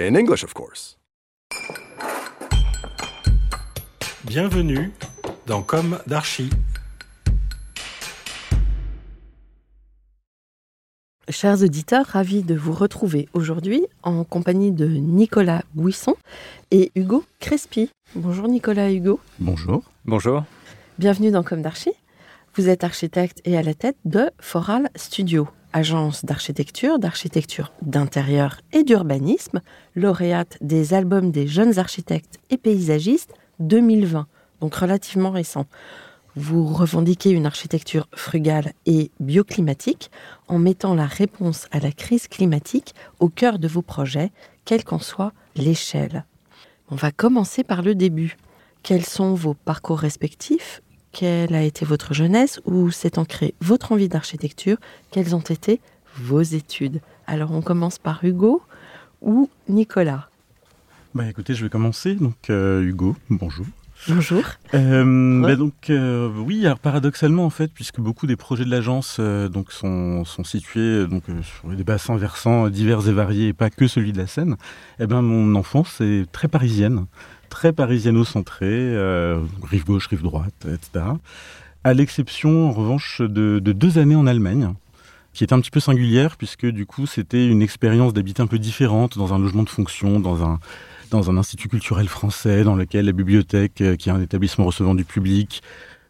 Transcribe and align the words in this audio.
In 0.00 0.14
English, 0.14 0.44
of 0.44 0.54
course. 0.54 0.96
Bienvenue 4.22 4.92
dans 5.46 5.60
Comme 5.60 5.98
d'Archi. 6.06 6.50
Chers 11.28 11.64
auditeurs, 11.64 12.06
ravis 12.06 12.44
de 12.44 12.54
vous 12.54 12.72
retrouver 12.72 13.28
aujourd'hui 13.32 13.86
en 14.04 14.22
compagnie 14.22 14.70
de 14.70 14.86
Nicolas 14.86 15.64
Buisson 15.74 16.14
et 16.70 16.92
Hugo 16.94 17.24
Crespi. 17.40 17.90
Bonjour 18.14 18.46
Nicolas 18.46 18.90
et 18.90 18.94
Hugo. 18.94 19.18
Bonjour. 19.40 19.82
Bonjour. 20.04 20.44
Bienvenue 21.00 21.32
dans 21.32 21.42
Comme 21.42 21.62
d'Archi. 21.62 21.90
Vous 22.54 22.68
êtes 22.68 22.84
architecte 22.84 23.40
et 23.44 23.58
à 23.58 23.62
la 23.62 23.74
tête 23.74 23.96
de 24.04 24.30
Foral 24.38 24.90
Studio, 24.94 25.48
agence 25.72 26.24
d'architecture, 26.24 26.98
d'architecture 26.98 27.72
d'intérieur 27.82 28.60
et 28.72 28.84
d'urbanisme, 28.84 29.60
lauréate 29.94 30.56
des 30.60 30.94
albums 30.94 31.30
des 31.30 31.46
jeunes 31.46 31.78
architectes 31.78 32.38
et 32.50 32.56
paysagistes 32.56 33.34
2020, 33.60 34.26
donc 34.60 34.74
relativement 34.74 35.30
récent. 35.30 35.66
Vous 36.36 36.66
revendiquez 36.66 37.30
une 37.30 37.46
architecture 37.46 38.06
frugale 38.14 38.72
et 38.86 39.10
bioclimatique 39.18 40.10
en 40.46 40.58
mettant 40.58 40.94
la 40.94 41.06
réponse 41.06 41.66
à 41.72 41.80
la 41.80 41.90
crise 41.90 42.28
climatique 42.28 42.94
au 43.18 43.28
cœur 43.28 43.58
de 43.58 43.66
vos 43.66 43.82
projets, 43.82 44.30
quelle 44.64 44.84
qu'en 44.84 45.00
soit 45.00 45.32
l'échelle. 45.56 46.24
On 46.90 46.94
va 46.94 47.10
commencer 47.10 47.64
par 47.64 47.82
le 47.82 47.94
début. 47.94 48.36
Quels 48.82 49.04
sont 49.04 49.34
vos 49.34 49.54
parcours 49.54 49.98
respectifs 49.98 50.80
Quelle 51.12 51.54
a 51.54 51.62
été 51.62 51.84
votre 51.84 52.14
jeunesse 52.14 52.60
Où 52.64 52.90
s'est 52.90 53.18
ancrée 53.18 53.54
votre 53.60 53.92
envie 53.92 54.08
d'architecture? 54.08 54.76
Quelles 55.10 55.34
ont 55.34 55.40
été 55.40 55.80
vos 56.16 56.42
études? 56.42 57.00
Alors 57.26 57.52
on 57.52 57.62
commence 57.62 57.98
par 57.98 58.24
Hugo 58.24 58.62
ou 59.20 59.50
Nicolas? 59.68 60.28
Bah 61.14 61.26
écoutez, 61.26 61.54
je 61.54 61.64
vais 61.64 61.70
commencer. 61.70 62.14
Donc 62.14 62.50
euh, 62.50 62.82
Hugo, 62.82 63.16
bonjour. 63.30 63.66
Bonjour. 64.06 64.44
Euh, 64.74 65.42
bah, 65.42 65.56
donc 65.56 65.90
euh, 65.90 66.30
oui, 66.36 66.64
alors 66.64 66.78
paradoxalement 66.78 67.44
en 67.44 67.50
fait, 67.50 67.72
puisque 67.72 67.98
beaucoup 67.98 68.28
des 68.28 68.36
projets 68.36 68.64
de 68.64 68.70
l'agence 68.70 69.16
euh, 69.18 69.48
donc 69.48 69.72
sont, 69.72 70.24
sont 70.24 70.44
situés 70.44 71.06
donc 71.06 71.24
sur 71.42 71.68
des 71.70 71.82
bassins 71.82 72.16
versants 72.16 72.68
divers 72.68 73.08
et 73.08 73.12
variés, 73.12 73.48
et 73.48 73.52
pas 73.52 73.70
que 73.70 73.88
celui 73.88 74.12
de 74.12 74.18
la 74.18 74.28
Seine. 74.28 74.56
Eh 75.00 75.06
ben 75.06 75.20
mon 75.20 75.56
enfance 75.56 76.00
est 76.00 76.30
très 76.30 76.46
parisienne, 76.46 77.06
très 77.48 77.72
parisiano-centrée, 77.72 78.66
euh, 78.70 79.40
rive 79.62 79.84
gauche, 79.84 80.06
rive 80.08 80.22
droite, 80.22 80.66
etc. 80.66 81.04
À 81.84 81.94
l'exception 81.94 82.68
en 82.68 82.72
revanche 82.72 83.20
de, 83.20 83.58
de 83.58 83.72
deux 83.72 83.98
années 83.98 84.16
en 84.16 84.26
Allemagne 84.26 84.72
qui 85.32 85.44
est 85.44 85.52
un 85.52 85.60
petit 85.60 85.70
peu 85.70 85.80
singulière 85.80 86.36
puisque 86.36 86.66
du 86.66 86.84
coup 86.84 87.06
c'était 87.06 87.46
une 87.46 87.62
expérience 87.62 88.12
d'habiter 88.12 88.42
un 88.42 88.46
peu 88.46 88.58
différente 88.58 89.16
dans 89.16 89.34
un 89.34 89.38
logement 89.38 89.62
de 89.62 89.68
fonction, 89.68 90.18
dans 90.18 90.42
un 90.42 90.58
dans 91.10 91.30
un 91.30 91.38
institut 91.38 91.68
culturel 91.68 92.08
français 92.08 92.64
dans 92.64 92.74
lequel 92.74 93.06
la 93.06 93.12
bibliothèque, 93.12 93.80
euh, 93.80 93.96
qui 93.96 94.08
est 94.08 94.12
un 94.12 94.20
établissement 94.20 94.64
recevant 94.64 94.94
du 94.94 95.04
public, 95.04 95.62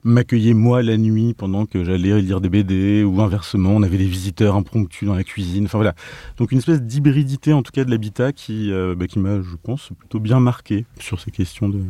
m'accueillait 0.09 0.55
moi 0.55 0.83
la 0.83 0.97
nuit 0.97 1.35
pendant 1.35 1.67
que 1.67 1.85
j'allais 1.85 2.21
lire 2.21 2.41
des 2.41 2.49
BD 2.49 3.05
ou 3.05 3.21
inversement, 3.21 3.71
on 3.71 3.83
avait 3.83 3.99
des 3.99 4.07
visiteurs 4.07 4.57
impromptus 4.57 5.07
dans 5.07 5.15
la 5.15 5.25
cuisine. 5.25 5.67
Enfin 5.67 5.79
voilà, 5.79 5.95
donc 6.37 6.53
une 6.53 6.59
espèce 6.59 6.83
d'hybridité 6.83 7.53
en 7.53 7.63
tout 7.63 7.73
cas 7.73 7.85
de 7.85 7.91
l'habitat 7.91 8.33
qui, 8.33 8.73
euh, 8.73 8.95
bah, 8.97 9.07
qui 9.07 9.19
m'a, 9.19 9.41
je 9.41 9.57
pense, 9.63 9.91
plutôt 9.99 10.21
bien 10.21 10.41
marqué 10.41 10.87
sur 10.99 11.21
ces 11.21 11.31
questions 11.31 11.69
de, 11.69 11.83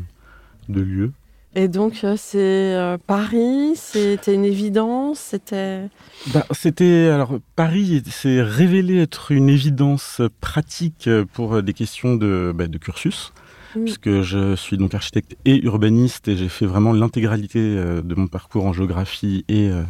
de 0.69 0.81
lieu. 0.81 1.13
Et 1.55 1.67
donc 1.67 2.05
euh, 2.05 2.15
c'est 2.17 2.75
euh, 2.75 2.99
Paris, 3.07 3.73
c'était 3.75 4.35
une 4.35 4.45
évidence, 4.45 5.19
c'était... 5.19 5.89
Bah, 6.35 6.45
c'était 6.51 7.09
alors 7.09 7.39
Paris 7.57 8.03
s'est 8.11 8.43
révélé 8.43 8.99
être 8.99 9.33
une 9.33 9.49
évidence 9.49 10.21
pratique 10.41 11.09
pour 11.33 11.63
des 11.63 11.73
questions 11.73 12.17
de, 12.17 12.53
bah, 12.55 12.67
de 12.67 12.79
cursus, 12.79 13.33
Mm. 13.75 13.85
puisque 13.85 14.23
je 14.23 14.57
suis 14.57 14.77
donc 14.77 14.95
architecte 14.95 15.37
et 15.45 15.63
urbaniste 15.65 16.29
et 16.29 16.37
j'ai 16.37 16.49
fait 16.49 16.67
vraiment 16.67 16.93
l'intégralité 16.93 17.59
euh, 17.61 18.03
de 18.03 18.15
mon 18.15 18.27
parcours 18.27 18.65
en 18.67 18.73
géographie 18.73 19.45
et, 19.49 19.69
euh, 19.69 19.83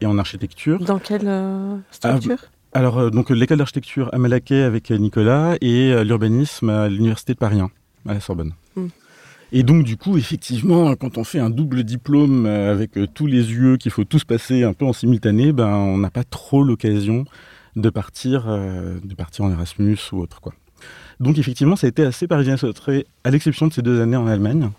et 0.00 0.06
en 0.06 0.18
architecture. 0.18 0.78
Dans 0.82 0.98
quelle 0.98 1.26
euh, 1.26 1.76
structure? 1.90 2.38
Alors 2.72 3.10
donc 3.10 3.30
l'école 3.30 3.58
d'architecture 3.58 4.10
à 4.12 4.18
Malaquais 4.18 4.62
avec 4.62 4.90
Nicolas 4.90 5.56
et 5.60 6.04
l'urbanisme 6.04 6.70
à 6.70 6.88
l'université 6.88 7.32
de 7.32 7.38
Paris 7.38 7.58
1, 7.58 7.68
à 8.08 8.14
la 8.14 8.20
Sorbonne. 8.20 8.52
Mm. 8.76 8.86
Et 9.50 9.62
donc 9.64 9.82
du 9.82 9.96
coup 9.96 10.16
effectivement 10.16 10.94
quand 10.94 11.18
on 11.18 11.24
fait 11.24 11.40
un 11.40 11.50
double 11.50 11.82
diplôme 11.82 12.46
avec 12.46 12.92
tous 13.12 13.26
les 13.26 13.50
yeux 13.50 13.76
qu'il 13.76 13.90
faut 13.90 14.04
tous 14.04 14.22
passer 14.22 14.62
un 14.62 14.72
peu 14.72 14.84
en 14.84 14.92
simultané, 14.92 15.52
ben 15.52 15.66
on 15.66 15.98
n'a 15.98 16.10
pas 16.10 16.22
trop 16.22 16.62
l'occasion 16.62 17.24
de 17.76 17.90
partir 17.90 18.44
euh, 18.48 18.98
de 19.02 19.14
partir 19.14 19.44
en 19.44 19.50
Erasmus 19.50 19.98
ou 20.12 20.18
autre 20.18 20.40
quoi. 20.40 20.52
Donc 21.20 21.38
effectivement 21.38 21.76
ça 21.76 21.86
a 21.86 21.90
été 21.90 22.02
assez 22.04 22.26
parisien 22.26 22.56
sautré 22.56 23.06
à 23.24 23.30
l'exception 23.30 23.66
de 23.66 23.72
ces 23.72 23.82
deux 23.82 24.00
années 24.00 24.16
en 24.16 24.26
Allemagne, 24.26 24.70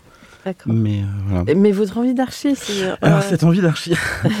D'accord. 0.44 0.72
mais 0.72 1.00
euh, 1.02 1.04
voilà. 1.28 1.54
Mais 1.54 1.70
votre 1.72 1.98
envie 1.98 2.14
d'archi, 2.14 2.54
c'est... 2.56 2.82
euh, 2.84 2.96
Alors 3.00 3.22
cette 3.22 3.44
envie 3.44 3.60
d'archi, 3.60 3.94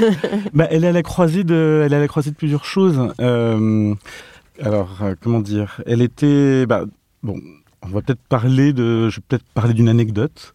bah, 0.52 0.66
elle 0.70 0.84
est 0.84 0.88
à 0.88 0.92
la 0.92 1.02
croisée 1.02 1.44
de, 1.44 1.82
elle 1.84 1.92
est 1.92 1.96
à 1.96 2.00
la 2.00 2.08
croisée 2.08 2.30
de 2.30 2.36
plusieurs 2.36 2.64
choses. 2.64 3.00
Euh, 3.20 3.94
alors 4.60 5.00
comment 5.22 5.40
dire, 5.40 5.80
elle 5.86 6.02
était, 6.02 6.66
bah, 6.66 6.84
bon, 7.22 7.40
on 7.82 7.88
va 7.88 8.02
peut-être 8.02 8.20
parler 8.28 8.72
de, 8.72 9.08
je 9.08 9.16
vais 9.16 9.22
peut-être 9.28 9.44
parler 9.54 9.74
d'une 9.74 9.88
anecdote. 9.88 10.54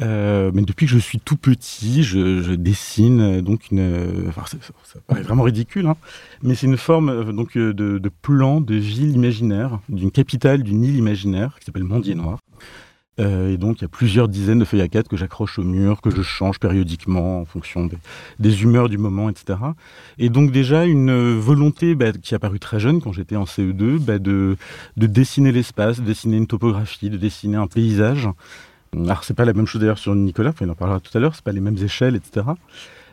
Euh, 0.00 0.50
mais 0.54 0.62
depuis 0.62 0.86
que 0.86 0.92
je 0.92 0.98
suis 0.98 1.20
tout 1.20 1.36
petit, 1.36 2.02
je, 2.02 2.42
je 2.42 2.52
dessine 2.52 3.20
euh, 3.20 3.42
donc 3.42 3.70
une, 3.70 3.80
euh, 3.80 4.28
enfin, 4.28 4.44
ça, 4.46 5.00
paraît 5.06 5.22
vraiment 5.22 5.42
ridicule, 5.42 5.86
hein, 5.86 5.96
mais 6.42 6.54
c'est 6.54 6.66
une 6.66 6.78
forme 6.78 7.32
donc 7.32 7.56
de, 7.56 7.72
de 7.72 8.08
plan 8.08 8.60
de 8.60 8.74
ville 8.74 9.10
imaginaire, 9.10 9.80
d'une 9.88 10.10
capitale, 10.10 10.62
d'une 10.62 10.84
île 10.84 10.96
imaginaire 10.96 11.56
qui 11.58 11.66
s'appelle 11.66 11.84
Mondier 11.84 12.14
Noir. 12.14 12.38
Euh, 13.18 13.52
et 13.52 13.58
donc, 13.58 13.78
il 13.78 13.82
y 13.82 13.84
a 13.84 13.88
plusieurs 13.88 14.28
dizaines 14.28 14.60
de 14.60 14.64
feuilles 14.64 14.80
à 14.80 14.88
quatre 14.88 15.08
que 15.08 15.16
j'accroche 15.16 15.58
au 15.58 15.62
mur, 15.62 16.00
que 16.00 16.10
je 16.10 16.22
change 16.22 16.58
périodiquement 16.58 17.40
en 17.40 17.44
fonction 17.44 17.84
des, 17.84 17.98
des 18.38 18.62
humeurs 18.62 18.88
du 18.88 18.96
moment, 18.96 19.28
etc. 19.28 19.58
Et 20.18 20.30
donc, 20.30 20.52
déjà, 20.52 20.86
une 20.86 21.38
volonté 21.38 21.94
bah, 21.94 22.12
qui 22.12 22.34
a 22.34 22.38
paru 22.38 22.58
très 22.58 22.80
jeune 22.80 23.02
quand 23.02 23.12
j'étais 23.12 23.36
en 23.36 23.44
CE2, 23.44 23.98
bah, 23.98 24.18
de, 24.18 24.56
de 24.96 25.06
dessiner 25.06 25.52
l'espace, 25.52 26.00
de 26.00 26.04
dessiner 26.04 26.38
une 26.38 26.46
topographie, 26.46 27.10
de 27.10 27.18
dessiner 27.18 27.56
un 27.56 27.66
paysage. 27.66 28.28
Alors, 28.96 29.24
c'est 29.24 29.34
pas 29.34 29.44
la 29.44 29.52
même 29.52 29.66
chose 29.66 29.80
d'ailleurs 29.80 29.98
sur 29.98 30.14
Nicolas, 30.14 30.52
il 30.60 30.70
en 30.70 30.74
parlera 30.74 31.00
tout 31.00 31.16
à 31.16 31.20
l'heure, 31.20 31.34
c'est 31.34 31.44
pas 31.44 31.52
les 31.52 31.60
mêmes 31.60 31.78
échelles, 31.78 32.16
etc. 32.16 32.46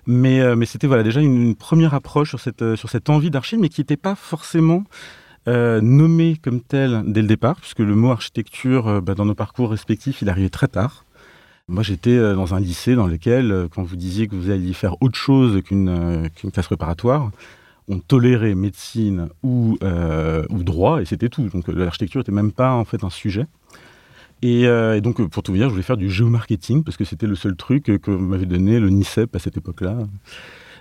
Mais, 0.05 0.39
euh, 0.41 0.55
mais 0.55 0.65
c'était 0.65 0.87
voilà, 0.87 1.03
déjà 1.03 1.21
une, 1.21 1.55
première 1.55 1.93
approche 1.93 2.29
sur 2.29 2.39
cette, 2.39 2.61
euh, 2.61 2.75
sur 2.75 2.89
cette 2.89 3.09
envie 3.09 3.29
d'archi, 3.29 3.57
mais 3.57 3.69
qui 3.69 3.81
n'était 3.81 3.97
pas 3.97 4.15
forcément 4.15 4.83
euh, 5.47 5.79
nommé 5.79 6.37
comme 6.43 6.59
tel 6.59 7.03
dès 7.07 7.21
le 7.21 7.27
départ, 7.27 7.55
puisque 7.61 7.79
le 7.79 7.95
mot 7.95 8.11
architecture, 8.11 8.87
euh, 8.87 9.01
bah, 9.01 9.15
dans 9.15 9.23
nos 9.23 9.35
parcours 9.35 9.69
respectifs, 9.69 10.21
il 10.21 10.29
arrivait 10.29 10.49
très 10.49 10.67
tard. 10.67 11.05
Moi, 11.69 11.83
j'étais 11.83 12.17
euh, 12.17 12.35
dans 12.35 12.53
un 12.53 12.59
lycée 12.59 12.95
dans 12.95 13.07
lequel, 13.07 13.67
quand 13.73 13.83
vous 13.83 13.95
disiez 13.95 14.27
que 14.27 14.35
vous 14.35 14.49
alliez 14.49 14.73
faire 14.73 15.01
autre 15.01 15.17
chose 15.17 15.61
qu'une 15.63 16.29
classe 16.51 16.65
préparatoire, 16.65 17.31
on 17.87 17.99
tolérait 17.99 18.55
médecine 18.55 19.29
ou, 19.43 19.77
ou 20.49 20.63
droit, 20.63 21.01
et 21.01 21.05
c'était 21.05 21.29
tout. 21.29 21.47
Donc 21.47 21.69
l'architecture 21.69 22.19
n'était 22.19 22.33
même 22.33 22.51
pas 22.51 22.73
en 22.73 22.83
fait 22.83 23.05
un 23.05 23.09
sujet. 23.09 23.47
Et, 24.41 24.63
et, 24.63 25.01
donc, 25.01 25.25
pour 25.29 25.43
tout 25.43 25.51
vous 25.51 25.57
dire, 25.57 25.67
je 25.67 25.73
voulais 25.73 25.83
faire 25.83 25.97
du 25.97 26.09
géomarketing, 26.09 26.83
parce 26.83 26.95
que 26.95 27.05
c'était 27.05 27.27
le 27.27 27.35
seul 27.35 27.55
truc 27.55 27.85
que 27.85 28.11
m'avait 28.11 28.45
donné 28.45 28.79
le 28.79 28.89
NICEP 28.89 29.35
à 29.35 29.39
cette 29.39 29.57
époque-là. 29.57 29.97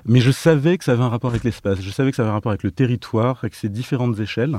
Mais 0.08 0.20
je 0.20 0.30
savais 0.30 0.78
que 0.78 0.84
ça 0.84 0.92
avait 0.92 1.02
un 1.02 1.08
rapport 1.08 1.30
avec 1.30 1.42
l'espace, 1.42 1.80
je 1.80 1.90
savais 1.90 2.10
que 2.10 2.16
ça 2.16 2.22
avait 2.22 2.30
un 2.30 2.34
rapport 2.34 2.52
avec 2.52 2.62
le 2.62 2.70
territoire, 2.70 3.38
avec 3.42 3.54
ses 3.54 3.68
différentes 3.68 4.20
échelles. 4.20 4.58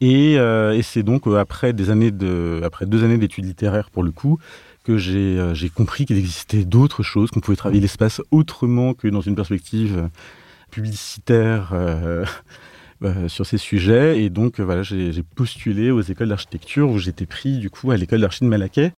Et, 0.00 0.36
euh, 0.38 0.80
c'est 0.82 1.04
donc 1.04 1.26
euh, 1.26 1.38
après, 1.38 1.72
des 1.72 1.90
années 1.90 2.10
de, 2.10 2.60
après 2.64 2.84
deux 2.84 3.04
années 3.04 3.16
d'études 3.16 3.44
littéraires, 3.44 3.90
pour 3.90 4.02
le 4.02 4.10
coup, 4.10 4.38
que 4.82 4.98
j'ai 4.98 5.38
euh, 5.38 5.54
compris 5.74 6.06
qu'il 6.06 6.18
existait 6.18 6.64
d'autres 6.64 7.04
choses, 7.04 7.30
qu'on 7.30 7.40
pouvait 7.40 7.56
travailler 7.56 7.80
l'espace 7.80 8.20
autrement 8.32 8.94
que 8.94 9.06
dans 9.06 9.20
une 9.20 9.36
perspective 9.36 10.08
publicitaire 10.70 11.72
sur 13.28 13.46
ces 13.46 13.58
sujets. 13.58 14.22
Et 14.22 14.30
donc, 14.30 14.60
voilà, 14.60 14.82
j'ai 14.82 15.22
postulé 15.36 15.90
aux 15.90 16.00
écoles 16.00 16.28
d'architecture 16.28 16.90
où 16.90 16.98
j'étais 16.98 17.26
pris, 17.26 17.58
du 17.58 17.70
coup, 17.70 17.90
à 17.90 17.96
l'école 17.96 18.20
d'archi 18.20 18.44
de 18.44 18.48
Malaquais. 18.48 18.92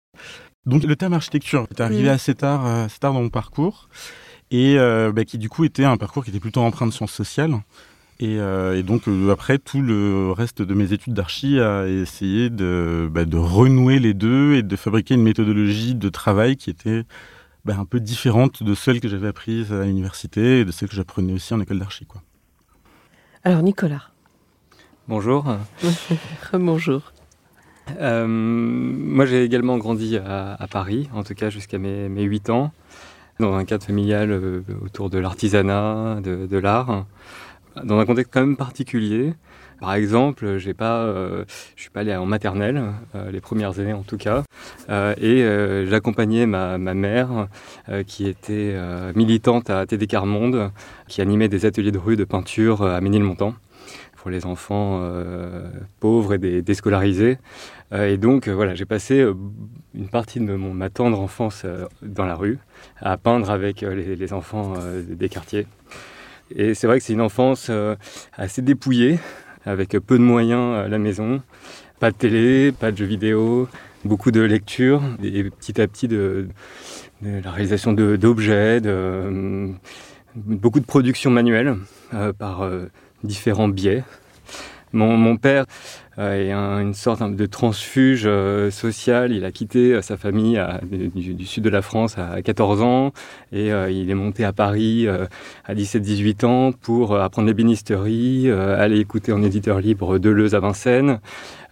Donc, 0.64 0.84
le 0.84 0.96
terme 0.96 1.14
architecture 1.14 1.66
est 1.70 1.81
arrivé 1.81 2.08
assez 2.08 2.34
tard, 2.34 2.66
assez 2.66 2.98
tard 2.98 3.12
dans 3.12 3.22
mon 3.22 3.31
parcours 3.31 3.88
et 4.50 4.78
euh, 4.78 5.12
bah, 5.12 5.25
qui 5.25 5.38
du 5.38 5.48
coup 5.48 5.64
était 5.64 5.84
un 5.84 5.96
parcours 5.96 6.25
qui 6.25 6.31
était 6.31 6.40
plutôt 6.40 6.60
empreint 6.60 6.87
de 6.87 6.93
sciences 6.93 7.12
sociales. 7.12 7.54
Et, 8.19 8.38
euh, 8.38 8.82
donc 8.82 9.08
euh, 9.08 9.31
après, 9.31 9.58
tout 9.58 9.82
le 9.82 10.32
reste 10.32 10.62
de 10.62 10.75
mes 10.75 10.92
études 10.92 11.12
d'archi 11.12 11.60
a 11.60 11.87
essayé 11.87 12.49
de, 12.49 13.08
bah, 13.12 13.25
de, 13.25 13.37
renouer 13.37 13.99
les 13.99 14.14
deux 14.14 14.54
et 14.54 14.62
de 14.62 14.76
fabriquer 14.76 15.14
une 15.14 15.22
méthodologie 15.22 15.94
de 15.94 16.08
travail 16.08 16.56
qui 16.56 16.70
était 16.70 17.02
bah, 17.64 17.76
un 17.78 17.84
peu 17.84 18.00
différente 18.00 18.62
de 18.62 18.75
celle 18.75 19.00
que 19.00 19.08
j'avais 19.08 19.28
apprise 19.28 19.72
à 19.72 19.84
l'université 19.84 20.60
et 20.60 20.64
de 20.64 20.72
celle 20.72 20.88
que 20.88 20.94
j'apprenais 20.94 21.34
aussi 21.34 21.52
en 21.52 21.60
école 21.60 21.78
d'archi. 21.78 22.06
Alors 23.46 23.62
Nicolas. 23.62 24.02
Bonjour. 25.06 25.44
Bonjour. 26.52 27.12
moi 27.96 29.25
j'ai 29.25 29.44
également 29.44 29.78
grandi 29.78 30.16
à, 30.16 30.66
Paris, 30.69 31.08
en 31.14 31.22
tout 31.22 31.34
cas 31.34 31.48
jusqu'à 31.48 31.78
mes, 31.78 32.08
mes 32.08 32.25
8 32.25 32.50
ans 32.50 32.72
dans 33.38 33.54
un 33.54 33.64
cadre 33.64 33.84
familial 33.84 34.32
euh, 34.32 34.64
autour 34.82 35.10
de 35.10 35.19
l'artisanat, 35.20 36.19
de, 36.25 36.58
l'art, 36.58 37.06
dans 37.84 38.00
un 38.00 38.04
contexte 38.04 38.34
quand 38.34 38.40
même 38.40 38.56
particulier. 38.56 39.34
Par 39.81 39.94
exemple, 39.94 40.58
j'ai 40.58 40.75
pas, 40.75 41.00
euh, 41.00 41.44
je 41.76 41.82
suis 41.82 41.90
pas 41.90 42.00
allé 42.00 42.14
en 42.17 42.26
maternelle, 42.26 42.82
euh, 43.14 43.31
les 43.31 43.40
premières 43.40 43.78
années 43.78 43.93
en 43.93 44.02
tout 44.02 44.17
cas, 44.17 44.43
et 44.88 45.44
j'accompagnais 45.88 46.46
ma, 46.46 46.78
ma, 46.78 46.94
mère, 46.94 47.49
qui 48.06 48.26
était 48.26 48.76
militante 49.14 49.70
à 49.70 49.87
TD 49.87 50.06
Carmonde, 50.06 50.70
qui 51.08 51.20
animait 51.20 51.49
des 51.49 51.67
ateliers 51.67 51.93
de 51.93 51.99
rue 51.99 52.17
de 52.17 52.25
peinture 52.25 52.82
à 52.82 53.00
Ménilmontant 53.00 53.55
pour 54.17 54.31
les 54.31 54.46
enfants 54.46 55.02
pauvres 56.00 56.34
et 56.34 56.62
déscolarisés. 56.62 57.38
et 57.93 58.17
donc 58.17 58.49
voilà, 58.49 58.75
j'ai 58.75 58.84
passé 58.84 59.25
une 59.94 60.08
partie 60.08 60.40
de 60.40 60.55
mon, 60.55 60.73
ma 60.73 60.90
tendre 60.90 61.20
enfance 61.20 61.67
dans 62.02 62.26
la 62.26 62.34
rue, 62.34 62.58
à 63.00 63.17
peindre 63.17 63.50
avec 63.50 63.82
euh, 63.82 63.94
les, 63.94 64.32
enfants 64.32 64.75
euh, 64.76 65.02
des 65.02 65.28
quartiers. 65.28 65.67
Et 66.55 66.75
c'est 66.75 66.87
vrai 66.87 66.99
que 66.99 67.05
c'est 67.05 67.12
une 67.12 67.20
enfance 67.20 67.69
euh, 67.70 67.96
assez 68.34 68.62
dépouillée, 68.62 69.19
avec 69.66 69.90
peu 69.90 70.16
de 70.16 70.22
moyens 70.22 70.76
à 70.76 70.88
la 70.88 70.98
maison, 70.98 71.42
pas 72.00 72.10
de 72.10 72.16
télé, 72.16 72.72
pas 72.72 72.92
de 72.92 72.96
jeux 72.96 73.04
vidéo, 73.04 73.68
beaucoup 74.04 74.30
de 74.30 74.40
lecture, 74.40 75.02
et 75.22 75.44
petit 75.44 75.80
à 75.80 75.86
petit 75.86 76.08
de, 76.08 76.48
la 77.22 77.50
réalisation 77.50 77.92
d'objets, 77.92 78.80
de, 78.80 79.72
beaucoup 80.34 80.80
de 80.80 80.86
production 80.86 81.30
manuelle 81.30 81.76
par 82.38 82.70
différents 83.24 83.68
biais. 83.68 84.04
Mon 84.92 85.36
père 85.36 85.66
est 86.18 86.52
une 86.52 86.94
sorte 86.94 87.22
de 87.34 87.46
transfuge 87.46 88.24
euh, 88.24 88.70
social. 88.70 89.32
Il 89.32 89.44
a 89.44 89.52
quitté 89.52 89.92
euh, 89.92 90.02
sa 90.02 90.16
famille 90.16 90.62
du, 91.14 91.44
sud 91.44 91.64
de 91.64 91.68
la 91.68 91.82
France 91.82 92.16
à 92.18 92.40
14 92.40 92.82
ans 92.82 93.12
et 93.52 93.72
euh, 93.72 93.90
il 93.90 94.10
est 94.10 94.14
monté 94.14 94.44
à 94.44 94.52
Paris 94.52 95.06
à 95.08 95.74
17-18 95.74 96.46
ans 96.46 96.72
pour 96.72 97.16
apprendre 97.16 97.48
l'ébénisterie, 97.48 98.50
aller 98.50 98.98
écouter 98.98 99.32
en 99.32 99.42
éditeur 99.42 99.80
libre 99.80 100.18
Deleuze 100.18 100.54
à 100.54 100.60
Vincennes. 100.60 101.20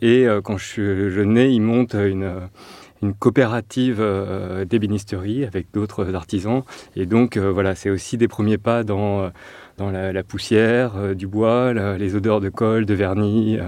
Et 0.03 0.27
quand 0.43 0.59
je 0.59 0.65
suis 0.65 1.11
jeune, 1.11 1.37
il 1.37 1.61
monte 1.61 1.95
une 1.95 3.15
coopérative 3.19 4.05
d'ébénisterie 4.69 5.45
avec 5.45 5.69
d'autres 5.73 6.15
artisans. 6.15 6.63
Et 6.97 7.07
donc, 7.07 7.39
voilà, 7.39 7.75
c'est 7.75 7.91
aussi 7.91 8.19
des 8.19 8.29
premiers 8.29 8.59
pas 8.59 8.85
dans, 8.85 9.31
dans 9.79 9.91
la, 9.91 10.23
poussière, 10.23 11.15
du 11.15 11.27
bois, 11.27 11.73
les 11.97 12.17
odeurs 12.17 12.41
de 12.41 12.49
colle, 12.49 12.87
de 12.87 12.95
vernis 12.95 13.59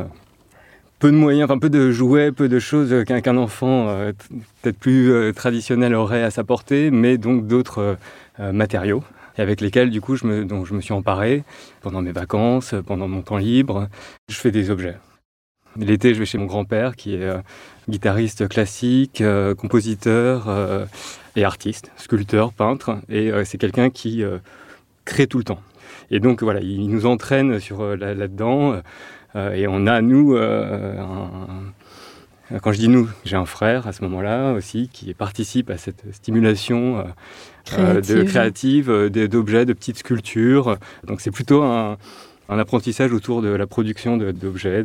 peu 0.99 1.11
de 1.11 1.17
moyens, 1.17 1.45
enfin 1.45 1.59
peu 1.59 1.71
de 1.71 1.91
jouets, 1.91 2.33
peu 2.33 2.49
de 2.49 2.59
choses 2.59 3.05
qu'un 3.05 3.37
enfant 3.37 3.89
euh, 3.89 4.13
peut-être 4.63 4.79
plus 4.79 5.13
euh, 5.13 5.33
traditionnel 5.33 5.95
aurait 5.95 6.23
à 6.23 6.31
sa 6.31 6.45
portée, 6.45 6.91
mais 6.91 7.19
donc 7.19 7.47
d'autres 7.47 7.97
euh, 8.41 8.53
matériaux 8.53 9.05
et 9.39 9.43
avec 9.43 9.61
lesquels 9.61 9.91
du 9.91 10.01
coup 10.01 10.17
je 10.17 10.27
me, 10.27 10.65
je 10.65 10.75
me 10.75 10.81
suis 10.81 10.95
emparé 10.95 11.45
pendant 11.83 12.01
mes 12.01 12.13
vacances, 12.13 12.75
pendant 12.87 13.09
mon 13.09 13.21
temps 13.21 13.37
libre. 13.37 13.89
Je 14.31 14.37
fais 14.37 14.51
des 14.51 14.71
objets. 14.71 14.97
L'été, 15.79 16.15
je 16.15 16.21
vais 16.21 16.25
chez 16.25 16.39
mon 16.39 16.47
grand-père 16.47 16.97
qui 16.97 17.17
est 17.17 17.31
guitariste 17.87 18.49
classique, 18.49 19.23
compositeur 19.59 20.49
et 21.37 21.45
artiste, 21.45 21.93
sculpteur, 21.99 22.51
peintre, 22.55 22.97
et 23.11 23.31
c'est 23.45 23.59
quelqu'un 23.59 23.91
qui 23.91 24.25
crée 25.05 25.27
tout 25.27 25.37
le 25.37 25.45
temps. 25.45 25.61
Et 26.11 26.21
donc 26.21 26.43
voilà, 26.43 26.61
il 26.61 26.89
nous 26.89 27.07
entraîne 27.07 27.59
sur 27.61 27.97
là-dedans. 27.97 28.75
Euh, 28.75 28.81
et 29.55 29.67
on 29.69 29.87
a, 29.87 30.01
nous, 30.01 30.35
euh, 32.53 32.59
quand 32.63 32.73
je 32.73 32.79
dis 32.79 32.89
nous, 32.89 33.09
j'ai 33.25 33.37
un 33.37 33.47
frère 33.47 33.87
à 33.87 33.93
ce 33.93 34.03
moment-là 34.05 34.53
aussi 34.53 34.89
qui 34.93 35.13
participe 35.15 35.71
à 35.71 35.79
cette 35.79 36.05
stimulation 36.13 37.05
euh, 37.79 38.01
de 38.01 38.23
créative, 38.23 38.91
d'objets, 39.09 39.65
de 39.65 39.73
petites 39.73 39.99
sculptures. 39.99 40.79
Donc 41.05 41.21
c'est 41.21 41.33
plutôt 41.33 41.63
un, 41.63 41.99
apprentissage 42.49 43.13
autour 43.13 43.43
de 43.43 43.49
la 43.49 43.67
production 43.67 44.17
d'objets. 44.17 44.85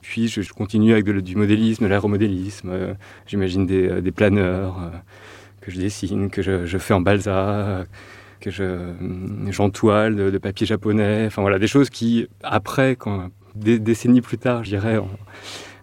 Puis 0.00 0.28
je, 0.28 0.52
continue 0.52 0.92
avec 0.92 1.08
du 1.08 1.34
modélisme, 1.34 1.84
de 1.84 1.88
l'aéromodélisme. 1.88 2.96
J'imagine 3.26 3.66
des, 3.66 4.12
planeurs 4.12 4.92
que 5.60 5.72
je 5.72 5.80
dessine, 5.80 6.30
que 6.30 6.42
je, 6.42 6.78
fais 6.78 6.94
en 6.94 7.00
balsa, 7.00 7.84
que 8.40 8.50
j'entoile 9.50 10.14
de, 10.14 10.30
de, 10.30 10.38
papier 10.38 10.66
japonais. 10.68 11.24
Enfin 11.26 11.42
voilà, 11.42 11.58
des 11.58 11.66
choses 11.66 11.90
qui 11.90 12.28
après, 12.44 12.94
quand 12.94 13.30
des 13.56 13.78
décennies 13.78 14.20
plus 14.20 14.38
tard, 14.38 14.64
je 14.64 14.70
dirais, 14.70 15.00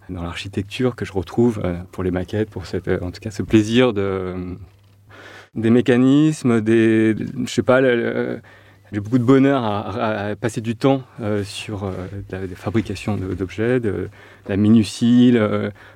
dans 0.09 0.23
l'architecture 0.23 0.95
que 0.95 1.05
je 1.05 1.13
retrouve 1.13 1.61
euh, 1.63 1.77
pour 1.91 2.03
les 2.03 2.11
maquettes, 2.11 2.49
pour 2.49 2.65
cette, 2.65 2.87
euh, 2.87 2.99
en 3.01 3.11
tout 3.11 3.19
cas 3.19 3.31
ce 3.31 3.43
plaisir 3.43 3.93
de, 3.93 4.35
des 5.55 5.69
mécanismes, 5.69 6.61
des, 6.61 7.15
je 7.45 7.51
sais 7.51 7.63
pas, 7.63 7.81
j'ai 7.81 8.99
beaucoup 8.99 9.17
de 9.17 9.23
bonheur 9.23 9.63
à, 9.63 10.35
passer 10.35 10.61
du 10.61 10.75
temps 10.75 11.03
euh, 11.19 11.43
sur 11.43 11.91
la, 12.29 12.39
fabrication 12.55 13.17
d'objets, 13.17 13.79
de, 13.79 14.09
la 14.47 14.57
minutie. 14.57 15.35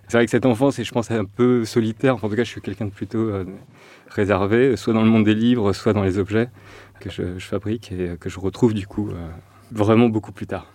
C'est 0.08 0.18
vrai 0.18 0.26
que 0.26 0.32
cette 0.32 0.46
enfance 0.46 0.80
est, 0.80 0.84
je 0.84 0.92
pense, 0.92 1.12
un 1.12 1.26
peu 1.26 1.66
solitaire. 1.66 2.16
en 2.16 2.30
tout 2.30 2.36
cas, 2.36 2.44
je 2.44 2.50
suis 2.50 2.62
quelqu'un 2.62 2.86
de 2.86 2.92
plutôt 2.92 3.30
réservé, 4.10 4.76
soit 4.78 4.94
dans 4.94 5.04
le 5.04 5.10
monde 5.10 5.26
des 5.26 5.36
livres, 5.36 5.74
soit 5.74 5.94
dans 5.94 6.04
les 6.04 6.18
objets 6.18 6.50
que 7.00 7.10
je 7.10 7.38
fabrique 7.40 7.92
et 7.92 8.18
que 8.20 8.30
je 8.30 8.40
retrouve 8.40 8.74
du 8.74 8.88
coup 8.88 9.12
vraiment 9.72 10.10
beaucoup 10.10 10.32
plus 10.32 10.48
tard 10.48 10.72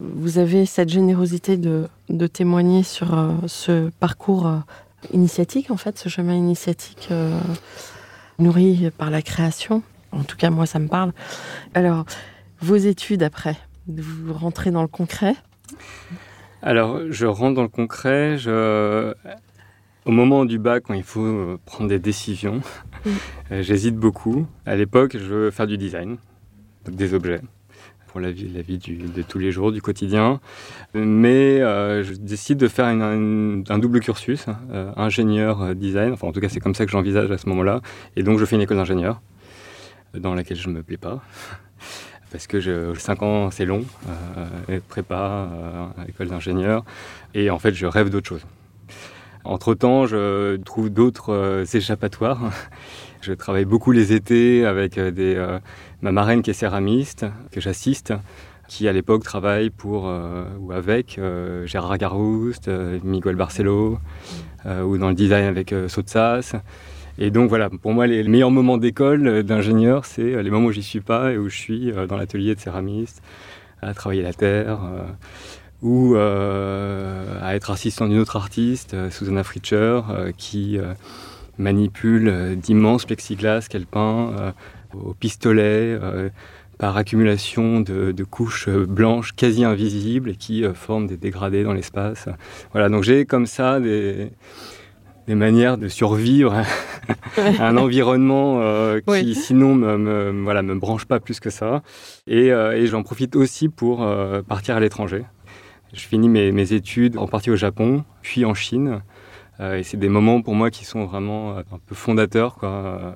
vous 0.00 0.38
avez 0.38 0.66
cette 0.66 0.88
générosité 0.88 1.56
de, 1.56 1.86
témoigner 2.26 2.82
sur 2.82 3.16
euh, 3.16 3.32
ce 3.46 3.90
parcours 4.00 4.46
euh, 4.46 4.56
initiatique, 5.12 5.70
en 5.70 5.76
fait, 5.76 5.98
ce 5.98 6.08
chemin 6.08 6.34
initiatique 6.34 7.08
euh, 7.10 7.38
nourri 8.38 8.90
par 8.96 9.10
la 9.10 9.22
création. 9.22 9.82
En 10.12 10.24
tout 10.24 10.36
cas, 10.36 10.50
moi, 10.50 10.66
ça 10.66 10.78
me 10.78 10.88
parle. 10.88 11.12
Alors, 11.74 12.04
vos 12.60 12.76
études 12.76 13.22
après, 13.22 13.56
vous 13.86 14.32
rentrez 14.32 14.70
dans 14.70 14.82
le 14.82 14.88
concret? 14.88 15.34
Alors, 16.62 17.00
je 17.10 17.26
rentre 17.26 17.54
dans 17.54 17.62
le 17.62 17.68
concret. 17.68 18.36
Au 20.06 20.12
moment 20.12 20.44
du 20.46 20.58
bac, 20.58 20.84
quand 20.86 20.94
il 20.94 21.04
faut 21.04 21.58
prendre 21.64 21.88
des 21.88 21.98
décisions, 21.98 22.60
j'hésite 23.50 23.96
beaucoup. 23.96 24.46
À 24.66 24.74
l'époque, 24.76 25.12
je 25.16 25.24
veux 25.24 25.50
faire 25.50 25.66
du 25.66 25.78
design, 25.78 26.16
des 26.86 27.14
objets 27.14 27.40
pour 28.10 28.20
la 28.20 28.32
vie, 28.32 28.48
la 28.48 28.62
vie 28.62 28.78
de 28.78 29.22
tous 29.22 29.38
les 29.38 29.52
jours, 29.52 29.70
du 29.70 29.80
quotidien. 29.80 30.40
Mais 30.94 31.60
euh, 31.60 32.02
je 32.02 32.14
décide 32.14 32.58
de 32.58 32.66
faire 32.66 32.86
un 32.86 33.78
double 33.78 34.00
cursus, 34.00 34.46
euh, 34.72 34.90
ingénieur 34.96 35.62
euh, 35.62 35.74
design. 35.74 36.12
Enfin, 36.12 36.26
en 36.26 36.32
tout 36.32 36.40
cas, 36.40 36.48
c'est 36.48 36.58
comme 36.58 36.74
ça 36.74 36.86
que 36.86 36.90
j'envisage 36.90 37.30
à 37.30 37.38
ce 37.38 37.48
moment-là. 37.48 37.82
Et 38.16 38.24
donc, 38.24 38.38
je 38.40 38.44
fais 38.44 38.56
une 38.56 38.62
école 38.62 38.78
d'ingénieur 38.78 39.20
dans 40.14 40.34
laquelle 40.34 40.56
je 40.56 40.68
ne 40.68 40.74
me 40.74 40.82
plais 40.82 40.96
pas. 40.96 41.22
parce 42.32 42.48
que 42.48 42.58
je, 42.58 42.94
5 42.94 43.22
ans 43.22 43.50
c'est 43.50 43.64
long, 43.64 43.84
euh, 44.68 44.80
prépa, 44.88 45.48
école 46.08 46.28
d'ingénieur, 46.28 46.84
et 47.34 47.50
en 47.50 47.58
fait 47.58 47.74
je 47.74 47.86
rêve 47.86 48.08
d'autre 48.08 48.28
chose. 48.28 48.46
Entre-temps, 49.42 50.06
je 50.06 50.56
trouve 50.58 50.90
d'autres 50.90 51.64
échappatoires. 51.74 52.52
Je 53.22 53.34
travaille 53.34 53.66
beaucoup 53.66 53.92
les 53.92 54.14
étés 54.14 54.64
avec 54.64 54.98
des, 54.98 55.36
ma 56.02 56.12
marraine 56.12 56.42
qui 56.42 56.50
est 56.50 56.54
céramiste, 56.54 57.26
que 57.50 57.60
j'assiste, 57.60 58.14
qui 58.68 58.88
à 58.88 58.92
l'époque 58.92 59.24
travaille 59.24 59.70
pour 59.70 60.04
ou 60.60 60.72
avec 60.72 61.20
Gérard 61.64 61.98
Garouste, 61.98 62.70
Miguel 63.02 63.34
Barcelo, 63.34 63.98
ou 64.64 64.98
dans 64.98 65.08
le 65.08 65.14
design 65.14 65.44
avec 65.44 65.74
Sotsas. 65.88 66.54
Et 67.20 67.30
donc 67.30 67.50
voilà, 67.50 67.68
pour 67.68 67.92
moi, 67.92 68.06
les 68.06 68.22
meilleurs 68.24 68.50
moments 68.50 68.78
d'école 68.78 69.26
euh, 69.26 69.42
d'ingénieur, 69.42 70.06
c'est 70.06 70.34
euh, 70.34 70.42
les 70.42 70.50
moments 70.50 70.68
où 70.68 70.72
j'y 70.72 70.82
suis 70.82 71.02
pas 71.02 71.32
et 71.32 71.38
où 71.38 71.50
je 71.50 71.56
suis 71.56 71.92
euh, 71.92 72.06
dans 72.06 72.16
l'atelier 72.16 72.54
de 72.54 72.60
céramiste, 72.60 73.22
à 73.82 73.92
travailler 73.92 74.22
la 74.22 74.32
terre, 74.32 74.78
ou 75.80 76.14
à 76.14 77.54
être 77.54 77.70
assistant 77.70 78.06
d'une 78.06 78.18
autre 78.18 78.36
artiste, 78.36 78.94
Susanna 79.08 79.42
Fritcher, 79.42 80.02
qui 80.36 80.78
manipule 81.56 82.56
d'immenses 82.56 83.06
plexiglas 83.06 83.68
qu'elle 83.70 83.86
peint 83.86 84.52
au 84.94 85.14
pistolet 85.14 85.98
par 86.78 86.96
accumulation 86.96 87.80
de, 87.80 88.12
de, 88.12 88.24
couches 88.24 88.68
blanches 88.68 89.32
quasi 89.32 89.64
invisibles 89.64 90.30
et 90.30 90.36
qui 90.36 90.64
forment 90.74 91.06
des 91.06 91.16
dégradés 91.16 91.62
dans 91.62 91.74
l'espace. 91.74 92.28
Voilà, 92.72 92.88
donc 92.88 93.02
j'ai 93.02 93.26
comme 93.26 93.46
ça 93.46 93.80
des 93.80 94.30
des 95.30 95.36
manières 95.36 95.78
de 95.78 95.86
survivre 95.86 96.54
à 96.54 96.64
un 97.68 97.76
environnement 97.76 98.60
euh, 98.62 99.00
qui 99.00 99.36
sinon 99.36 99.76
me, 99.76 99.96
me, 99.96 100.42
voilà, 100.42 100.62
me 100.62 100.74
branche 100.74 101.04
pas 101.04 101.20
plus 101.20 101.38
que 101.38 101.50
ça. 101.50 101.82
Et, 102.26 102.50
euh, 102.50 102.76
et 102.76 102.88
j'en 102.88 103.04
profite 103.04 103.36
aussi 103.36 103.68
pour 103.68 104.02
euh, 104.02 104.42
partir 104.42 104.74
à 104.74 104.80
l'étranger. 104.80 105.22
Je 105.92 106.00
finis 106.00 106.28
mes, 106.28 106.50
mes, 106.50 106.72
études 106.72 107.16
en 107.16 107.28
partie 107.28 107.48
au 107.48 107.54
Japon, 107.54 108.04
puis 108.22 108.44
en 108.44 108.54
Chine. 108.54 109.02
et 109.60 109.84
c'est 109.84 109.96
des 109.96 110.08
moments 110.08 110.42
pour 110.42 110.56
moi 110.56 110.70
qui 110.70 110.84
sont 110.84 111.04
vraiment 111.04 111.58
un 111.58 111.78
peu 111.86 111.94
fondateurs. 111.94 112.56
Quoi. 112.56 113.14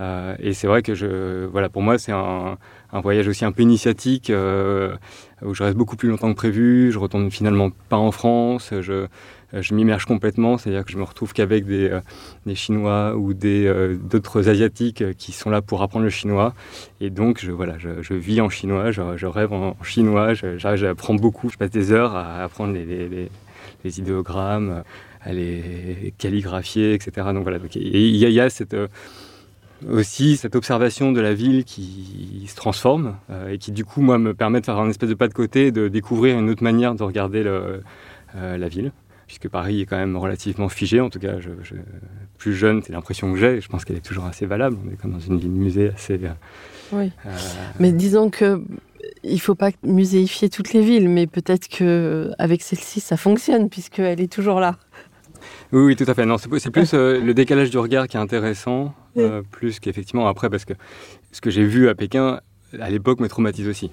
Et 0.00 0.52
c'est 0.52 0.66
vrai 0.66 0.82
que 0.82 0.94
je, 0.94 1.46
voilà, 1.46 1.68
pour 1.68 1.82
moi, 1.82 1.96
c'est 1.98 2.12
un, 2.12 2.58
voyage 2.92 3.28
aussi 3.28 3.44
un 3.44 3.52
peu 3.52 3.62
initiatique 3.62 4.30
où 4.30 5.54
je 5.54 5.62
reste 5.62 5.76
beaucoup 5.76 5.96
plus 5.96 6.08
longtemps 6.08 6.30
que 6.30 6.36
prévu. 6.36 6.90
Je 6.90 6.98
retourne 6.98 7.30
finalement 7.30 7.70
pas 7.88 7.96
en 7.96 8.10
France. 8.10 8.72
Je, 8.80 9.06
euh, 9.54 9.62
je 9.62 9.74
m'immerge 9.74 10.06
complètement, 10.06 10.58
c'est-à-dire 10.58 10.84
que 10.84 10.92
je 10.92 10.98
me 10.98 11.02
retrouve 11.02 11.32
qu'avec 11.32 11.64
des, 11.66 11.88
euh, 11.90 12.00
des, 12.46 12.54
Chinois 12.54 13.14
ou 13.16 13.32
euh, 13.44 13.96
d'autres 13.96 14.48
Asiatiques 14.48 15.04
qui 15.16 15.32
sont 15.32 15.50
là 15.50 15.62
pour 15.62 15.82
apprendre 15.82 16.04
le 16.04 16.10
chinois. 16.10 16.54
Et 17.00 17.10
donc, 17.10 17.40
je, 17.42 17.52
voilà, 17.52 17.78
je, 17.78 18.02
je 18.02 18.14
vis 18.14 18.40
en 18.40 18.48
chinois, 18.48 18.90
je, 18.90 19.02
je 19.16 19.26
rêve 19.26 19.52
en, 19.52 19.76
chinois, 19.82 20.34
j'apprends 20.34 21.14
beaucoup, 21.14 21.50
je 21.50 21.56
passe 21.56 21.70
des 21.70 21.92
heures 21.92 22.14
à 22.14 22.42
apprendre 22.42 22.72
les, 22.72 22.84
les, 22.84 23.28
les, 23.84 23.98
idéogrammes, 23.98 24.82
à 25.20 25.32
les 25.32 26.14
calligraphier, 26.18 26.94
etc. 26.94 27.28
Donc 27.34 27.42
voilà, 27.42 27.58
donc, 27.58 27.76
il 27.76 28.16
y, 28.16 28.40
a 28.40 28.50
cette 28.50 28.76
aussi 29.90 30.36
cette 30.36 30.56
observation 30.56 31.12
de 31.12 31.20
la 31.20 31.34
ville 31.34 31.64
qui 31.64 32.44
se 32.46 32.54
transforme 32.54 33.16
et 33.50 33.58
qui 33.58 33.72
du 33.72 33.84
coup 33.84 34.00
moi 34.00 34.18
me 34.18 34.34
permet 34.34 34.60
de 34.60 34.66
faire 34.66 34.78
un 34.78 34.88
espèce 34.88 35.08
de 35.08 35.14
pas 35.14 35.28
de 35.28 35.34
côté, 35.34 35.72
de 35.72 35.88
découvrir 35.88 36.38
une 36.38 36.50
autre 36.50 36.62
manière 36.62 36.94
de 36.94 37.02
regarder 37.02 37.42
le, 37.42 37.82
la 38.34 38.68
ville 38.68 38.92
puisque 39.32 39.48
Paris 39.48 39.80
est 39.80 39.86
quand 39.86 39.96
même 39.96 40.14
relativement 40.18 40.68
figé. 40.68 41.00
En 41.00 41.08
tout 41.08 41.18
cas, 41.18 41.40
je, 41.40 41.48
plus 42.36 42.54
jeune, 42.54 42.82
c'est 42.82 42.92
l'impression 42.92 43.32
que 43.32 43.38
j'ai. 43.38 43.62
Je 43.62 43.68
pense 43.68 43.86
qu'elle 43.86 43.96
est 43.96 44.04
toujours 44.04 44.26
assez 44.26 44.44
valable. 44.44 44.76
On 44.84 44.92
est 44.92 44.96
comme 44.96 45.12
dans 45.12 45.20
une 45.20 45.38
ville 45.38 45.50
musée 45.50 45.88
assez. 45.94 46.20
Euh, 46.22 46.32
oui. 46.92 47.12
Euh, 47.24 47.30
mais 47.80 47.92
disons 47.92 48.28
que 48.28 48.62
il 49.22 49.40
faut 49.40 49.54
pas 49.54 49.70
muséifier 49.82 50.50
toutes 50.50 50.74
les 50.74 50.82
villes, 50.82 51.08
mais 51.08 51.26
peut-être 51.26 51.68
que 51.68 52.30
avec 52.38 52.60
celle-ci, 52.60 53.00
ça 53.00 53.16
fonctionne 53.16 53.70
puisqu'elle 53.70 54.20
est 54.20 54.30
toujours 54.30 54.60
là. 54.60 54.76
Oui, 55.72 55.82
oui, 55.82 55.96
tout 55.96 56.04
à 56.06 56.12
fait. 56.12 56.26
Non, 56.26 56.36
c'est 56.36 56.70
plus 56.70 56.92
euh, 56.92 57.18
le 57.18 57.32
décalage 57.32 57.70
du 57.70 57.78
regard 57.78 58.08
qui 58.08 58.18
est 58.18 58.20
intéressant, 58.20 58.94
plus 59.50 59.80
qu'effectivement 59.80 60.26
après, 60.26 60.50
parce 60.50 60.64
que 60.64 60.74
ce 61.32 61.40
que 61.40 61.50
j'ai 61.50 61.64
vu 61.64 61.88
à 61.88 61.94
Pékin 61.94 62.40
à 62.80 62.90
l'époque 62.90 63.20
me 63.20 63.28
traumatise 63.28 63.68
aussi. 63.68 63.90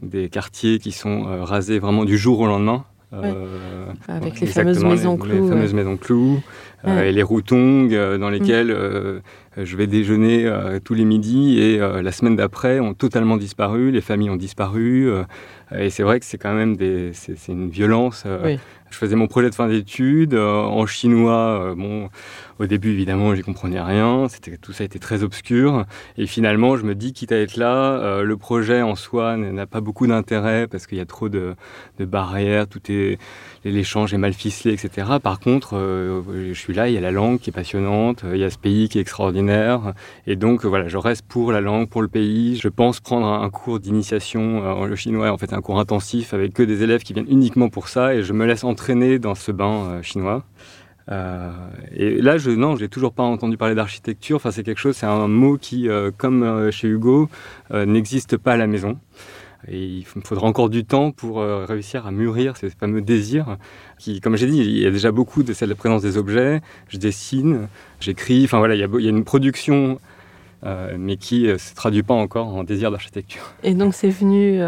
Des 0.00 0.30
quartiers 0.30 0.78
qui 0.78 0.92
sont 0.92 1.44
rasés 1.44 1.78
vraiment 1.78 2.04
du 2.04 2.16
jour 2.16 2.40
au 2.40 2.46
lendemain. 2.46 2.84
Euh, 3.14 3.92
Avec 4.08 4.40
les 4.40 4.46
fameuses 4.46 4.82
maisons 4.82 5.18
clous. 5.18 5.42
Les 5.42 5.48
fameuses 5.48 5.74
maisons 5.74 5.96
clous 5.98 6.42
euh, 6.86 7.02
et 7.02 7.12
les 7.12 7.22
routongs 7.22 7.90
euh, 7.92 8.16
dans 8.16 8.30
lesquels 8.30 8.72
mm. 8.72 9.64
je 9.64 9.76
vais 9.76 9.86
déjeuner 9.86 10.50
tous 10.82 10.94
les 10.94 11.04
midis 11.04 11.60
et 11.60 11.78
la 11.78 12.12
semaine 12.12 12.36
d'après 12.36 12.80
ont 12.80 12.94
totalement 12.94 13.36
disparu, 13.36 13.90
les 13.90 14.00
familles 14.00 14.30
ont 14.30 14.36
disparu. 14.36 15.10
et 15.76 15.90
c'est 15.90 16.02
vrai 16.02 16.20
que 16.20 16.26
c'est 16.26 16.38
quand 16.38 16.54
même 16.54 16.76
des, 16.76 17.10
c'est, 17.12 17.36
une 17.48 17.68
violence. 17.68 18.24
Je 18.90 18.96
faisais 18.98 19.16
mon 19.16 19.26
projet 19.26 19.50
de 19.50 19.54
fin 19.54 19.68
d'études 19.68 20.34
en 20.34 20.86
chinois. 20.86 21.74
bon, 21.76 22.08
au 22.62 22.66
début, 22.66 22.90
évidemment, 22.92 23.34
j'y 23.34 23.42
comprenais 23.42 23.80
rien. 23.80 24.26
Tout 24.60 24.72
ça 24.72 24.84
était 24.84 25.00
très 25.00 25.24
obscur. 25.24 25.84
Et 26.16 26.26
finalement, 26.26 26.76
je 26.76 26.84
me 26.84 26.94
dis, 26.94 27.12
quitte 27.12 27.32
à 27.32 27.36
être 27.36 27.56
là, 27.56 27.94
euh, 27.94 28.22
le 28.22 28.36
projet 28.36 28.82
en 28.82 28.94
soi 28.94 29.36
n'a 29.36 29.66
pas 29.66 29.80
beaucoup 29.80 30.06
d'intérêt 30.06 30.68
parce 30.68 30.86
qu'il 30.86 30.98
y 30.98 31.00
a 31.00 31.04
trop 31.04 31.28
de, 31.28 31.56
barrières. 31.98 32.68
Tout 32.68 32.80
est 32.90 33.18
l'échange 33.64 34.14
est 34.14 34.18
mal 34.18 34.32
ficelé, 34.32 34.74
etc. 34.74 35.18
Par 35.22 35.40
contre, 35.40 35.76
euh, 35.76 36.22
je 36.48 36.58
suis 36.58 36.72
là. 36.72 36.88
Il 36.88 36.94
y 36.94 36.98
a 36.98 37.00
la 37.00 37.10
langue 37.10 37.40
qui 37.40 37.50
est 37.50 37.52
passionnante. 37.52 38.24
Il 38.32 38.38
y 38.38 38.44
a 38.44 38.50
ce 38.50 38.58
pays 38.58 38.88
qui 38.88 38.98
est 38.98 39.00
extraordinaire. 39.02 39.92
Et 40.28 40.36
donc, 40.36 40.64
voilà, 40.64 40.86
je 40.86 40.98
reste 40.98 41.26
pour 41.26 41.50
la 41.50 41.60
langue, 41.60 41.88
pour 41.88 42.02
le 42.02 42.08
pays. 42.08 42.56
Je 42.56 42.68
pense 42.68 43.00
prendre 43.00 43.26
un, 43.26 43.50
cours 43.50 43.80
d'initiation 43.80 44.64
en 44.64 44.94
chinois, 44.94 45.32
en 45.32 45.36
fait, 45.36 45.52
un 45.52 45.60
cours 45.60 45.80
intensif 45.80 46.32
avec 46.32 46.54
que 46.54 46.62
des 46.62 46.84
élèves 46.84 47.02
qui 47.02 47.12
viennent 47.12 47.26
uniquement 47.28 47.68
pour 47.68 47.88
ça. 47.88 48.14
Et 48.14 48.22
je 48.22 48.32
me 48.32 48.46
laisse 48.46 48.62
entraîner 48.62 49.18
dans 49.18 49.34
ce 49.34 49.50
bain 49.50 49.88
euh, 49.88 50.02
chinois. 50.02 50.44
Euh, 51.10 51.50
et 51.94 52.20
là, 52.20 52.38
je 52.38 52.50
non, 52.50 52.76
j'ai 52.76 52.88
toujours 52.88 53.12
pas 53.12 53.22
entendu 53.22 53.56
parler 53.56 53.74
d'architecture. 53.74 54.36
Enfin, 54.36 54.50
c'est 54.50 54.62
quelque 54.62 54.78
chose, 54.78 54.96
c'est 54.96 55.06
un 55.06 55.28
mot 55.28 55.58
qui, 55.58 55.88
euh, 55.88 56.10
comme 56.16 56.42
euh, 56.42 56.70
chez 56.70 56.88
Hugo, 56.88 57.28
n'existe 57.72 58.36
pas 58.36 58.52
à 58.52 58.56
la 58.56 58.66
maison. 58.66 58.98
Et 59.68 59.84
il 59.84 60.06
me 60.16 60.22
faudra 60.22 60.48
encore 60.48 60.68
du 60.68 60.84
temps 60.84 61.12
pour 61.12 61.40
réussir 61.40 62.04
à 62.04 62.10
mûrir 62.10 62.56
ces 62.56 62.68
fameux 62.68 63.00
désirs 63.00 63.58
qui, 63.96 64.20
comme 64.20 64.36
j'ai 64.36 64.48
dit, 64.48 64.58
il 64.58 64.78
y 64.78 64.86
a 64.86 64.90
déjà 64.90 65.12
beaucoup 65.12 65.44
de 65.44 65.54
la 65.64 65.74
présence 65.76 66.02
des 66.02 66.18
objets. 66.18 66.60
Je 66.88 66.98
dessine, 66.98 67.68
j'écris. 68.00 68.42
Enfin 68.44 68.58
voilà, 68.58 68.74
il 68.74 68.80
y, 68.80 68.82
a, 68.82 68.88
il 68.98 69.04
y 69.04 69.06
a 69.06 69.10
une 69.10 69.22
production, 69.22 70.00
mais 70.98 71.16
qui 71.16 71.44
ne 71.44 71.58
se 71.58 71.76
traduit 71.76 72.02
pas 72.02 72.14
encore 72.14 72.48
en 72.48 72.64
désir 72.64 72.90
d'architecture. 72.90 73.54
Et 73.62 73.74
donc 73.74 73.94
c'est 73.94 74.10
venu 74.10 74.60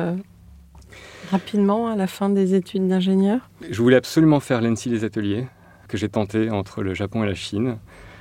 rapidement 1.32 1.88
à 1.88 1.96
la 1.96 2.06
fin 2.06 2.28
des 2.30 2.54
études 2.54 2.86
d'ingénieur? 2.86 3.50
Je 3.68 3.82
voulais 3.82 3.96
absolument 3.96 4.38
faire 4.38 4.60
l'ENSI 4.60 4.90
les 4.90 5.02
ateliers 5.02 5.46
que 5.94 6.00
j'ai 6.00 6.08
tenté 6.08 6.50
entre 6.50 6.82
le 6.82 6.92
Japon 6.92 7.22
et 7.22 7.26
la 7.28 7.34
Chine. 7.34 7.78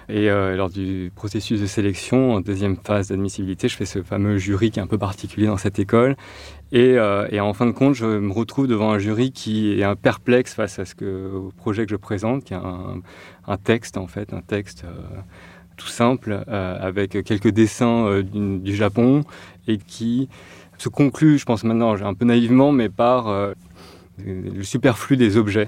Et 0.08 0.30
euh, 0.30 0.56
lors 0.56 0.70
du 0.70 1.12
processus 1.15 1.60
de 1.60 1.65
sélection, 1.65 2.34
en 2.34 2.42
deuxième 2.42 2.77
phase 2.77 3.08
d'admissibilité, 3.08 3.68
je 3.68 3.75
fais 3.75 3.86
ce 3.86 4.03
fameux 4.03 4.38
jury 4.38 4.70
qui 4.70 4.80
est 4.80 4.84
un 4.84 4.88
peu 4.88 5.00
particulier 5.00 5.48
dans 5.48 5.58
cette 5.58 5.80
école. 5.80 6.15
Et, 6.72 7.00
euh, 7.00 7.27
et, 7.32 7.39
en 7.39 7.53
fin 7.53 7.65
de 7.65 7.72
compte, 7.72 7.96
je 7.96 8.06
me 8.06 8.32
retrouve 8.32 8.68
devant 8.68 8.92
un 8.92 9.00
jury 9.00 9.32
qui 9.32 9.80
est 9.80 9.84
un 9.84 9.96
perplexe 9.96 10.53
face 10.53 10.77
à 10.77 10.86
ce 10.86 10.94
que, 10.94 11.32
au 11.34 11.51
projet 11.58 11.86
que 11.86 11.92
je 11.92 11.96
présente, 11.96 12.44
qui 12.44 12.53
est 12.53 12.58
un, 12.58 13.58
texte 13.58 13.98
en 13.98 14.06
fait, 14.06 14.34
un 14.34 14.42
texte 14.42 14.84
euh, 14.84 14.92
tout 15.77 15.88
simple, 15.88 16.44
avec 16.48 17.24
quelques 17.24 17.50
dessins 17.50 18.22
du, 18.22 18.75
Japon, 18.75 19.24
et 19.68 19.80
qui 19.80 20.30
se 20.77 20.89
conclut, 20.89 21.39
je 21.39 21.46
pense 21.46 21.63
maintenant, 21.63 21.96
un 21.96 22.13
peu 22.13 22.25
naïvement, 22.25 22.72
mais 22.72 22.89
par 22.89 23.34
le 24.24 24.63
superflu 24.63 25.18
des 25.18 25.38
objets. 25.38 25.68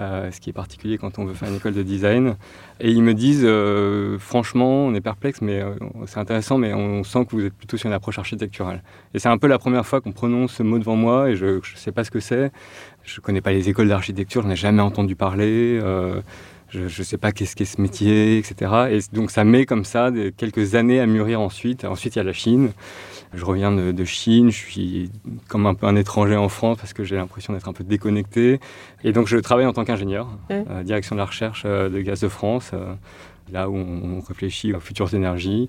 Euh, 0.00 0.32
ce 0.32 0.40
qui 0.40 0.50
est 0.50 0.52
particulier 0.52 0.98
quand 0.98 1.20
on 1.20 1.24
veut 1.24 1.34
faire 1.34 1.48
une 1.48 1.54
école 1.54 1.74
de 1.74 1.84
design. 1.84 2.34
Et 2.80 2.90
ils 2.90 3.02
me 3.02 3.14
disent, 3.14 3.44
euh, 3.44 4.18
franchement, 4.18 4.86
on 4.86 4.92
est 4.92 5.00
perplexe, 5.00 5.40
mais 5.40 5.60
euh, 5.60 5.74
c'est 6.06 6.18
intéressant, 6.18 6.58
mais 6.58 6.74
on 6.74 7.04
sent 7.04 7.26
que 7.26 7.36
vous 7.36 7.44
êtes 7.44 7.54
plutôt 7.54 7.76
sur 7.76 7.86
une 7.86 7.92
approche 7.92 8.18
architecturale. 8.18 8.82
Et 9.14 9.20
c'est 9.20 9.28
un 9.28 9.38
peu 9.38 9.46
la 9.46 9.58
première 9.58 9.86
fois 9.86 10.00
qu'on 10.00 10.10
prononce 10.10 10.54
ce 10.54 10.64
mot 10.64 10.80
devant 10.80 10.96
moi, 10.96 11.30
et 11.30 11.36
je 11.36 11.46
ne 11.46 11.60
sais 11.76 11.92
pas 11.92 12.02
ce 12.02 12.10
que 12.10 12.18
c'est. 12.18 12.50
Je 13.04 13.20
ne 13.20 13.22
connais 13.22 13.40
pas 13.40 13.52
les 13.52 13.68
écoles 13.68 13.86
d'architecture, 13.86 14.42
je 14.42 14.48
n'ai 14.48 14.56
jamais 14.56 14.82
entendu 14.82 15.14
parler. 15.14 15.78
je 16.70 16.80
ne 16.80 16.88
sais 16.88 17.18
pas 17.18 17.30
qu'est-ce 17.30 17.54
qu'est 17.54 17.64
ce 17.64 17.80
métier, 17.80 18.38
etc. 18.38 18.72
Et 18.90 18.98
donc 19.14 19.30
ça 19.30 19.44
met 19.44 19.64
comme 19.64 19.84
ça 19.84 20.10
quelques 20.36 20.74
années 20.74 20.98
à 20.98 21.06
mûrir 21.06 21.40
ensuite. 21.40 21.84
Ensuite, 21.84 22.16
il 22.16 22.18
y 22.18 22.20
a 22.20 22.24
la 22.24 22.32
Chine. 22.32 22.72
Je 23.36 23.44
reviens 23.44 23.72
de, 23.72 24.04
Chine, 24.04 24.50
je 24.50 24.56
suis 24.56 25.10
comme 25.48 25.66
un 25.66 25.74
peu 25.74 25.86
un 25.86 25.96
étranger 25.96 26.36
en 26.36 26.48
France 26.48 26.78
parce 26.78 26.92
que 26.92 27.04
j'ai 27.04 27.16
l'impression 27.16 27.52
d'être 27.52 27.68
un 27.68 27.72
peu 27.72 27.84
déconnecté. 27.84 28.60
Et 29.02 29.12
donc 29.12 29.26
je 29.26 29.36
travaille 29.38 29.66
en 29.66 29.72
tant 29.72 29.84
qu'ingénieur, 29.84 30.28
euh, 30.50 30.82
direction 30.82 31.16
de 31.16 31.20
la 31.20 31.26
recherche 31.26 31.62
euh, 31.66 31.88
de 31.88 32.00
Gaz 32.00 32.20
de 32.20 32.28
France, 32.28 32.70
euh, 32.74 32.94
là 33.52 33.68
où 33.68 33.76
on, 33.76 34.20
réfléchit 34.20 34.72
aux 34.72 34.80
futures 34.80 35.12
énergies. 35.14 35.68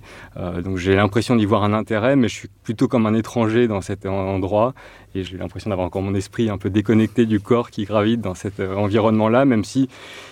donc 0.64 0.78
j'ai 0.78 0.96
l'impression 0.96 1.36
d'y 1.36 1.46
voir 1.46 1.64
un 1.66 1.74
intérêt, 1.74 2.16
mais 2.16 2.30
je 2.30 2.36
suis 2.36 2.50
plutôt 2.64 2.88
comme 2.88 3.06
un 3.06 3.14
étranger 3.14 3.68
dans 3.68 3.82
cet 3.82 4.06
endroit. 4.06 4.74
Et 5.14 5.24
j'ai 5.24 5.38
l'impression 5.38 5.70
d'avoir 5.70 5.88
encore 5.88 6.02
mon 6.02 6.16
esprit 6.16 6.50
un 6.50 6.58
peu 6.58 6.70
déconnecté 6.70 7.26
du 7.26 7.42
corps 7.42 7.70
qui 7.70 7.84
gravite 7.84 8.22
dans 8.22 8.34
cet 8.34 8.62
environnement-là, 8.62 9.44
même 9.44 9.66
si 9.66 9.90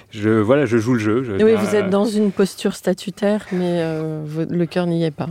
je, 0.09 0.29
voilà, 0.29 0.65
je 0.65 0.77
joue 0.77 0.93
le 0.93 0.99
jeu. 0.99 1.37
oui, 1.41 1.55
vous 1.55 1.75
êtes 1.75 1.89
dans 1.89 2.05
une 2.05 2.31
posture 2.31 2.75
statutaire, 2.75 3.45
mais 3.51 3.83
le 4.49 4.65
cœur 4.65 4.87
n'y 4.87 5.03
est 5.03 5.11
pas. 5.11 5.27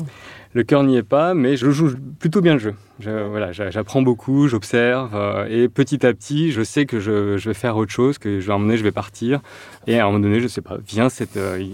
Le 0.55 0.63
cœur 0.63 0.83
n'y 0.85 0.97
est 0.97 1.03
pas, 1.03 1.35
mais 1.35 1.57
je 1.57 1.71
joue 1.71 1.93
plutôt 2.19 2.41
bien 2.41 2.55
le 2.55 2.59
jeu. 2.59 2.75
voilà, 3.01 3.53
j'apprends 3.53 4.03
beaucoup, 4.03 4.49
j'observe, 4.49 5.15
euh, 5.15 5.47
et 5.49 5.69
petit 5.69 6.05
à 6.05 6.13
petit, 6.13 6.53
je 6.53 6.63
sais 6.63 6.85
que 6.85 7.01
je, 7.01 7.37
vais 7.37 7.55
faire 7.55 7.77
autre 7.77 7.93
chose, 7.93 8.19
que 8.19 8.41
je 8.41 8.47
vais 8.47 8.59
donné, 8.59 8.77
je 8.77 8.83
vais 8.83 8.93
partir, 8.93 9.41
et 9.87 9.99
à 9.99 10.05
un 10.05 10.07
moment 10.07 10.21
donné, 10.21 10.41
je 10.41 10.49
sais 10.49 10.61
pas, 10.61 10.77
vient 10.87 11.09
cette, 11.09 11.39
euh, 11.39 11.65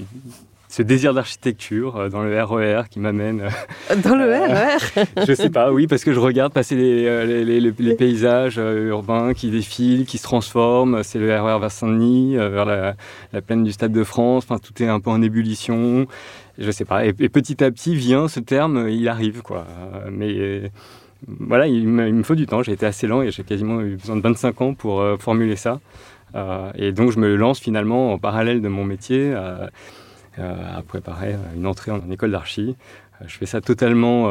ce 0.69 0.83
désir 0.83 1.13
d'architecture 1.13 1.97
euh, 1.97 2.09
dans 2.09 2.23
le 2.23 2.41
RER 2.41 2.83
qui 2.89 3.01
m'amène. 3.01 3.49
Dans 4.05 4.15
le 4.15 4.27
RER 4.27 5.05
Je 5.27 5.33
sais 5.33 5.51
pas, 5.51 5.73
oui, 5.73 5.89
parce 5.89 6.05
que 6.05 6.13
je 6.13 6.21
regarde 6.21 6.53
passer 6.53 6.77
les, 6.77 7.45
les, 7.45 7.61
les, 7.61 7.95
paysages 7.97 8.59
urbains 8.59 9.35
qui 9.35 9.51
défilent, 9.51 10.07
qui 10.07 10.19
se 10.19 10.23
transforment. 10.23 11.03
C'est 11.03 11.19
le 11.19 11.29
RER 11.35 11.59
vers 11.59 11.73
Saint-Denis, 11.73 12.37
vers 12.37 12.65
la, 12.65 12.95
la, 13.33 13.43
plaine 13.43 13.65
du 13.65 13.73
Stade 13.73 13.93
de 13.93 14.05
France. 14.05 14.45
Enfin, 14.49 14.59
tout 14.59 14.83
est 14.83 14.89
un 14.89 15.01
peu 15.01 15.11
en 15.11 15.21
ébullition 15.21 16.07
je 16.59 16.71
sais 16.71 16.85
pas. 16.85 17.07
Et, 17.07 17.13
petit 17.13 17.63
à 17.63 17.71
petit 17.71 17.95
vient 17.95 18.29
ce 18.29 18.41
terme, 18.41 18.89
il 18.89 19.09
arrive 19.09 19.43
quoi. 19.43 19.67
Mais 20.11 20.71
voilà, 21.27 21.67
il 21.67 21.87
me, 21.89 22.23
faut 22.23 22.35
du 22.35 22.47
temps. 22.47 22.63
J'ai 22.63 22.73
été 22.73 22.87
assez 22.87 23.07
lent 23.07 23.23
et 23.23 23.31
j'ai 23.31 23.43
quasiment 23.43 23.81
eu 23.81 23.97
besoin 23.97 24.17
de 24.17 24.21
25 24.21 24.61
ans 24.61 24.75
pour 24.75 25.01
euh, 25.01 25.17
formuler 25.17 25.57
ça. 25.57 25.81
Euh, 26.35 26.71
et 26.75 26.93
donc 26.93 27.11
je 27.11 27.19
me 27.19 27.35
lance 27.35 27.59
finalement 27.59 28.13
en 28.13 28.19
parallèle 28.19 28.61
de 28.61 28.69
mon 28.69 28.85
métier 28.85 29.33
euh, 29.35 29.67
à 30.39 30.83
préparer 30.83 31.35
une 31.57 31.67
entrée 31.67 31.91
en, 31.91 32.11
école 32.11 32.31
d'archi. 32.31 32.77
je 33.27 33.37
fais 33.37 33.47
ça 33.47 33.61
totalement 33.61 34.29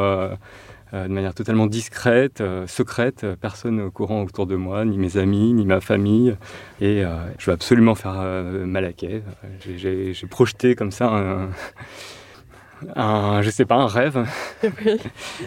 de 0.93 1.07
manière 1.09 1.33
totalement 1.33 1.67
discrète, 1.67 2.41
secrète, 2.65 3.25
personne 3.41 3.81
au 3.81 3.91
courant 3.91 4.23
autour 4.23 4.47
de 4.47 4.55
moi, 4.55 4.85
ni 4.85 4.97
mes 4.97 5.17
amis, 5.17 5.51
ni 5.51 5.65
ma 5.65 5.81
famille. 5.81 6.37
Et 6.79 7.03
je 7.37 7.45
veux 7.45 7.51
absolument 7.51 7.93
faire 7.93 8.23
Malaquais. 8.65 9.21
J'ai 9.59 10.13
projeté 10.29 10.75
comme 10.75 10.91
ça 10.91 11.09
un, 11.09 11.49
un, 12.95 13.41
je 13.41 13.49
sais 13.49 13.65
pas, 13.65 13.75
un 13.75 13.87
rêve. 13.87 14.25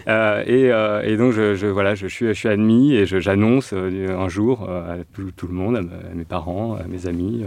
Euh, 0.07 0.43
euh, 0.47 1.01
et, 1.01 1.17
donc, 1.17 1.33
je, 1.33 1.67
voilà, 1.67 1.95
je 1.95 2.07
suis, 2.07 2.27
je 2.27 2.33
suis 2.33 2.49
admis 2.49 2.93
et 2.93 3.05
j'annonce 3.05 3.71
euh, 3.73 4.17
un 4.17 4.29
jour 4.29 4.69
à 4.69 4.95
tout, 5.13 5.47
le 5.47 5.53
monde, 5.53 5.77
à, 5.77 6.15
mes 6.15 6.23
parents, 6.23 6.75
à 6.75 6.83
mes 6.83 7.07
amis, 7.07 7.45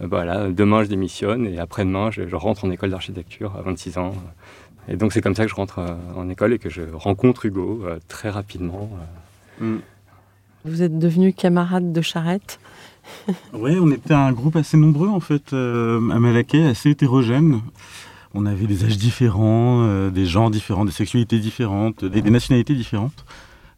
voilà, 0.00 0.48
demain 0.50 0.82
je 0.82 0.88
démissionne 0.88 1.46
et 1.46 1.58
après-demain 1.58 2.10
je, 2.10 2.34
rentre 2.34 2.64
en 2.64 2.70
école 2.70 2.90
d'architecture 2.90 3.54
à 3.56 3.62
26 3.62 3.98
ans. 3.98 4.14
Et 4.88 4.96
donc, 4.96 5.12
c'est 5.12 5.20
comme 5.20 5.34
ça 5.34 5.44
que 5.44 5.50
je 5.50 5.54
rentre 5.54 5.80
en 6.16 6.28
école 6.28 6.54
et 6.54 6.58
que 6.58 6.70
je 6.70 6.82
rencontre 6.92 7.46
Hugo 7.46 7.84
très 8.08 8.30
rapidement. 8.30 8.90
Mm. 9.60 9.76
Vous 10.64 10.82
êtes 10.82 10.98
devenu 10.98 11.32
camarade 11.32 11.92
de 11.92 12.00
charrette 12.00 12.58
Oui, 13.52 13.76
on 13.80 13.90
était 13.90 14.14
un 14.14 14.32
groupe 14.32 14.56
assez 14.56 14.76
nombreux 14.76 15.08
en 15.08 15.20
fait, 15.20 15.52
à 15.52 16.18
Malaquais, 16.18 16.64
assez 16.64 16.90
hétérogène 16.90 17.60
on 18.34 18.46
avait 18.46 18.66
des 18.66 18.84
âges 18.84 18.96
différents, 18.96 19.82
euh, 19.82 20.10
des 20.10 20.26
gens 20.26 20.50
différents, 20.50 20.84
des 20.84 20.92
sexualités 20.92 21.38
différentes, 21.38 22.04
des, 22.04 22.22
nationalités 22.22 22.74
différentes. 22.74 23.24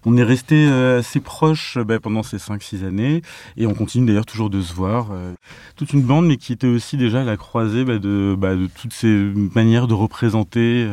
On 0.06 0.16
est 0.16 0.23
resté 0.23 0.66
euh, 0.68 0.99
assez 0.99 1.20
proches 1.20 1.78
bah, 1.78 1.99
pendant 1.99 2.23
ces 2.23 2.37
5-6 2.37 2.84
années 2.84 3.23
et 3.56 3.66
on 3.66 3.75
continue 3.75 4.06
d'ailleurs 4.06 4.26
toujours 4.26 4.50
de 4.50 4.61
se 4.61 4.75
voir. 4.75 5.08
Euh, 5.12 5.32
toute 5.76 5.92
une 5.92 6.02
bande, 6.02 6.26
mais 6.26 6.37
qui 6.37 6.52
était 6.52 6.66
aussi 6.66 6.96
déjà 6.96 7.23
à 7.23 7.25
la 7.25 7.37
croisée 7.37 7.84
bah, 7.84 7.99
de, 7.99 8.37
bah, 8.38 8.54
de, 8.54 8.66
toutes 8.66 8.92
ces 8.92 9.32
manières 9.54 9.87
de 9.87 9.94
représenter 9.94 10.88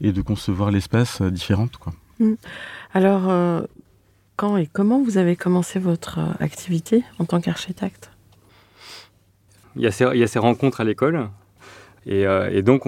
et 0.00 0.12
de 0.12 0.22
concevoir 0.22 0.70
l'espace 0.70 1.22
différentes. 1.22 1.78
Quoi. 1.78 1.94
Mmh. 2.20 2.34
Alors, 2.92 3.62
quand 4.36 4.58
et 4.58 4.66
comment 4.66 5.02
vous 5.02 5.16
avez 5.16 5.34
commencé 5.34 5.78
votre 5.78 6.20
activité 6.40 7.04
en 7.18 7.24
tant 7.24 7.40
qu'architecte? 7.40 8.10
Il 9.76 9.82
y, 9.82 9.86
a 9.86 10.14
il 10.14 10.20
y 10.20 10.22
a 10.22 10.26
ces 10.26 10.38
rencontres 10.38 10.80
à 10.80 10.84
l'école 10.84 11.28
euh, 12.08 12.50
et, 12.52 12.62
donc, 12.62 12.82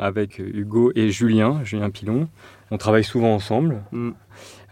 avec 0.00 0.38
Hugo 0.38 0.92
et 0.94 1.10
Julien, 1.10 1.60
Julien 1.64 1.90
Pilon, 1.90 2.28
on 2.70 2.78
travaille 2.78 3.04
souvent 3.04 3.34
ensemble. 3.34 3.82
Mm. 3.92 4.10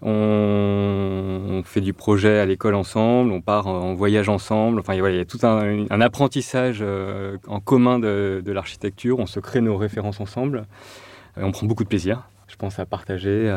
On, 0.00 1.62
fait 1.64 1.80
du 1.80 1.92
projet 1.92 2.38
à 2.38 2.46
l'école 2.46 2.76
ensemble, 2.76 3.32
on 3.32 3.40
part 3.40 3.66
en 3.66 3.94
voyage 3.94 4.28
ensemble. 4.28 4.78
Enfin, 4.78 4.94
il 4.94 5.16
y 5.16 5.20
a 5.20 5.24
tout 5.24 5.40
un, 5.42 6.00
apprentissage 6.00 6.78
euh, 6.82 7.36
en 7.48 7.60
commun 7.60 7.98
de, 7.98 8.42
l'architecture. 8.46 9.18
On 9.18 9.26
se 9.26 9.40
crée 9.40 9.60
nos 9.60 9.76
références 9.76 10.20
ensemble. 10.20 10.66
Et 11.38 11.42
on 11.42 11.50
prend 11.50 11.66
beaucoup 11.66 11.84
de 11.84 11.88
plaisir 11.88 12.28
je 12.46 12.56
pense, 12.56 12.78
à 12.78 12.86
partager. 12.86 13.54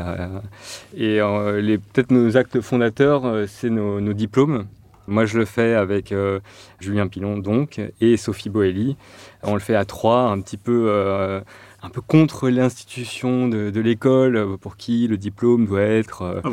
et 0.97 1.21
euh, 1.21 1.77
peut-être 1.93 2.11
nos 2.11 2.35
actes 2.35 2.59
fondateurs, 2.59 3.47
c'est 3.47 3.69
nos, 3.69 4.13
diplômes. 4.13 4.67
Moi, 5.11 5.25
je 5.25 5.37
le 5.37 5.45
fais 5.45 5.75
avec 5.75 6.13
Julien 6.79 7.07
Pilon, 7.07 7.37
donc, 7.37 7.81
et 7.99 8.17
Sophie 8.17 8.49
Boelli. 8.49 8.95
On 9.43 9.53
le 9.55 9.59
fait 9.59 9.75
à 9.75 9.85
trois, 9.85 10.23
un 10.23 10.39
petit 10.39 10.57
peu, 10.57 10.85
euh, 10.87 11.41
un 11.81 11.89
peu 11.89 12.01
contre 12.01 12.49
l'institution 12.49 13.47
de, 13.47 13.79
l'école, 13.79 14.35
euh, 14.35 14.57
pour 14.57 14.77
qui 14.77 15.07
le 15.07 15.17
diplôme 15.17 15.65
doit 15.65 15.81
être 15.81 16.21
euh, 16.21 16.41
ah, 16.43 16.49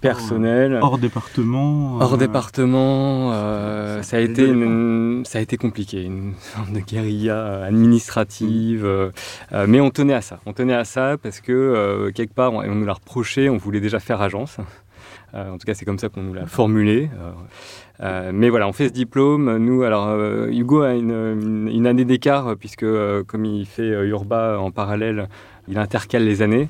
personnel. 0.00 0.80
Hors, 0.82 0.98
département. 0.98 1.98
Hors 2.00 2.18
département. 2.18 3.30
ça, 4.02 4.16
a 4.16 4.20
été 4.20 4.52
ça 5.24 5.38
a 5.38 5.40
été 5.40 5.56
compliqué, 5.56 6.02
une 6.02 6.34
sorte 6.36 6.72
de 6.72 6.80
guérilla 6.80 7.64
administrative. 7.64 9.12
mais 9.68 9.80
on 9.80 9.90
tenait 9.90 10.14
à 10.14 10.20
ça. 10.20 10.40
On 10.46 10.52
tenait 10.52 10.74
à 10.74 10.84
ça 10.84 11.16
parce 11.22 11.40
que 11.40 12.10
quelque 12.14 12.34
part, 12.34 12.52
on, 12.52 12.60
on 12.60 12.74
nous 12.74 12.86
l'a 12.86 12.94
reproché, 12.94 13.48
on 13.48 13.56
voulait 13.56 13.80
déjà 13.80 14.00
faire 14.00 14.20
agence. 14.20 14.58
En 15.34 15.58
tout 15.58 15.66
cas, 15.66 15.74
c'est 15.74 15.84
comme 15.84 15.98
ça 15.98 16.08
qu'on 16.08 16.22
nous 16.22 16.34
l'a 16.34 16.46
formulé. 16.46 17.08
Euh, 18.02 18.30
mais 18.32 18.48
voilà, 18.48 18.68
on 18.68 18.72
fait 18.72 18.88
ce 18.88 18.92
diplôme. 18.92 19.58
Nous, 19.58 19.82
alors, 19.82 20.08
euh, 20.08 20.48
Hugo 20.50 20.82
a 20.82 20.94
une, 20.94 21.86
année 21.86 22.04
d'écart, 22.04 22.56
puisque 22.56 22.82
euh, 22.82 23.22
comme 23.24 23.44
il 23.44 23.66
fait 23.66 23.88
Urba 24.06 24.58
en 24.58 24.70
parallèle, 24.70 25.28
il 25.68 25.78
intercale 25.78 26.24
les 26.24 26.42
années. 26.42 26.68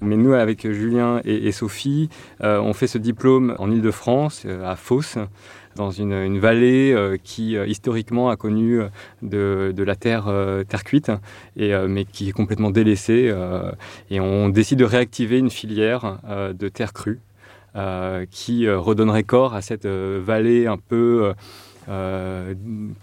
Mais 0.00 0.16
nous, 0.16 0.32
avec 0.32 0.68
Julien 0.68 1.20
et, 1.24 1.52
Sophie, 1.52 2.08
on 2.40 2.72
fait 2.72 2.88
ce 2.88 2.98
diplôme 2.98 3.54
en 3.60 3.70
Ile-de-France, 3.70 4.48
à 4.64 4.74
Fos, 4.74 5.16
dans 5.76 5.92
une, 5.92 6.40
vallée 6.40 7.16
qui 7.22 7.54
historiquement 7.54 8.28
a 8.28 8.34
connu 8.34 8.80
de, 9.22 9.72
la 9.76 9.94
terre, 9.94 10.24
terre 10.68 10.82
cuite, 10.82 11.12
mais 11.56 12.04
qui 12.04 12.30
est 12.30 12.32
complètement 12.32 12.72
délaissée. 12.72 13.32
et 14.10 14.18
on 14.18 14.48
décide 14.48 14.80
de 14.80 14.84
réactiver 14.84 15.38
une 15.38 15.50
filière 15.50 16.18
de 16.28 16.68
terre 16.68 16.92
crue. 16.92 17.20
Euh, 17.74 18.26
qui 18.30 18.66
euh, 18.66 18.78
redonnerait 18.78 19.22
corps 19.22 19.54
à 19.54 19.62
cette 19.62 19.86
euh, 19.86 20.20
vallée 20.22 20.66
un 20.66 20.76
peu 20.76 21.32
que 21.86 22.54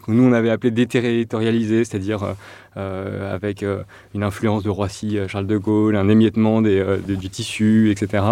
nous 0.08 0.23
on 0.23 0.32
avait 0.32 0.51
appelé 0.51 0.69
déterritorialisée, 0.69 1.84
c'est-à-dire 1.84 2.36
avec 2.75 3.65
une 4.13 4.23
influence 4.23 4.63
de 4.63 4.69
Roissy, 4.69 5.17
Charles 5.27 5.47
de 5.47 5.58
Gaulle, 5.58 5.95
un 5.95 6.08
émiettement 6.08 6.62
du 6.62 7.29
tissu, 7.29 7.91
etc. 7.91 8.23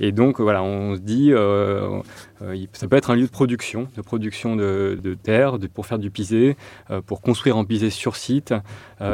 Et 0.00 0.12
donc 0.12 0.40
voilà, 0.40 0.62
on 0.62 0.96
se 0.96 1.00
dit, 1.00 1.32
ça 2.72 2.88
peut 2.88 2.96
être 2.96 3.10
un 3.10 3.16
lieu 3.16 3.26
de 3.26 3.30
production, 3.30 3.88
de 3.96 4.02
production 4.02 4.56
de, 4.56 5.16
terre, 5.22 5.58
pour 5.72 5.86
faire 5.86 5.98
du 5.98 6.10
pisé, 6.10 6.56
pour 7.06 7.20
construire 7.20 7.56
en 7.56 7.64
pisé 7.64 7.90
sur 7.90 8.16
site, 8.16 8.54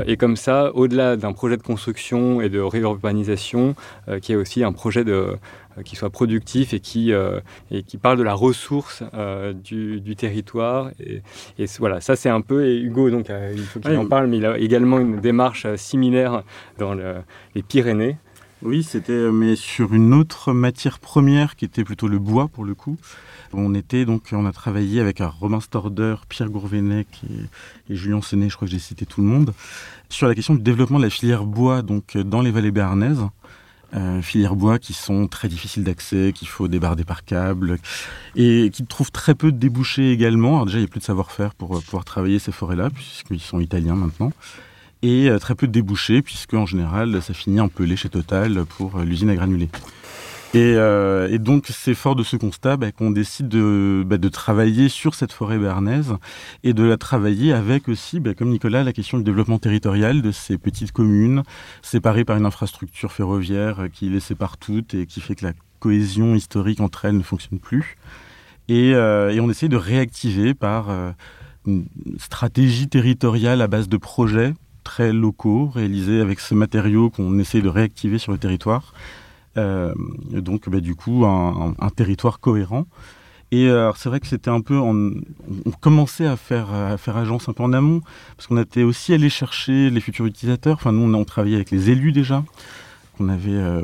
et 0.07 0.17
comme 0.17 0.37
ça, 0.37 0.75
au-delà 0.75 1.17
d'un 1.17 1.33
projet 1.33 1.57
de 1.57 1.63
construction 1.63 2.41
et 2.41 2.49
de 2.49 2.61
réurbanisation, 2.61 3.75
qui 4.23 4.33
est 4.33 4.37
aussi 4.37 4.65
un 4.65 4.73
projet 4.73 5.05
de 5.05 5.37
euh, 5.79 5.83
qui 5.83 5.95
soit 5.95 6.11
productif 6.11 6.75
et 6.75 6.81
qui, 6.81 7.13
euh, 7.13 7.41
et 7.71 7.85
qui 7.85 7.97
parle 7.97 8.19
de 8.19 8.25
la 8.25 8.35
ressource 8.35 9.05
euh, 9.15 9.53
du, 9.53 10.01
du, 10.01 10.17
territoire. 10.17 10.91
Et, 10.99 11.23
et, 11.59 11.67
voilà, 11.79 12.01
ça 12.01 12.17
c'est 12.17 12.29
un 12.29 12.41
peu, 12.41 12.67
et 12.67 12.77
Hugo, 12.77 13.11
donc, 13.11 13.31
il 13.55 13.63
faut 13.63 13.79
qu'il 13.79 13.97
en 13.97 14.07
parle, 14.07 14.27
mais 14.27 14.39
il 14.39 14.47
a 14.47 14.59
également 14.65 14.99
une 14.99 15.21
démarche 15.21 15.67
similaire 15.77 16.43
dans 16.79 16.95
les 16.95 17.63
Pyrénées. 17.63 18.17
Oui, 18.63 18.83
c'était 18.83 19.31
mais 19.33 19.57
sur 19.57 19.95
une 19.95 20.13
autre 20.13 20.53
matière 20.53 20.99
première 20.99 21.57
qui 21.57 21.65
était 21.65 21.83
plutôt 21.83 22.09
le 22.09 22.19
bois 22.19 22.49
pour 22.49 22.65
le 22.65 22.75
coup. 22.75 22.99
On 23.55 23.75
était 23.75 24.05
donc, 24.05 24.29
on 24.33 24.45
a 24.45 24.53
travaillé 24.53 25.01
avec 25.01 25.23
un 25.23 25.29
Romain 25.29 25.61
Storder, 25.61 26.17
Pierre 26.29 26.51
Gourvenec 26.51 27.23
et, 27.89 27.95
Julien 27.95 28.21
Séné, 28.21 28.51
je 28.51 28.57
crois 28.57 28.69
que 28.69 28.73
j'ai 28.73 28.79
cité 28.79 29.07
tout 29.07 29.23
le 29.23 29.27
monde, 29.27 29.55
sur 30.11 30.29
la 30.29 30.35
question 30.35 30.55
du 30.55 30.61
développement 30.61 30.99
de 30.99 31.05
la 31.05 31.11
filière 31.11 31.45
bois 31.47 31.81
donc 31.81 32.19
dans 32.19 32.43
les 32.43 32.51
vallées 32.51 32.71
béarnaises 32.71 33.25
euh, 33.95 34.23
filières 34.23 34.57
bois 34.57 34.79
qui 34.79 34.93
sont 34.93 35.27
très 35.27 35.49
difficiles 35.49 35.85
d'accès, 35.85 36.33
qu'il 36.35 36.49
faut 36.49 36.69
débarder 36.69 37.05
par 37.05 37.25
câble 37.25 37.79
et 38.37 38.71
qui 38.73 38.85
trouvent 38.87 39.11
très 39.11 39.35
peu 39.35 39.53
de 39.53 39.59
débouchés 39.59 40.13
également. 40.13 40.55
Alors 40.55 40.67
déjà, 40.67 40.79
il 40.79 40.83
n'y 40.83 40.87
a 40.87 40.91
plus 40.91 41.01
de 41.01 41.05
savoir-faire 41.05 41.55
pour 41.55 41.77
euh, 41.77 41.81
pouvoir 41.81 42.05
travailler 42.05 42.39
ces 42.39 42.53
forêts-là, 42.53 42.91
puisqu'ils 42.91 43.41
sont 43.41 43.61
italiens 43.61 43.97
maintenant. 43.97 44.33
Et 45.03 45.31
euh, 45.31 45.39
très 45.39 45.55
peu 45.55 45.67
de 45.67 45.73
débouchés, 45.73 46.23
puisque 46.23 46.55
en 46.55 46.67
général, 46.67 47.23
ça 47.23 47.33
finit 47.33 47.61
en 47.61 47.69
pelé 47.69 47.97
chez 47.97 48.09
Total 48.09 48.65
pour 48.67 48.99
euh, 48.99 49.05
l'usine 49.05 49.31
à 49.31 49.35
granulés. 49.35 49.71
Euh, 50.57 51.29
et, 51.29 51.39
donc, 51.39 51.67
c'est 51.69 51.95
fort 51.95 52.17
de 52.17 52.23
ce 52.23 52.37
constat 52.37 52.77
bah, 52.77 52.91
qu'on 52.93 53.11
décide 53.11 53.49
de, 53.49 54.03
bah, 54.05 54.19
de, 54.19 54.29
travailler 54.29 54.89
sur 54.89 55.15
cette 55.15 55.33
forêt 55.33 55.59
béarnaise 55.59 56.15
et 56.65 56.73
de 56.73 56.83
la 56.83 56.97
travailler 56.97 57.53
avec 57.53 57.89
aussi, 57.89 58.21
bah, 58.21 58.35
comme 58.35 58.51
Nicolas, 58.51 58.83
la 58.83 58.93
question 58.93 59.19
du 59.19 59.25
développement 59.25 59.59
territorial 59.59 60.23
de 60.23 60.33
ces 60.33 60.59
petites 60.59 60.93
communes 60.93 61.43
séparées 61.83 62.25
par 62.25 62.37
une 62.37 62.47
infrastructure 62.47 63.13
ferroviaire 63.13 63.87
qui 63.93 64.09
les 64.09 64.21
sépare 64.21 64.59
toutes 64.59 64.95
et 64.95 65.07
qui 65.07 65.21
fait 65.21 65.37
que 65.37 65.47
la 65.47 65.53
cohésion 65.79 66.35
historique 66.35 66.81
entre 66.81 67.05
elles 67.05 67.17
ne 67.17 67.23
fonctionne 67.23 67.61
plus. 67.61 67.97
Et, 68.69 68.95
euh, 68.95 69.37
on 69.41 69.51
essaie 69.51 69.69
de 69.69 69.77
réactiver 69.77 70.55
par 70.55 70.91
euh, 70.91 71.13
une 71.67 71.87
stratégie 72.19 72.89
territoriale 72.89 73.63
à 73.63 73.69
base 73.69 73.89
de 73.89 73.97
projets 73.97 74.55
très 74.83 75.13
locaux, 75.13 75.71
réalisés 75.73 76.21
avec 76.21 76.41
ce 76.41 76.55
matériau 76.55 77.11
qu'on 77.11 77.39
essaie 77.39 77.63
de 77.63 77.69
réactiver 77.69 78.19
sur 78.19 78.33
le 78.33 78.39
territoire. 78.39 78.93
Donc, 79.57 80.69
bah, 80.69 80.81
du 80.81 80.95
coup, 80.95 81.25
un, 81.27 81.75
un 81.79 81.91
territoire 81.91 82.41
cohérent. 82.41 82.87
Et 83.53 83.69
euh, 83.69 83.91
c'est 83.97 84.09
vrai 84.09 84.21
que 84.21 84.29
c'était 84.29 84.51
un 84.51 84.61
peu, 84.61 84.77
on 84.77 85.13
commençait 85.81 86.27
à 86.27 86.37
faire, 86.37 86.73
à 86.73 86.97
faire 86.97 87.17
agence 87.17 87.49
un 87.49 87.53
peu 87.53 87.65
en 87.65 87.73
amont, 87.73 88.01
parce 88.37 88.47
qu'on 88.47 88.59
était 88.59 88.85
aussi 88.85 89.13
allé 89.13 89.29
chercher 89.29 89.91
les 89.91 90.01
futurs 90.01 90.27
utilisateurs. 90.27 90.77
Enfin, 90.77 90.93
nous, 90.93 91.03
on, 91.03 91.15
on 91.19 91.25
travaillait 91.25 91.57
avec 91.57 91.73
les 91.73 91.91
élus 91.91 92.13
déjà, 92.13 92.45
qu'on 93.19 93.29
avait 93.29 93.51
euh, 93.51 93.83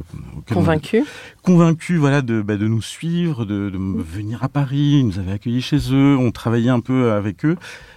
convaincus, 0.48 1.04
convaincus, 1.42 1.98
voilà, 1.98 2.22
de, 2.22 2.42
bah, 2.42 2.56
de 2.56 2.68
nous 2.68 2.82
suivre, 2.82 3.44
de, 3.44 3.70
de, 3.70 3.76
venir 3.76 4.44
à 4.44 4.48
Paris. 4.48 4.98
Ils 5.00 5.06
nous 5.06 5.18
avaient 5.18 5.32
accueillis 5.32 5.62
chez 5.62 5.92
eux, 5.92 6.16
on 6.16 6.30
travaillait 6.30 6.70
un 6.70 6.80
peu 6.80 7.10
avec 7.10 7.44
eux, 7.44 7.56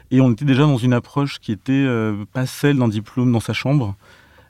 et 0.10 0.22
on 0.22 0.32
était 0.32 0.46
déjà 0.46 0.64
dans 0.64 0.78
une 0.78 0.94
approche 0.94 1.40
qui 1.40 1.52
était 1.52 1.72
euh, 1.74 2.26
pas 2.34 2.48
celle 2.48 2.80
d'un 2.80 2.88
diplôme 2.88 3.32
dans 3.32 3.40
sa 3.40 3.54
chambre 3.54 3.96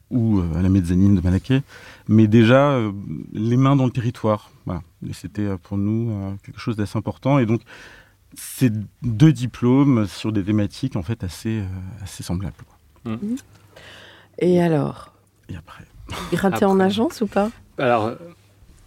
ou 0.09 0.39
euh, 0.39 0.57
à 0.57 0.61
la 0.61 0.69
mezzanine 0.69 1.15
de 1.15 1.21
Malaquais, 1.21 1.61
mais 2.09 2.27
déjà 2.27 2.71
euh, 2.71 2.91
les 3.31 3.55
mains 3.55 3.75
dans 3.75 3.85
le 3.85 3.91
territoire. 3.91 4.51
Voilà. 4.65 4.81
C'était 5.13 5.43
euh, 5.43 5.57
pour 5.57 5.77
nous 5.77 6.35
quelque 6.43 6.59
chose 6.59 6.75
d'assez 6.75 6.97
important. 6.97 7.39
Et 7.39 7.45
donc, 7.45 7.61
c'est 8.33 8.73
deux 9.01 9.31
diplômes 9.31 10.05
sur 10.07 10.31
des 10.31 10.43
thématiques 10.43 10.95
en 10.95 11.03
fait 11.03 11.23
assez, 11.23 11.63
assez 12.01 12.23
semblables. 12.23 12.55
Quoi. 12.67 13.13
Mmh. 13.13 13.35
Et 14.39 14.61
alors? 14.61 15.13
Et 15.47 15.55
après? 15.55 15.85
Gratté 16.31 16.65
en 16.65 16.79
agence 16.79 17.21
ou 17.21 17.27
pas? 17.27 17.51
Alors, 17.77 18.13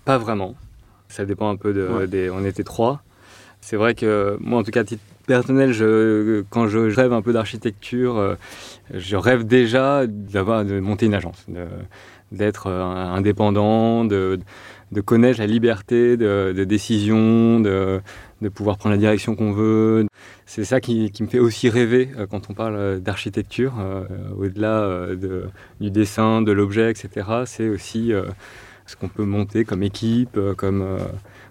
pas 0.05 0.19
vraiment. 0.19 0.55
Ça 1.09 1.25
dépend 1.25 1.49
un 1.49 1.57
peu 1.57 1.73
de. 1.73 1.87
Ouais. 1.87 2.07
Des, 2.09 2.29
on 2.29 2.45
était 2.45 2.65
trois. 2.65 3.03
C'est 3.61 3.77
vrai 3.77 3.95
que 3.95 4.37
moi, 4.41 4.59
en 4.59 4.65
tout 4.65 4.73
cas, 4.73 4.81
à 4.81 4.85
titre 4.85 5.03
personnel, 5.27 5.73
je, 5.73 6.43
quand 6.51 6.67
je 6.67 6.79
rêve 6.79 7.13
un 7.13 7.23
peu 7.23 7.33
d'architecture, 7.33 8.17
euh, 8.17 8.35
je 8.93 9.17
rêve 9.17 9.45
déjà 9.45 10.07
d'avoir 10.09 10.65
de 10.65 10.81
monter 10.81 11.07
une 11.07 11.15
agence, 11.15 11.47
d'être 12.33 12.67
euh, 12.67 12.83
indépendant, 12.83 14.05
de, 14.05 14.39
de, 14.91 15.01
connaître 15.01 15.39
la 15.39 15.47
liberté 15.47 16.17
de, 16.17 16.53
de 16.57 16.65
décision, 16.65 17.61
de, 17.61 18.01
de, 18.41 18.49
pouvoir 18.49 18.79
prendre 18.79 18.95
la 18.95 18.99
direction 18.99 19.35
qu'on 19.35 19.53
veut. 19.53 20.07
C'est 20.47 20.65
ça 20.65 20.81
qui, 20.81 21.11
qui, 21.11 21.23
me 21.23 21.29
fait 21.29 21.39
aussi 21.39 21.69
rêver 21.69 22.11
euh, 22.19 22.27
quand 22.27 22.51
on 22.51 22.55
parle 22.55 23.01
d'architecture, 23.01 23.75
au-delà 24.37 25.09
du 25.81 25.91
dessin, 25.91 26.43
de 26.43 26.53
l'objet, 26.53 26.91
etc. 26.91 27.27
C'est 27.47 27.69
aussi 27.69 28.13
ce 28.87 28.97
qu'on 28.97 29.09
peut 29.09 29.25
monter 29.25 29.65
comme 29.65 29.83
équipe, 29.83 30.39
comme 30.57 30.99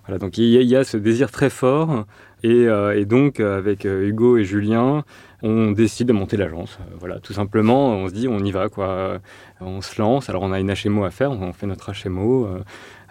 voilà. 0.06 0.20
Donc 0.20 0.38
il 0.38 0.64
y 0.64 0.76
a 0.76 0.84
ce 0.84 0.98
désir 0.98 1.32
très 1.32 1.50
fort 1.50 2.06
et, 2.44 2.68
euh, 2.68 3.00
et, 3.00 3.06
donc, 3.06 3.40
avec 3.40 3.86
euh, 3.86 4.08
Hugo 4.08 4.38
et 4.38 4.44
Julien, 4.44 5.04
on 5.44 5.72
décide 5.72 6.08
de 6.08 6.14
monter 6.14 6.38
l'agence. 6.38 6.80
Euh, 6.80 6.96
voilà, 7.00 7.20
tout 7.20 7.34
simplement, 7.34 7.94
on 7.94 8.08
se 8.08 8.14
dit, 8.14 8.28
on 8.28 8.40
y 8.40 8.52
va, 8.52 8.70
quoi. 8.70 9.20
On 9.60 9.82
se 9.82 10.02
lance. 10.02 10.30
Alors, 10.30 10.42
on 10.42 10.52
a 10.52 10.60
une 10.60 10.74
HMO 10.74 11.04
à 11.04 11.12
faire, 11.12 11.32
on 11.32 11.54
fait 11.54 11.68
notre 11.68 11.92
HMO 11.92 12.48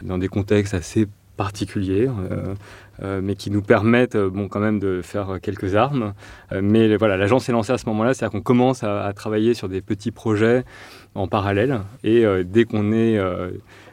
dans 0.03 0.19
des 0.19 0.29
contextes 0.29 0.75
assez 0.75 1.07
particuliers, 1.37 2.09
mais 3.01 3.35
qui 3.35 3.51
nous 3.51 3.63
permettent, 3.63 4.17
bon, 4.17 4.49
quand 4.49 4.61
même, 4.61 4.79
de 4.79 5.01
faire 5.01 5.39
quelques 5.41 5.75
armes. 5.75 6.13
mais 6.53 6.97
voilà, 6.97 7.17
l'agence 7.17 7.49
est 7.49 7.53
lancée 7.53 7.73
à 7.73 7.79
ce 7.79 7.87
moment-là, 7.87 8.15
c'est-à-dire 8.15 8.33
qu'on 8.33 8.43
commence 8.43 8.83
à, 8.83 9.13
travailler 9.15 9.55
sur 9.55 9.69
des 9.69 9.81
petits 9.81 10.11
projets 10.11 10.65
en 11.15 11.29
parallèle, 11.29 11.81
et 12.05 12.25
dès 12.45 12.65
qu'on 12.65 12.93
est 12.93 13.19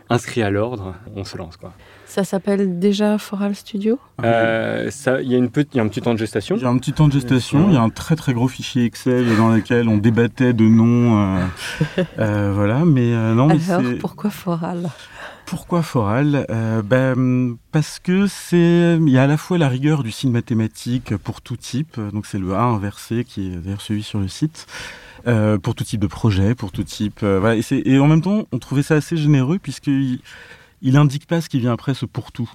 inscrit 0.09 0.41
à 0.41 0.49
l'ordre, 0.49 0.95
on 1.15 1.23
se 1.23 1.37
lance, 1.37 1.57
quoi. 1.57 1.73
Ça 2.07 2.23
s'appelle 2.23 2.79
déjà 2.79 3.17
Foral 3.17 3.53
Studio 3.53 3.99
euh, 4.23 4.89
ça, 4.89 5.21
Il 5.21 5.29
y, 5.29 5.35
a 5.35 5.37
une 5.37 5.49
petite, 5.49 5.75
y 5.75 5.79
a 5.79 5.83
un 5.83 5.89
petit 5.89 6.01
temps 6.01 6.13
de 6.13 6.19
gestation. 6.19 6.55
Il 6.55 6.61
y 6.61 6.65
a 6.65 6.69
un 6.69 6.77
petit 6.77 6.93
temps 6.93 7.07
de 7.07 7.13
gestation. 7.13 7.67
Il 7.67 7.73
y 7.73 7.77
a 7.77 7.81
un 7.81 7.89
très 7.89 8.15
très 8.15 8.33
gros 8.33 8.47
fichier 8.47 8.85
Excel 8.85 9.35
dans 9.35 9.49
lequel 9.49 9.89
on 9.89 9.97
débattait 9.97 10.53
de 10.53 10.63
noms. 10.63 11.21
Euh, 11.21 11.45
euh, 12.19 12.51
voilà, 12.55 12.85
mais 12.85 13.11
non. 13.11 13.49
Alors, 13.49 13.81
mais 13.81 13.95
pourquoi 13.95 14.29
Foral? 14.29 14.89
Pourquoi 15.45 15.81
Foral? 15.81 16.45
Ben, 16.85 17.57
Parce 17.73 17.99
que 17.99 18.25
c'est 18.27 18.97
il 18.99 19.09
y 19.09 19.17
a 19.17 19.23
à 19.23 19.27
la 19.27 19.37
fois 19.37 19.57
la 19.57 19.67
rigueur 19.67 20.01
du 20.01 20.11
signe 20.11 20.31
mathématique 20.31 21.15
pour 21.17 21.41
tout 21.41 21.57
type, 21.57 21.99
donc 22.13 22.25
c'est 22.25 22.39
le 22.39 22.53
A 22.53 22.63
inversé 22.63 23.25
qui 23.25 23.47
est 23.47 23.57
d'ailleurs 23.57 23.81
celui 23.81 24.03
sur 24.03 24.19
le 24.19 24.29
site, 24.29 24.65
euh, 25.27 25.57
pour 25.57 25.75
tout 25.75 25.83
type 25.83 25.99
de 25.99 26.07
projet, 26.07 26.55
pour 26.55 26.71
tout 26.71 26.83
type. 26.83 27.19
Euh, 27.23 27.39
voilà. 27.39 27.55
et, 27.57 27.63
et, 27.85 27.99
en 27.99 28.07
même 28.07 28.21
temps, 28.21 28.45
on 28.51 28.59
trouvait 28.59 28.83
ça 28.83 28.95
assez 28.95 29.17
généreux 29.17 29.59
puisqu'il 29.59 30.19
il 30.81 30.97
indique 30.97 31.25
pas 31.27 31.41
ce 31.41 31.49
qui 31.49 31.59
vient 31.59 31.73
après 31.73 31.93
ce 31.93 32.05
pour 32.05 32.31
tout. 32.31 32.49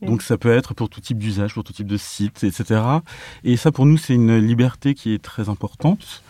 Donc 0.00 0.22
ça 0.22 0.38
peut 0.38 0.52
être 0.52 0.74
pour 0.74 0.88
tout 0.88 1.00
type 1.00 1.18
d'usage, 1.18 1.54
pour 1.54 1.64
tout 1.64 1.72
type 1.72 1.88
de 1.88 1.96
site, 1.96 2.44
etc. 2.44 2.80
Et 3.42 3.56
ça 3.56 3.72
pour 3.72 3.84
nous 3.84 3.96
c'est 3.98 4.14
une 4.14 4.38
liberté 4.38 4.94
qui 4.94 5.12
est 5.12 5.22
très 5.22 5.48
importante 5.48 6.22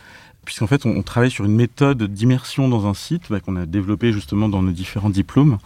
puisqu'en 0.47 0.67
fait 0.67 0.87
on, 0.87 0.91
on, 0.91 1.03
travaille 1.03 1.31
sur 1.31 1.45
une 1.45 1.55
méthode 1.55 2.03
d'immersion 2.05 2.69
dans 2.69 2.87
un 2.87 2.95
site 2.95 3.25
bah, 3.29 3.41
qu'on 3.41 3.57
a 3.57 3.67
développé 3.67 4.13
justement 4.13 4.49
dans 4.49 4.63
nos 4.63 4.73
différents 4.73 5.11
diplômes 5.11 5.59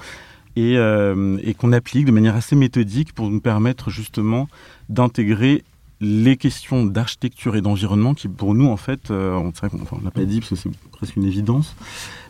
et, 0.57 0.77
euh, 0.77 1.39
et 1.43 1.55
qu'on 1.55 1.73
applique 1.73 2.05
de 2.05 2.13
manière 2.13 2.35
assez 2.35 2.57
méthodique 2.57 3.13
pour 3.13 3.31
nous 3.31 3.41
permettre 3.41 3.91
justement 3.91 4.49
d'intégrer 4.89 5.63
les 6.03 6.37
questions 6.37 6.85
d'architecture 6.85 7.55
et 7.55 7.63
d'environnement 7.63 8.13
qui, 8.13 8.27
pour 8.27 8.55
nous, 8.55 8.67
en 8.67 8.77
fait, 8.77 9.13
euh, 9.13 9.35
on 9.35 9.49
enfin, 9.49 9.69
l'a 10.03 10.11
pas 10.11 10.25
dit 10.25 10.41
parce 10.41 10.51
que 10.51 10.57
c'est 10.57 10.71
presque 10.91 11.15
une 11.15 11.25
évidence, 11.25 11.77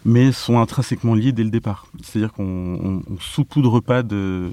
mais 0.05 0.31
sont 0.31 0.59
intrinsèquement 0.59 1.15
liés 1.15 1.33
dès 1.33 1.43
le 1.43 1.51
départ. 1.51 1.87
C'est-à-dire 2.03 2.35
qu'on 2.35 3.03
ne 3.09 3.19
saupoudre 3.19 3.81
pas 3.81 4.03
de 4.03 4.53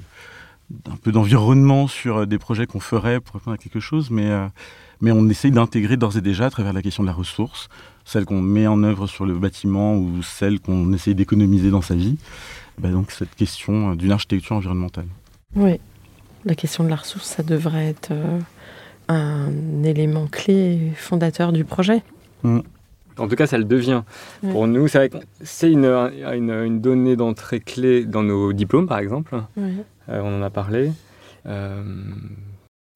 d'un 0.70 0.96
peu 0.96 1.10
d'environnement 1.10 1.88
sur 1.88 2.28
des 2.28 2.38
projets 2.38 2.64
qu'on 2.64 2.78
ferait 2.78 3.18
pour 3.18 3.34
répondre 3.34 3.56
à 3.56 3.58
quelque 3.58 3.80
chose, 3.80 4.08
mais, 4.10 4.30
euh, 4.30 4.46
mais 5.00 5.10
on 5.10 5.28
essaye 5.28 5.50
d'intégrer 5.50 5.96
d'ores 5.96 6.16
et 6.16 6.20
déjà 6.20 6.46
à 6.46 6.50
travers 6.50 6.72
la 6.72 6.80
question 6.80 7.02
de 7.02 7.08
la 7.08 7.12
ressource, 7.12 7.68
celle 8.04 8.24
qu'on 8.24 8.40
met 8.40 8.68
en 8.68 8.84
œuvre 8.84 9.08
sur 9.08 9.26
le 9.26 9.36
bâtiment 9.36 9.96
ou 9.96 10.22
celle 10.22 10.60
qu'on 10.60 10.92
essaye 10.92 11.16
d'économiser 11.16 11.70
dans 11.70 11.82
sa 11.82 11.96
vie, 11.96 12.18
bah 12.78 12.90
donc 12.90 13.10
cette 13.10 13.34
question 13.34 13.96
d'une 13.96 14.12
architecture 14.12 14.54
environnementale. 14.54 15.08
Oui, 15.56 15.80
la 16.44 16.54
question 16.54 16.84
de 16.84 16.88
la 16.88 16.96
ressource, 16.96 17.26
ça 17.26 17.42
devrait 17.42 17.88
être... 17.88 18.12
Euh 18.12 18.38
un 19.14 19.82
élément 19.82 20.26
clé 20.26 20.92
fondateur 20.96 21.52
du 21.52 21.64
projet. 21.64 22.02
Mmh. 22.42 22.60
En 23.18 23.28
tout 23.28 23.36
cas, 23.36 23.46
ça 23.46 23.58
le 23.58 23.64
devient. 23.64 24.02
Pour 24.52 24.66
nous, 24.66 24.88
c'est 24.88 25.70
une, 25.70 25.84
une, 25.84 26.50
une, 26.50 26.80
donnée 26.80 27.16
d'entrée 27.16 27.60
clé 27.60 28.04
dans 28.04 28.22
nos 28.22 28.52
diplômes, 28.52 28.86
par 28.86 28.98
exemple. 28.98 29.36
Euh, 29.58 30.20
on 30.22 30.38
en 30.38 30.42
a 30.42 30.50
parlé. 30.50 30.90
Euh... 31.46 31.82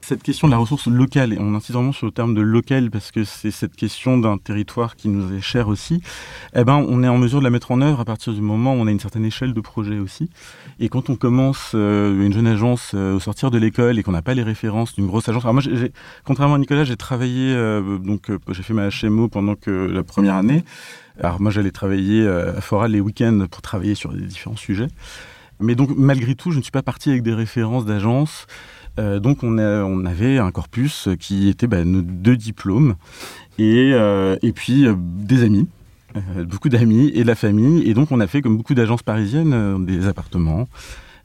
Cette 0.06 0.22
question 0.22 0.48
de 0.48 0.52
la 0.52 0.58
ressource 0.58 0.86
locale, 0.86 1.32
et 1.32 1.38
on 1.40 1.54
insiste 1.54 1.72
vraiment 1.72 1.92
sur 1.92 2.04
le 2.04 2.12
terme 2.12 2.34
de 2.34 2.42
local 2.42 2.90
parce 2.90 3.10
que 3.10 3.24
c'est 3.24 3.50
cette 3.50 3.74
question 3.74 4.18
d'un 4.18 4.36
territoire 4.36 4.96
qui 4.96 5.08
nous 5.08 5.34
est 5.34 5.40
cher 5.40 5.66
aussi, 5.66 6.02
eh 6.54 6.62
ben, 6.62 6.84
on 6.86 7.02
est 7.02 7.08
en 7.08 7.16
mesure 7.16 7.38
de 7.38 7.44
la 7.44 7.48
mettre 7.48 7.70
en 7.70 7.80
œuvre 7.80 8.00
à 8.00 8.04
partir 8.04 8.34
du 8.34 8.42
moment 8.42 8.74
où 8.74 8.76
on 8.76 8.86
a 8.86 8.90
une 8.90 9.00
certaine 9.00 9.24
échelle 9.24 9.54
de 9.54 9.60
projet 9.62 9.98
aussi. 9.98 10.28
Et 10.78 10.90
quand 10.90 11.08
on 11.08 11.16
commence 11.16 11.72
euh, 11.74 12.22
une 12.22 12.34
jeune 12.34 12.46
agence 12.46 12.90
euh, 12.92 13.14
au 13.14 13.18
sortir 13.18 13.50
de 13.50 13.56
l'école 13.56 13.98
et 13.98 14.02
qu'on 14.02 14.12
n'a 14.12 14.20
pas 14.20 14.34
les 14.34 14.42
références 14.42 14.94
d'une 14.94 15.06
grosse 15.06 15.26
agence, 15.30 15.42
contrairement 16.22 16.56
à 16.56 16.58
Nicolas, 16.58 16.84
j'ai 16.84 16.98
travaillé, 16.98 17.54
euh, 17.54 17.96
donc 17.96 18.30
j'ai 18.50 18.62
fait 18.62 18.74
ma 18.74 18.90
HMO 18.90 19.28
pendant 19.28 19.54
que 19.54 19.70
la 19.70 20.02
première 20.02 20.34
année. 20.34 20.64
Alors 21.18 21.40
moi, 21.40 21.50
j'allais 21.50 21.70
travailler 21.70 22.28
à 22.28 22.60
Foral 22.60 22.90
les 22.90 23.00
week-ends 23.00 23.46
pour 23.50 23.62
travailler 23.62 23.94
sur 23.94 24.12
des 24.12 24.26
différents 24.26 24.56
sujets. 24.56 24.88
Mais 25.60 25.74
donc, 25.74 25.90
malgré 25.96 26.34
tout, 26.34 26.50
je 26.50 26.58
ne 26.58 26.62
suis 26.62 26.72
pas 26.72 26.82
parti 26.82 27.08
avec 27.08 27.22
des 27.22 27.32
références 27.32 27.86
d'agence. 27.86 28.46
Euh, 28.98 29.18
donc 29.18 29.42
on, 29.42 29.58
avait 30.06 30.38
un 30.38 30.50
corpus 30.50 31.08
qui 31.18 31.48
était 31.48 31.66
bah, 31.66 31.84
nos 31.84 32.02
deux 32.02 32.36
diplômes 32.36 32.94
et, 33.58 33.90
euh, 33.92 34.36
puis 34.54 34.86
euh, 34.86 34.94
des 34.96 35.42
amis, 35.42 35.66
beaucoup 36.46 36.68
d'amis 36.68 37.10
et 37.14 37.22
de 37.22 37.26
la 37.26 37.34
famille. 37.34 37.88
Et 37.88 37.94
donc 37.94 38.12
on 38.12 38.20
a 38.20 38.26
fait 38.26 38.42
comme 38.42 38.56
beaucoup 38.56 38.74
d'agences 38.74 39.02
parisiennes 39.02 39.84
des 39.84 40.06
appartements, 40.06 40.68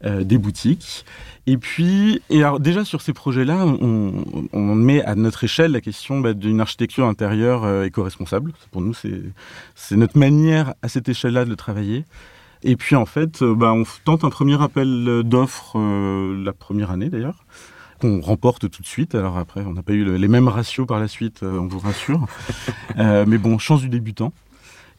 des 0.03 0.37
boutiques. 0.37 1.05
Et 1.45 1.57
puis, 1.57 2.21
et 2.29 2.43
déjà 2.59 2.85
sur 2.85 3.01
ces 3.01 3.13
projets-là, 3.13 3.65
on, 3.65 4.75
met 4.75 5.03
à 5.03 5.15
notre 5.15 5.43
échelle 5.43 5.71
la 5.71 5.81
question 5.81 6.19
bah, 6.19 6.33
d'une 6.33 6.61
architecture 6.61 7.05
intérieure 7.05 7.83
éco-responsable. 7.83 8.53
Pour 8.71 8.81
nous, 8.81 8.93
c'est 8.93 9.95
notre 9.95 10.17
manière 10.17 10.73
à 10.81 10.89
cette 10.89 11.09
échelle-là 11.09 11.45
de 11.45 11.55
travailler. 11.55 12.05
Et 12.63 12.75
puis 12.75 12.95
en 12.95 13.05
fait, 13.05 13.43
bah, 13.43 13.71
on 13.71 13.83
tente 14.03 14.23
un 14.23 14.29
premier 14.29 14.61
appel 14.61 15.23
d'offres 15.23 15.77
euh, 15.77 16.43
la 16.43 16.51
première 16.51 16.91
année 16.91 17.09
d'ailleurs, 17.09 17.45
qu'on 17.99 18.19
remporte 18.21 18.69
tout 18.69 18.81
de 18.81 18.87
suite. 18.87 19.15
Alors 19.15 19.37
après, 19.37 19.61
on 19.61 19.73
n'a 19.73 19.83
pas 19.83 19.93
eu 19.93 20.03
le, 20.03 20.17
les 20.17 20.27
mêmes 20.27 20.47
ratios 20.47 20.87
par 20.87 20.99
la 20.99 21.07
suite, 21.07 21.43
euh, 21.43 21.59
on 21.59 21.67
vous 21.67 21.79
rassure. 21.79 22.25
euh, 22.97 23.25
mais 23.27 23.37
bon, 23.37 23.57
chance 23.57 23.81
du 23.81 23.89
débutant. 23.89 24.33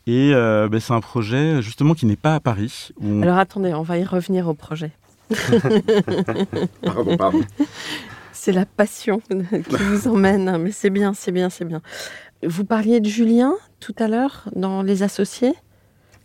Et 0.06 0.32
euh, 0.32 0.68
bah, 0.68 0.80
c'est 0.80 0.94
un 0.94 1.00
projet 1.00 1.60
justement 1.60 1.94
qui 1.94 2.06
n'est 2.06 2.16
pas 2.16 2.34
à 2.34 2.40
Paris. 2.40 2.90
On... 3.02 3.22
Alors 3.22 3.38
attendez, 3.38 3.74
on 3.74 3.82
va 3.82 3.98
y 3.98 4.04
revenir 4.04 4.48
au 4.48 4.54
projet. 4.54 4.92
pardon, 6.82 7.16
pardon. 7.16 7.40
C'est 8.32 8.52
la 8.52 8.64
passion 8.64 9.20
qui 9.28 9.76
vous 9.76 10.08
emmène, 10.08 10.56
mais 10.58 10.72
c'est 10.72 10.90
bien, 10.90 11.12
c'est 11.12 11.30
bien, 11.30 11.50
c'est 11.50 11.66
bien. 11.66 11.82
Vous 12.42 12.64
parliez 12.64 13.00
de 13.00 13.08
Julien 13.08 13.54
tout 13.80 13.94
à 13.98 14.08
l'heure 14.08 14.44
dans 14.56 14.82
Les 14.82 15.02
Associés? 15.02 15.54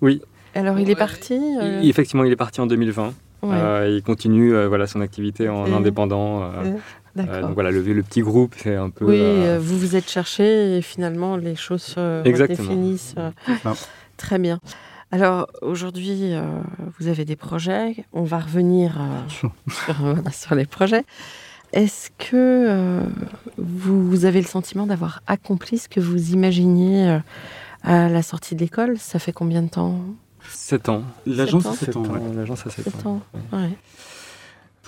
Oui, 0.02 0.22
alors 0.56 0.80
il 0.80 0.90
est 0.90 0.96
parti 0.96 1.40
euh... 1.62 1.82
Effectivement, 1.82 2.24
il 2.24 2.32
est 2.32 2.38
parti 2.38 2.62
en 2.62 2.68
2020. 2.68 3.14
Ouais. 3.44 3.54
Euh, 3.54 3.90
il 3.90 4.02
continue 4.02 4.56
euh, 4.56 4.68
voilà, 4.68 4.88
son 4.88 5.02
activité 5.02 5.50
en 5.50 5.68
Et... 5.68 5.74
indépendant. 5.74 6.44
Euh, 6.44 6.74
D'accord. 7.16 7.42
donc 7.42 7.54
voilà, 7.54 7.72
le, 7.72 7.82
le 7.82 8.04
petit 8.04 8.22
groupe, 8.22 8.56
c'est 8.58 8.76
un 8.76 8.90
peu. 8.90 9.06
Oui, 9.06 9.58
vous 9.60 9.78
vous 9.78 9.96
êtes 9.96 10.10
cherché 10.10 10.78
et 10.78 10.82
finalement 10.82 11.38
les 11.38 11.56
choses 11.56 11.84
se 11.84 12.24
définissent. 12.48 13.16
Très 14.18 14.40
bien. 14.40 14.60
Alors 15.12 15.48
aujourd'hui, 15.62 16.34
euh, 16.34 16.42
vous 17.00 17.08
avez 17.08 17.26
des 17.26 17.36
projets. 17.36 18.06
On 18.12 18.24
va 18.24 18.40
revenir 18.40 19.00
euh, 19.90 20.16
sur, 20.32 20.56
les 20.56 20.66
projets. 20.66 21.04
Est-ce 21.74 22.10
que 22.18 22.34
euh, 22.34 23.02
vous, 23.58 24.10
vous 24.10 24.26
avez 24.26 24.42
le 24.42 24.48
sentiment 24.48 24.86
d'avoir 24.86 25.22
accompli 25.28 25.78
ce 25.78 25.88
que 25.88 26.00
vous 26.00 26.32
imaginiez 26.32 27.08
euh, 27.10 27.20
à 27.84 28.10
la 28.10 28.24
sortie 28.24 28.56
de 28.56 28.60
l'école? 28.62 28.98
Ça 28.98 29.20
fait 29.20 29.32
combien 29.32 29.62
de 29.62 29.70
temps? 29.70 30.00
7 30.50 30.90
ans. 30.90 31.04
L'agence, 31.26 31.64
Sept 31.64 31.72
ans. 31.72 31.76
c'est 31.80 31.86
7 31.86 31.98
ans. 31.98 32.34
L'agence 32.36 32.68
a 32.68 32.70
7 32.70 32.86
Sept 32.86 33.06
ans. 33.06 33.22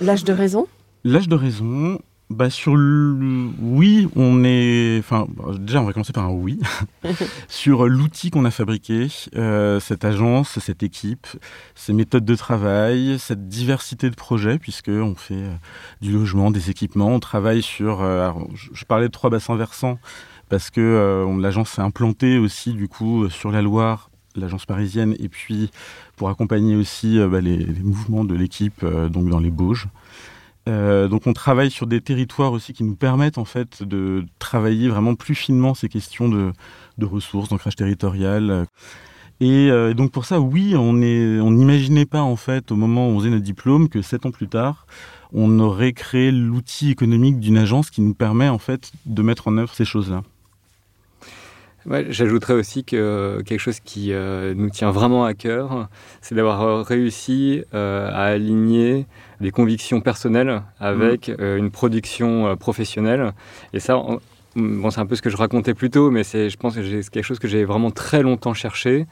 L'âge 0.02 0.24
de 0.24 0.34
raison 0.34 0.68
L'âge 1.04 1.28
de 1.28 1.36
raison, 1.36 2.00
bah 2.30 2.50
sur 2.50 2.76
le 2.76 3.48
oui, 3.62 4.08
on 4.16 4.44
est. 4.44 4.98
Enfin, 5.00 5.28
bah, 5.30 5.54
déjà, 5.58 5.82
on 5.82 5.86
va 5.86 5.94
commencer 5.94 6.12
par 6.12 6.26
un 6.26 6.32
oui 6.32 6.60
sur 7.48 7.88
l'outil 7.88 8.30
qu'on 8.30 8.44
a 8.46 8.52
fabriqué, 8.52 9.08
euh, 9.36 9.80
cette 9.80 10.04
agence, 10.04 10.60
cette 10.60 10.84
équipe, 10.84 11.28
ces 11.76 11.94
méthodes 11.94 12.26
de 12.26 12.36
travail, 12.36 13.18
cette 13.20 13.48
diversité 13.48 14.10
de 14.10 14.16
projets, 14.16 14.60
puisque 14.60 14.90
on 14.90 15.16
fait 15.16 15.36
euh, 15.36 15.54
du 16.02 16.12
logement, 16.12 16.52
des 16.52 16.70
équipements, 16.70 17.08
on 17.10 17.20
travaille 17.20 17.62
sur. 17.62 18.02
euh, 18.02 18.26
alors, 18.26 18.48
je, 18.54 18.84
parlais 18.86 19.08
de 19.08 19.12
trois 19.14 19.30
bassins 19.30 19.56
versants 19.56 19.98
parce 20.50 20.70
que 20.70 20.82
euh, 20.82 21.42
l'agence 21.42 21.72
s'est 21.72 21.82
implantée 21.82 22.38
aussi 22.38 22.74
du 22.74 22.88
coup 22.90 23.30
sur 23.30 23.52
la 23.52 23.62
Loire, 23.62 24.10
l'agence 24.40 24.66
parisienne, 24.66 25.16
et 25.20 25.30
puis 25.30 25.70
pour 26.16 26.30
accompagner 26.30 26.76
aussi 26.76 27.20
euh, 27.20 27.28
bah, 27.28 27.42
les, 27.42 27.66
mouvements 27.84 28.26
de 28.26 28.36
l'équipe 28.36 28.82
euh, 28.84 29.10
donc 29.10 29.30
dans 29.30 29.40
les 29.40 29.52
Bauges. 29.52 29.88
Euh, 30.68 31.08
donc 31.08 31.28
on 31.28 31.34
travaille 31.34 31.72
sur 31.72 31.88
des 31.88 32.02
territoires 32.02 32.52
aussi 32.52 32.74
qui 32.74 32.84
nous 32.84 32.96
permettent 32.96 33.38
en 33.38 33.46
fait 33.46 33.84
de 33.84 34.26
travailler 34.38 34.90
vraiment 34.90 35.16
plus 35.16 35.36
finement 35.36 35.74
ces 35.74 35.88
questions 35.88 36.28
de, 36.28 36.52
ressources, 37.02 37.50
d'ancrage 37.50 37.76
territorial. 37.78 38.66
Et 39.40 39.70
donc 39.96 40.12
pour 40.12 40.26
ça, 40.26 40.42
oui, 40.42 40.76
on 40.76 40.94
n'imaginait 40.94 42.08
pas 42.08 42.22
en 42.22 42.36
fait 42.36 42.72
au 42.72 42.76
moment 42.76 43.08
où 43.08 43.12
on 43.12 43.20
faisait 43.20 43.30
notre 43.30 43.44
diplôme 43.44 43.88
que 43.88 44.02
sept 44.02 44.26
ans 44.26 44.32
plus 44.32 44.50
tard, 44.50 44.88
on 45.32 45.60
aurait 45.60 45.94
créé 45.94 46.32
l'outil 46.32 46.92
économique 46.92 47.40
d'une 47.40 47.58
agence 47.58 47.90
qui 47.90 48.02
nous 48.02 48.14
permet 48.14 48.50
en 48.50 48.58
fait 48.58 48.92
de 49.06 49.22
mettre 49.22 49.48
en 49.48 49.58
œuvre 49.58 49.74
ces 49.74 49.86
choses-là. 49.86 50.24
Ouais, 51.90 52.06
J'ajouterais 52.10 52.54
aussi 52.54 52.84
que 52.84 53.42
quelque 53.46 53.62
chose 53.62 53.80
qui 53.80 54.12
euh, 54.12 54.54
nous 54.54 54.70
tient 54.70 54.92
vraiment 54.92 55.24
à 55.24 55.34
cœur, 55.34 55.88
c'est 56.22 56.36
d'avoir 56.36 56.62
euh, 56.62 56.82
réussi 56.82 57.64
euh, 57.74 58.10
à 58.12 58.24
aligner 58.24 59.06
des 59.40 59.52
convictions 59.52 60.02
personnelles 60.02 60.64
avec 60.80 61.30
euh, 61.30 61.56
une 61.58 61.72
production 61.72 62.48
euh, 62.48 62.56
professionnelle. 62.56 63.32
Et 63.72 63.80
ça, 63.80 63.98
on- 63.98 64.20
bon, 64.58 64.90
c'est 64.90 65.00
un 65.00 65.06
peu 65.06 65.16
ce 65.16 65.22
que 65.22 65.30
je 65.30 65.38
racontais 65.38 65.74
plus 65.74 65.90
tôt, 65.90 66.12
mais 66.12 66.24
c'est, 66.26 66.50
je 66.50 66.58
pense 66.58 66.76
que 66.76 66.84
c'est 66.84 67.10
quelque 67.10 67.24
chose 67.24 67.40
que 67.40 67.48
j'ai 67.48 67.64
vraiment 67.64 67.92
très 67.92 68.22
longtemps 68.22 68.54
cherché, 68.54 69.06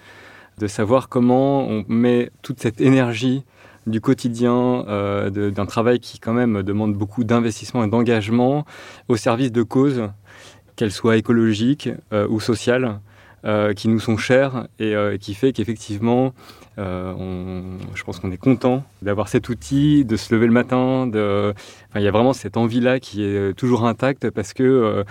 de 0.58 0.68
savoir 0.68 1.08
comment 1.08 1.66
on 1.68 1.86
met 1.88 2.30
toute 2.42 2.60
cette 2.60 2.82
énergie 2.82 3.46
du 3.88 4.02
quotidien, 4.02 4.84
euh, 4.90 5.30
d'un 5.52 5.66
travail 5.68 6.00
qui 6.00 6.20
quand 6.20 6.34
même 6.34 6.64
demande 6.64 6.94
beaucoup 6.96 7.24
d'investissement 7.24 7.84
et 7.84 7.88
d'engagement 7.88 8.66
au 9.08 9.16
service 9.16 9.52
de 9.52 9.64
causes 9.64 10.10
qu'elles 10.76 10.92
soient 10.92 11.18
écologiques 11.18 11.90
euh, 12.14 12.28
ou 12.28 12.40
sociales, 12.40 13.00
euh, 13.46 13.74
qui 13.74 13.88
nous 13.90 14.00
sont 14.00 14.18
chères 14.18 14.68
et 14.80 14.96
euh, 14.96 15.18
qui 15.18 15.36
fait 15.36 15.54
qu'effectivement, 15.54 16.34
euh, 16.78 17.14
on- 17.18 17.78
je 17.96 18.04
pense 18.04 18.20
qu'on 18.20 18.32
est 18.32 18.38
content 18.38 18.84
d'avoir 19.02 19.28
cet 19.28 19.50
outil, 19.50 20.06
de 20.06 20.16
se 20.18 20.34
lever 20.34 20.48
le 20.48 20.52
matin. 20.52 21.08
De... 21.08 21.54
Enfin, 21.90 22.00
il 22.00 22.04
y 22.04 22.08
a 22.08 22.12
vraiment 22.12 22.34
cette 22.34 22.58
envie-là 22.58 23.00
qui 23.00 23.24
est 23.24 23.54
toujours 23.54 23.86
intacte 23.86 24.30
parce 24.30 24.54
que 24.54 24.64
euh, 24.64 25.04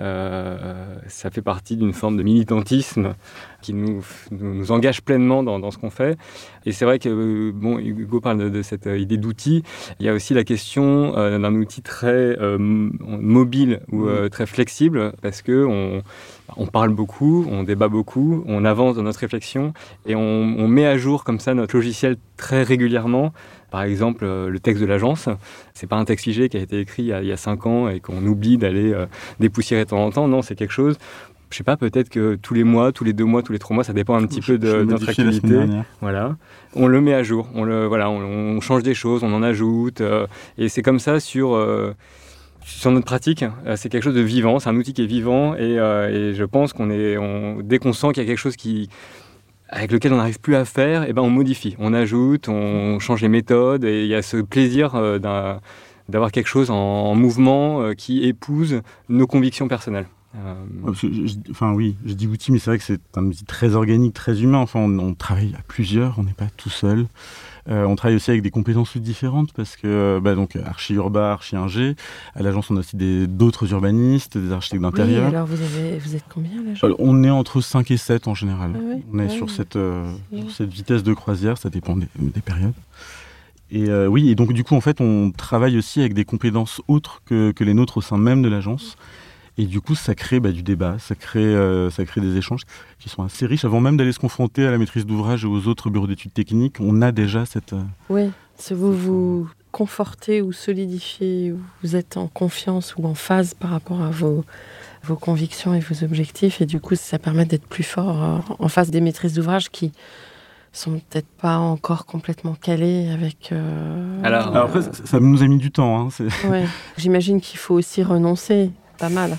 euh, 0.00 0.96
ça 1.08 1.30
fait 1.30 1.42
partie 1.42 1.76
d'une 1.76 1.92
forme 1.92 2.16
de 2.16 2.22
militantisme 2.22 3.14
qui 3.60 3.74
nous, 3.74 4.02
engage 4.70 5.02
pleinement 5.02 5.44
dans, 5.44 5.60
dans 5.60 5.70
ce 5.70 5.78
qu'on 5.78 5.90
fait. 5.90 6.18
Et 6.66 6.72
c'est 6.72 6.84
vrai 6.84 6.98
que, 6.98 7.52
bon, 7.52 7.78
Hugo 7.78 8.20
parle 8.20 8.38
de, 8.38 8.48
de 8.48 8.62
cette 8.62 8.86
idée 8.86 9.18
d'outil. 9.18 9.62
Il 10.00 10.06
y 10.06 10.08
a 10.08 10.14
aussi 10.14 10.34
la 10.34 10.42
question 10.42 11.12
d'un 11.12 11.54
outil 11.54 11.82
très 11.82 12.36
mobile 12.58 13.80
ou 13.90 14.06
euh, 14.06 14.28
très 14.28 14.46
flexible 14.46 15.12
parce 15.22 15.42
que 15.42 15.64
on, 15.64 16.02
on 16.56 16.66
parle 16.66 16.90
beaucoup, 16.90 17.46
on 17.50 17.62
débat 17.62 17.88
beaucoup, 17.88 18.44
on 18.46 18.64
avance 18.64 18.96
dans 18.96 19.02
notre 19.02 19.20
réflexion 19.20 19.72
et 20.06 20.14
on, 20.14 20.20
on 20.20 20.68
met 20.68 20.86
à 20.86 20.98
jour 20.98 21.24
comme 21.24 21.40
ça 21.40 21.54
notre 21.54 21.76
logiciel 21.76 22.16
très 22.36 22.62
régulièrement. 22.62 23.32
Par 23.70 23.82
exemple, 23.82 24.24
euh, 24.24 24.50
le 24.50 24.58
texte 24.60 24.82
de 24.82 24.86
l'agence, 24.86 25.28
c'est 25.72 25.86
pas 25.88 25.96
un 25.96 26.04
texte 26.04 26.24
figé 26.24 26.48
qui 26.50 26.58
a 26.58 26.60
été 26.60 26.78
écrit 26.80 27.04
il 27.04 27.08
y 27.08 27.12
a, 27.12 27.22
il 27.22 27.28
y 27.28 27.32
a 27.32 27.38
cinq 27.38 27.66
ans 27.66 27.88
et 27.88 28.00
qu'on 28.00 28.24
oublie 28.26 28.58
d'aller 28.58 28.92
euh, 28.92 29.06
dépoussiérer 29.40 29.84
de 29.84 29.90
temps 29.90 30.04
en 30.04 30.10
temps. 30.10 30.28
Non, 30.28 30.42
c'est 30.42 30.54
quelque 30.54 30.72
chose. 30.74 30.98
Je 31.50 31.56
sais 31.58 31.64
pas, 31.64 31.76
peut-être 31.76 32.08
que 32.08 32.34
tous 32.36 32.54
les 32.54 32.64
mois, 32.64 32.92
tous 32.92 33.04
les 33.04 33.12
deux 33.12 33.26
mois, 33.26 33.42
tous 33.42 33.52
les 33.52 33.58
trois 33.58 33.74
mois, 33.74 33.84
ça 33.84 33.92
dépend 33.92 34.14
un 34.14 34.26
petit 34.26 34.40
Je- 34.40 34.52
peu 34.52 34.58
de, 34.58 34.82
notre 34.84 35.08
activité. 35.08 35.58
Voilà, 36.00 36.36
on 36.74 36.86
le 36.86 37.00
met 37.02 37.12
à 37.12 37.22
jour, 37.22 37.46
on 37.54 37.64
le 37.64 37.86
voilà, 37.86 38.08
on, 38.08 38.20
on 38.20 38.60
change 38.62 38.82
des 38.82 38.94
choses, 38.94 39.22
on 39.22 39.32
en 39.34 39.42
ajoute, 39.42 40.00
euh, 40.00 40.26
et 40.56 40.70
c'est 40.70 40.80
comme 40.80 40.98
ça 40.98 41.20
sur 41.20 41.54
euh, 41.54 41.94
sur 42.64 42.90
notre 42.90 43.06
pratique. 43.06 43.44
euh, 43.66 43.76
c'est 43.76 43.88
quelque 43.88 44.02
chose 44.02 44.14
de 44.14 44.20
vivant, 44.20 44.58
c'est 44.58 44.68
un 44.68 44.76
outil 44.76 44.92
qui 44.92 45.02
est 45.02 45.06
vivant, 45.06 45.54
et, 45.54 45.78
euh, 45.78 46.34
je 46.34 46.44
pense 46.44 46.72
qu'on 46.72 46.90
est, 46.90 47.16
dès 47.62 47.78
qu'on 47.78 47.92
sent 47.92 48.08
qu'il 48.12 48.22
y 48.22 48.26
a 48.26 48.28
quelque 48.28 48.38
chose 48.38 48.56
qui 48.56 48.88
avec 49.68 49.90
lequel 49.90 50.12
on 50.12 50.16
n'arrive 50.16 50.38
plus 50.38 50.54
à 50.54 50.66
faire, 50.66 51.08
et 51.08 51.14
ben 51.14 51.22
on 51.22 51.30
modifie, 51.30 51.76
on 51.78 51.94
ajoute, 51.94 52.48
on 52.48 52.98
change 52.98 53.22
les 53.22 53.28
méthodes, 53.28 53.84
et 53.84 54.02
il 54.02 54.06
y 54.08 54.14
a 54.14 54.20
ce 54.20 54.36
plaisir 54.36 54.94
euh, 54.94 55.18
d'avoir 56.08 56.30
quelque 56.30 56.48
chose 56.48 56.70
en, 56.70 56.76
en 56.76 57.14
mouvement 57.14 57.94
qui 57.96 58.24
épouse 58.24 58.82
nos 59.08 59.26
convictions 59.26 59.68
personnelles. 59.68 60.06
Euh, 60.34 60.54
enfin 61.50 61.72
oui, 61.72 61.94
je 62.06 62.14
dis 62.14 62.26
outil, 62.26 62.52
mais 62.52 62.58
c'est 62.58 62.70
vrai 62.70 62.78
que 62.78 62.84
c'est 62.84 63.00
un 63.16 63.26
outil 63.26 63.44
très 63.44 63.74
organique, 63.74 64.14
très 64.14 64.42
humain. 64.42 64.58
Enfin, 64.58 64.80
on, 64.80 64.98
on 64.98 65.14
travaille 65.14 65.54
à 65.58 65.62
plusieurs, 65.68 66.18
on 66.18 66.22
n'est 66.24 66.32
pas 66.32 66.48
tout 66.56 66.70
seul. 66.70 67.06
Euh, 67.68 67.84
on 67.84 67.94
travaille 67.94 68.16
aussi 68.16 68.30
avec 68.30 68.42
des 68.42 68.50
compétences 68.50 68.96
différentes 68.96 69.52
parce 69.52 69.76
que 69.76 69.86
euh, 69.86 70.20
bah, 70.20 70.34
donc 70.34 70.56
archi 70.56 70.94
urbain, 70.94 71.30
archi 71.30 71.54
ingé. 71.54 71.94
À 72.34 72.42
l'agence, 72.42 72.70
on 72.70 72.76
a 72.76 72.80
aussi 72.80 72.96
des- 72.96 73.26
d'autres 73.28 73.70
urbanistes, 73.72 74.36
des 74.36 74.50
architectes 74.52 74.82
Oui, 74.82 74.90
d'intérieur. 74.90 75.26
alors 75.28 75.46
vous, 75.46 75.62
avez, 75.62 75.98
vous 75.98 76.16
êtes 76.16 76.24
combien 76.28 76.60
là 76.62 76.70
Euh, 76.82 76.94
on 76.98 77.22
est 77.22 77.30
entre 77.30 77.60
5 77.60 77.90
et 77.92 77.96
7 77.98 78.26
en 78.26 78.34
général. 78.34 78.72
Ah 78.74 78.78
oui, 78.82 79.02
on 79.12 79.18
est 79.20 79.26
ah 79.26 79.28
sur, 79.28 79.46
oui. 79.46 79.52
cette, 79.54 79.76
euh, 79.76 80.10
sur 80.36 80.50
cette 80.50 80.72
vitesse 80.72 81.02
de 81.04 81.14
croisière, 81.14 81.56
ça 81.56 81.70
dépend 81.70 81.94
des, 81.94 82.08
des 82.18 82.40
périodes. 82.40 82.72
Et 83.70 83.88
euh, 83.88 84.06
oui, 84.08 84.28
et 84.30 84.34
donc 84.34 84.52
du 84.52 84.64
coup, 84.64 84.74
en 84.74 84.80
fait, 84.80 85.00
on 85.00 85.30
travaille 85.30 85.78
aussi 85.78 86.00
avec 86.00 86.14
des 86.14 86.24
compétences 86.24 86.80
autres 86.88 87.22
que, 87.26 87.52
que 87.52 87.62
les 87.64 87.74
nôtres 87.74 87.98
au 87.98 88.02
sein 88.02 88.18
même 88.18 88.42
de 88.42 88.48
l'agence. 88.48 88.96
Et 89.58 89.66
du 89.66 89.80
coup, 89.82 89.94
ça 89.94 90.14
crée 90.14 90.40
bah, 90.40 90.50
du 90.50 90.62
débat, 90.62 90.96
ça 90.98 91.14
crée, 91.14 91.40
euh, 91.44 91.90
ça 91.90 92.04
crée 92.06 92.20
des 92.22 92.36
échanges 92.38 92.62
qui 92.98 93.08
sont 93.10 93.22
assez 93.22 93.44
riches. 93.46 93.64
Avant 93.66 93.80
même 93.80 93.96
d'aller 93.98 94.12
se 94.12 94.18
confronter 94.18 94.66
à 94.66 94.70
la 94.70 94.78
maîtrise 94.78 95.04
d'ouvrage 95.04 95.44
et 95.44 95.46
aux 95.46 95.68
autres 95.68 95.90
bureaux 95.90 96.06
d'études 96.06 96.32
techniques, 96.32 96.76
on 96.80 97.02
a 97.02 97.12
déjà 97.12 97.44
cette... 97.44 97.74
euh, 97.74 97.82
Oui, 98.08 98.30
si 98.56 98.72
vous 98.72 98.92
vous 98.94 99.48
confortez 99.70 100.40
ou 100.42 100.52
solidifiez, 100.52 101.52
ou 101.52 101.58
vous 101.82 101.96
êtes 101.96 102.16
en 102.16 102.28
confiance 102.28 102.94
ou 102.96 103.06
en 103.06 103.14
phase 103.14 103.52
par 103.54 103.70
rapport 103.70 104.00
à 104.02 104.10
vos, 104.10 104.44
vos 105.02 105.16
convictions 105.16 105.74
et 105.74 105.80
vos 105.80 106.02
objectifs, 106.04 106.60
et 106.62 106.66
du 106.66 106.80
coup, 106.80 106.94
ça 106.94 107.18
permet 107.18 107.44
d'être 107.44 107.66
plus 107.66 107.82
fort 107.84 108.22
euh, 108.22 108.38
en 108.58 108.68
face 108.68 108.90
des 108.90 109.00
maîtrises 109.02 109.34
d'ouvrage 109.34 109.70
qui 109.70 109.92
sont 110.74 110.92
peut-être 110.92 111.26
pas 111.40 111.58
encore 111.58 112.06
complètement 112.06 112.54
calées 112.54 113.10
avec. 113.10 113.50
euh, 113.52 114.20
Alors- 114.22 114.48
Alors 114.48 114.64
après, 114.68 114.80
ça, 114.82 114.90
ça 115.04 115.20
nous 115.20 115.42
a 115.42 115.46
mis 115.46 115.58
du 115.58 115.70
temps. 115.70 116.06
Hein, 116.08 116.24
ouais. 116.48 116.64
J'imagine 116.96 117.40
qu'il 117.42 117.58
faut 117.58 117.74
aussi 117.74 118.02
renoncer, 118.02 118.70
pas 118.98 119.08
mal. 119.08 119.36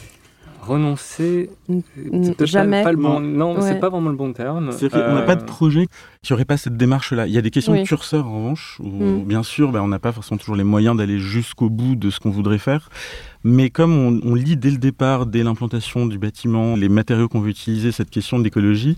renoncer, 0.66 1.50
pas- 2.38 2.46
Jamais. 2.46 2.84
Pas, 2.84 2.92
le 2.94 2.98
bon, 2.98 3.20
non, 3.20 3.56
Ouais. 3.56 3.62
c'est 3.62 3.82
pas 3.82 3.89
vraiment 3.89 4.10
le 4.10 4.16
bon 4.16 4.32
terme. 4.32 4.70
Qu'on 4.74 5.13
n'a 5.13 5.24
pas 5.24 5.36
de 5.36 5.42
Euh, 5.42 5.46
projet 5.46 5.88
qui 6.22 6.32
n'aurait 6.32 6.46
pas 6.46 6.56
cette 6.56 6.78
démarche-là. 6.78 7.28
Il 7.28 7.34
y 7.34 7.38
a 7.38 7.42
des 7.42 7.52
questions 7.52 7.74
Oui. 7.74 7.82
de 7.84 7.86
curseur, 7.86 8.26
en 8.28 8.38
revanche, 8.38 8.78
où, 8.82 8.88
Mm. 8.88 9.24
bien 9.26 9.44
sûr, 9.44 9.74
ben, 9.74 9.82
on 9.82 9.89
n'a 9.89 10.00
pas 10.00 10.13
forcément 10.13 10.38
toujours 10.38 10.56
les 10.56 10.63
moyens 10.63 10.96
d'aller 10.96 11.20
jusqu'au 11.20 11.70
bout 11.70 11.98
de 11.98 12.10
ce 12.10 12.22
qu'on 12.22 12.30
voudrait 12.30 12.60
faire. 12.60 12.89
Mais 13.44 13.70
comme 13.70 13.92
on, 13.94 14.22
on 14.24 14.36
lit 14.36 14.56
dès 14.56 14.72
le 14.72 14.78
départ, 14.78 15.26
dès 15.26 15.44
l'implantation 15.44 16.06
du 16.06 16.18
bâtiment, 16.18 16.78
les 16.78 16.88
matériaux 16.88 17.28
qu'on 17.28 17.42
veut 17.42 17.50
utiliser, 17.50 17.92
cette 17.92 18.10
question 18.10 18.39
de 18.39 18.46
l'écologie, 18.46 18.96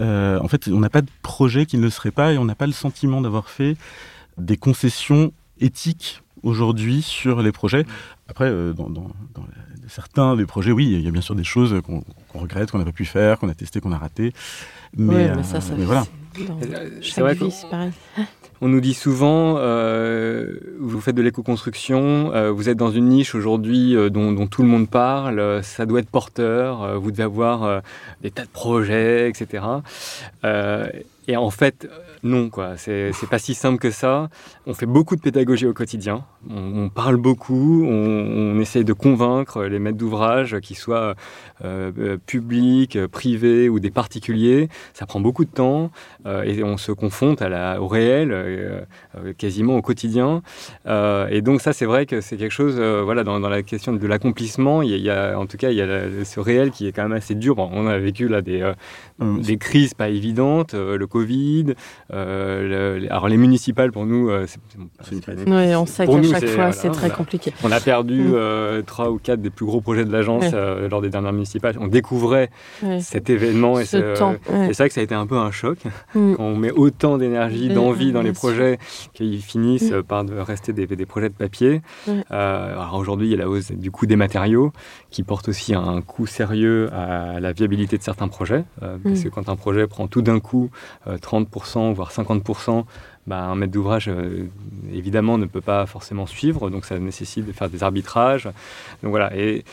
euh, 0.00 0.40
en 0.40 0.48
fait, 0.48 0.66
on 0.66 0.80
n'a 0.80 0.90
pas 0.90 1.02
de 1.02 1.10
projet 1.22 1.64
qui 1.64 1.76
ne 1.78 1.82
le 1.82 1.90
serait 1.90 2.10
pas 2.10 2.32
et 2.32 2.38
on 2.38 2.44
n'a 2.44 2.56
pas 2.56 2.66
le 2.66 2.72
sentiment 2.72 3.20
d'avoir 3.20 3.50
fait 3.50 3.76
des 4.36 4.56
concessions 4.56 5.30
éthiques 5.60 6.22
aujourd'hui 6.42 7.02
sur 7.02 7.42
les 7.42 7.52
projets. 7.52 7.84
Après, 8.28 8.46
euh, 8.46 8.72
dans, 8.72 8.88
dans- 8.90 9.10
dans 9.34 9.44
certains 9.88 10.36
des 10.36 10.44
projets, 10.46 10.70
oui, 10.72 10.86
il 10.92 11.00
y 11.00 11.08
a 11.08 11.10
bien 11.10 11.22
sûr 11.22 11.34
des 11.34 11.44
choses 11.44 11.80
qu'on 11.84 12.02
regrette, 12.34 12.70
qu'on 12.70 12.78
n'a 12.78 12.84
pas 12.84 12.92
pu 12.92 13.04
faire, 13.06 13.38
qu'on 13.38 13.48
a 13.48 13.54
testé, 13.54 13.80
qu'on 13.80 13.92
a 13.92 13.98
raté. 13.98 14.32
Mais, 14.96 15.14
Ouais, 15.14 15.28
euh, 15.30 15.34
mais 15.36 15.42
ça, 15.42 15.60
ça 15.60 15.74
mais 15.76 15.84
voilà. 15.84 16.04
c'est 16.36 16.46
dans 16.46 16.58
C'est 16.60 17.02
chaque 17.02 17.24
vrai 17.24 17.34
vie, 17.34 17.52
pareil. 17.70 17.90
on 18.60 18.68
nous 18.68 18.80
dit 18.80 18.92
souvent, 18.94 19.56
euh, 19.58 20.58
vous 20.80 21.00
faites 21.00 21.14
de 21.14 21.22
l'éco-construction, 21.22 22.32
euh, 22.34 22.50
vous 22.50 22.68
êtes 22.68 22.76
dans 22.76 22.90
une 22.90 23.06
niche 23.08 23.34
aujourd'hui 23.34 23.96
euh, 23.96 24.10
dont, 24.10 24.32
dont 24.32 24.46
tout 24.46 24.62
le 24.62 24.68
monde 24.68 24.88
parle, 24.90 25.38
euh, 25.38 25.62
ça 25.62 25.86
doit 25.86 26.00
être 26.00 26.10
porteur, 26.10 26.82
euh, 26.82 26.98
vous 26.98 27.10
devez 27.10 27.22
avoir 27.22 27.62
euh, 27.64 27.80
des 28.22 28.30
tas 28.30 28.44
de 28.44 28.48
projets, 28.50 29.28
etc. 29.30 29.62
Et 31.28 31.36
en 31.36 31.50
fait, 31.50 31.84
euh, 31.84 32.08
non, 32.22 32.50
quoi. 32.50 32.76
C'est 32.76 33.12
pas 33.30 33.38
si 33.38 33.54
simple 33.54 33.78
que 33.78 33.90
ça. 33.90 34.28
On 34.66 34.74
fait 34.74 34.86
beaucoup 34.86 35.14
de 35.14 35.20
pédagogie 35.20 35.66
au 35.66 35.72
quotidien. 35.72 36.24
On, 36.50 36.88
parle 36.88 37.16
beaucoup. 37.16 37.84
On, 37.84 38.54
on, 38.54 38.60
essaye 38.60 38.84
de 38.84 38.92
convaincre 38.92 39.64
les 39.64 39.78
maîtres 39.78 39.98
d'ouvrage, 39.98 40.58
qu'ils 40.60 40.76
soient 40.76 41.14
euh, 41.64 41.92
euh 41.98 42.16
publics, 42.26 42.98
privés 43.06 43.68
ou 43.68 43.78
des 43.80 43.90
particuliers. 43.90 44.68
Ça 44.94 45.06
prend 45.06 45.20
beaucoup 45.20 45.44
de 45.44 45.50
temps 45.50 45.90
euh, 46.26 46.42
et 46.42 46.62
on 46.64 46.76
se 46.76 46.92
confronte 46.92 47.42
à 47.42 47.48
la, 47.48 47.80
au 47.80 47.86
réel 47.86 48.30
euh, 48.32 48.82
quasiment 49.36 49.76
au 49.76 49.82
quotidien. 49.82 50.42
et 50.86 51.42
donc 51.42 51.60
ça, 51.60 51.72
c'est 51.72 51.86
vrai 51.86 52.06
que 52.06 52.20
c'est 52.20 52.36
quelque 52.36 52.52
chose. 52.52 52.78
voilà, 52.78 53.24
dans, 53.24 53.40
dans, 53.40 53.48
la 53.48 53.62
question 53.62 53.92
de 53.92 54.06
l'accomplissement, 54.06 54.82
il, 54.82 54.96
y 54.96 55.10
a, 55.10 55.38
en 55.38 55.46
tout 55.46 55.56
cas, 55.56 55.70
il 55.70 55.76
y 55.76 55.82
a 55.82 56.24
ce 56.24 56.40
réel 56.40 56.70
qui 56.70 56.86
est 56.86 56.92
quand 56.92 57.02
même 57.02 57.12
assez 57.12 57.34
dur. 57.34 57.58
On 57.58 57.86
a 57.86 57.98
vécu 57.98 58.28
là 58.28 58.42
des, 58.42 58.72
des 59.20 59.58
crises 59.58 59.94
pas 59.94 60.08
évidentes, 60.08 60.74
le 60.74 61.06
Covid. 61.18 61.74
Euh, 62.12 63.06
alors 63.10 63.28
les 63.28 63.36
municipales 63.36 63.90
pour 63.92 64.06
nous, 64.06 64.30
euh, 64.30 64.46
c'est, 64.46 64.60
oui, 65.46 65.74
on 65.74 65.86
sait 65.86 66.06
qu'à 66.06 66.22
chaque 66.22 66.48
fois 66.48 66.72
c'est 66.72 66.90
très 66.90 67.10
compliqué. 67.10 67.52
On 67.64 67.72
a 67.72 67.80
perdu 67.80 68.20
mm. 68.20 68.34
euh, 68.34 68.82
trois 68.82 69.10
ou 69.10 69.18
quatre 69.18 69.40
des 69.40 69.50
plus 69.50 69.66
gros 69.66 69.80
projets 69.80 70.04
de 70.04 70.12
l'agence 70.12 70.52
lors 70.90 71.00
des 71.00 71.10
dernières 71.10 71.32
municipales. 71.32 71.76
On 71.80 71.88
découvrait 71.88 72.50
cet 73.00 73.30
événement 73.30 73.78
et, 73.78 73.84
c'est 73.84 74.00
vrai 74.00 74.88
que 74.88 74.94
ça 74.94 75.00
a 75.00 75.04
été 75.04 75.14
un 75.14 75.26
peu 75.26 75.36
un 75.36 75.50
choc 75.50 75.78
mm. 76.14 76.34
quand 76.34 76.44
on 76.44 76.56
met 76.56 76.70
autant 76.70 77.18
d'énergie, 77.18 77.68
d'envie 77.68 78.12
dans 78.12 78.22
les 78.22 78.32
projets 78.32 78.78
qu'ils 79.14 79.42
finissent 79.42 79.92
mm. 79.92 80.02
par 80.02 80.24
rester 80.46 80.72
des, 80.72 80.86
des, 80.86 81.06
projets 81.06 81.28
de 81.28 81.34
papier. 81.34 81.80
alors 82.30 82.94
aujourd'hui 82.94 83.28
il 83.28 83.30
y 83.30 83.34
a 83.34 83.38
la 83.38 83.48
hausse 83.48 83.72
du 83.72 83.90
coût 83.90 84.06
des 84.06 84.16
matériaux 84.16 84.72
qui 85.10 85.22
porte 85.22 85.48
aussi 85.48 85.74
un 85.74 86.02
coût 86.02 86.26
sérieux 86.26 86.92
à 86.92 87.40
la 87.40 87.52
viabilité 87.52 87.96
de 87.96 88.02
certains 88.02 88.28
projets 88.28 88.64
parce 88.80 89.22
que 89.22 89.28
quand 89.30 89.48
un 89.48 89.56
projet 89.56 89.86
prend 89.86 90.06
tout 90.06 90.20
d'un 90.20 90.38
coup 90.38 90.70
30% 91.06 91.94
voire 91.94 92.10
50%, 92.10 92.84
bah, 93.28 93.42
un 93.42 93.56
maître 93.56 93.72
d'ouvrage, 93.72 94.08
euh, 94.08 94.48
évidemment, 94.90 95.36
ne 95.36 95.44
peut 95.44 95.60
pas 95.60 95.84
forcément 95.84 96.24
suivre, 96.24 96.70
donc 96.70 96.86
ça 96.86 96.98
nécessite 96.98 97.44
de 97.44 97.52
faire 97.52 97.68
des 97.68 97.82
arbitrages. 97.82 98.44
Donc 99.02 99.10
voilà, 99.10 99.36
et, 99.36 99.64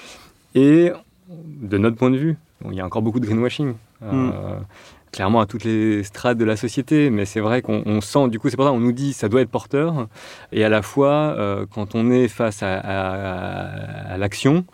et 0.56 0.92
de 1.30 1.78
notre 1.78 1.96
point 1.96 2.12
de 2.12 2.18
vue, 2.18 2.36
il 2.66 2.74
y 2.74 2.82
a 2.82 2.86
encore 2.86 3.02
beaucoup 3.02 3.22
de 3.22 3.26
greenwashing. 3.26 3.76
Euh, 4.04 4.12
hmm. 4.12 4.66
clairement 5.14 5.40
à 5.40 5.46
toutes 5.46 5.64
les 5.64 6.04
strates 6.04 6.38
de 6.38 6.44
la 6.44 6.58
société, 6.58 7.10
mais 7.10 7.24
c'est 7.24 7.40
vrai 7.40 7.62
qu'on 7.62 8.02
sent, 8.02 8.28
du 8.28 8.40
coup, 8.40 8.50
c'est 8.50 8.58
pour 8.58 8.66
ça 8.66 8.72
qu'on 8.72 8.82
nous 8.82 8.92
dit 8.92 9.14
ça 9.14 9.30
doit 9.30 9.40
être 9.40 9.50
porteur, 9.50 10.08
et 10.52 10.66
à 10.66 10.70
la 10.70 10.82
fois, 10.82 11.34
euh, 11.38 11.66
quand 11.74 11.96
on 11.96 12.12
est 12.12 12.28
face 12.28 12.62
à, 12.62 12.76
à 12.76 14.18
l'action, 14.18 14.66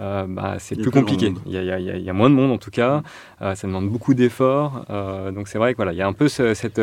euh, 0.00 0.26
bah, 0.28 0.56
c'est 0.58 0.76
plus 0.76 0.90
compliqué. 0.90 1.34
Il 1.46 1.52
y, 1.52 1.58
a, 1.58 1.78
il, 1.78 2.02
y 2.02 2.10
a, 2.10 2.12
moins 2.12 2.30
de 2.30 2.34
monde 2.34 2.52
en 2.52 2.58
tout 2.58 2.70
cas. 2.70 3.02
Euh, 3.42 3.54
ça 3.54 3.66
demande 3.66 3.88
beaucoup 3.88 4.14
d'efforts. 4.14 4.84
Euh, 4.90 5.32
donc 5.32 5.48
c'est 5.48 5.58
vrai 5.58 5.70
qu'il 5.70 5.76
voilà, 5.76 5.92
y 5.92 6.02
a 6.02 6.06
un 6.06 6.12
peu 6.12 6.28
cette 6.28 6.80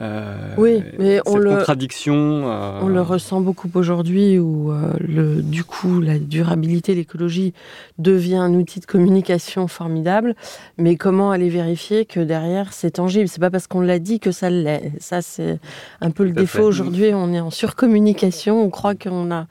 euh, 0.00 0.54
oui, 0.56 0.82
mais 0.98 1.20
on 1.26 1.36
le, 1.36 1.50
contradiction. 1.50 2.14
Euh, 2.14 2.80
on 2.82 2.88
le 2.88 3.00
ressent 3.00 3.40
beaucoup 3.40 3.70
aujourd'hui 3.74 4.38
où 4.38 4.72
euh, 4.72 4.92
le, 4.98 5.42
du 5.42 5.62
coup 5.62 6.00
la 6.00 6.18
durabilité, 6.18 6.94
l'écologie 6.94 7.54
devient 7.98 8.36
un 8.36 8.54
outil 8.54 8.80
de 8.80 8.86
communication 8.86 9.68
formidable. 9.68 10.34
Mais 10.78 10.96
comment 10.96 11.30
aller 11.30 11.48
vérifier 11.48 12.04
que 12.06 12.20
derrière 12.20 12.72
c'est 12.72 12.92
tangible? 12.92 13.28
C'est 13.28 13.40
pas 13.40 13.50
parce 13.50 13.66
qu'on 13.66 13.80
l'a 13.80 13.98
dit 13.98 14.18
que 14.18 14.32
ça 14.32 14.50
l'est. 14.50 14.92
Ça 14.98 15.22
c'est 15.22 15.60
un 16.00 16.10
peu 16.10 16.24
le 16.24 16.32
défaut 16.32 16.64
aujourd'hui. 16.64 17.12
On 17.14 17.32
est 17.32 17.40
en 17.40 17.50
surcommunication. 17.50 18.62
On 18.62 18.70
croit 18.70 18.94
qu'on 18.94 19.30
a 19.30 19.46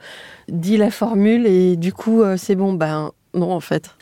dit 0.48 0.76
la 0.76 0.90
formule 0.90 1.46
et 1.46 1.76
du 1.76 1.92
coup 1.92 2.22
c'est 2.36 2.54
bon. 2.54 2.74
Ben 2.74 3.12
non 3.32 3.52
en 3.52 3.60
fait. 3.60 3.94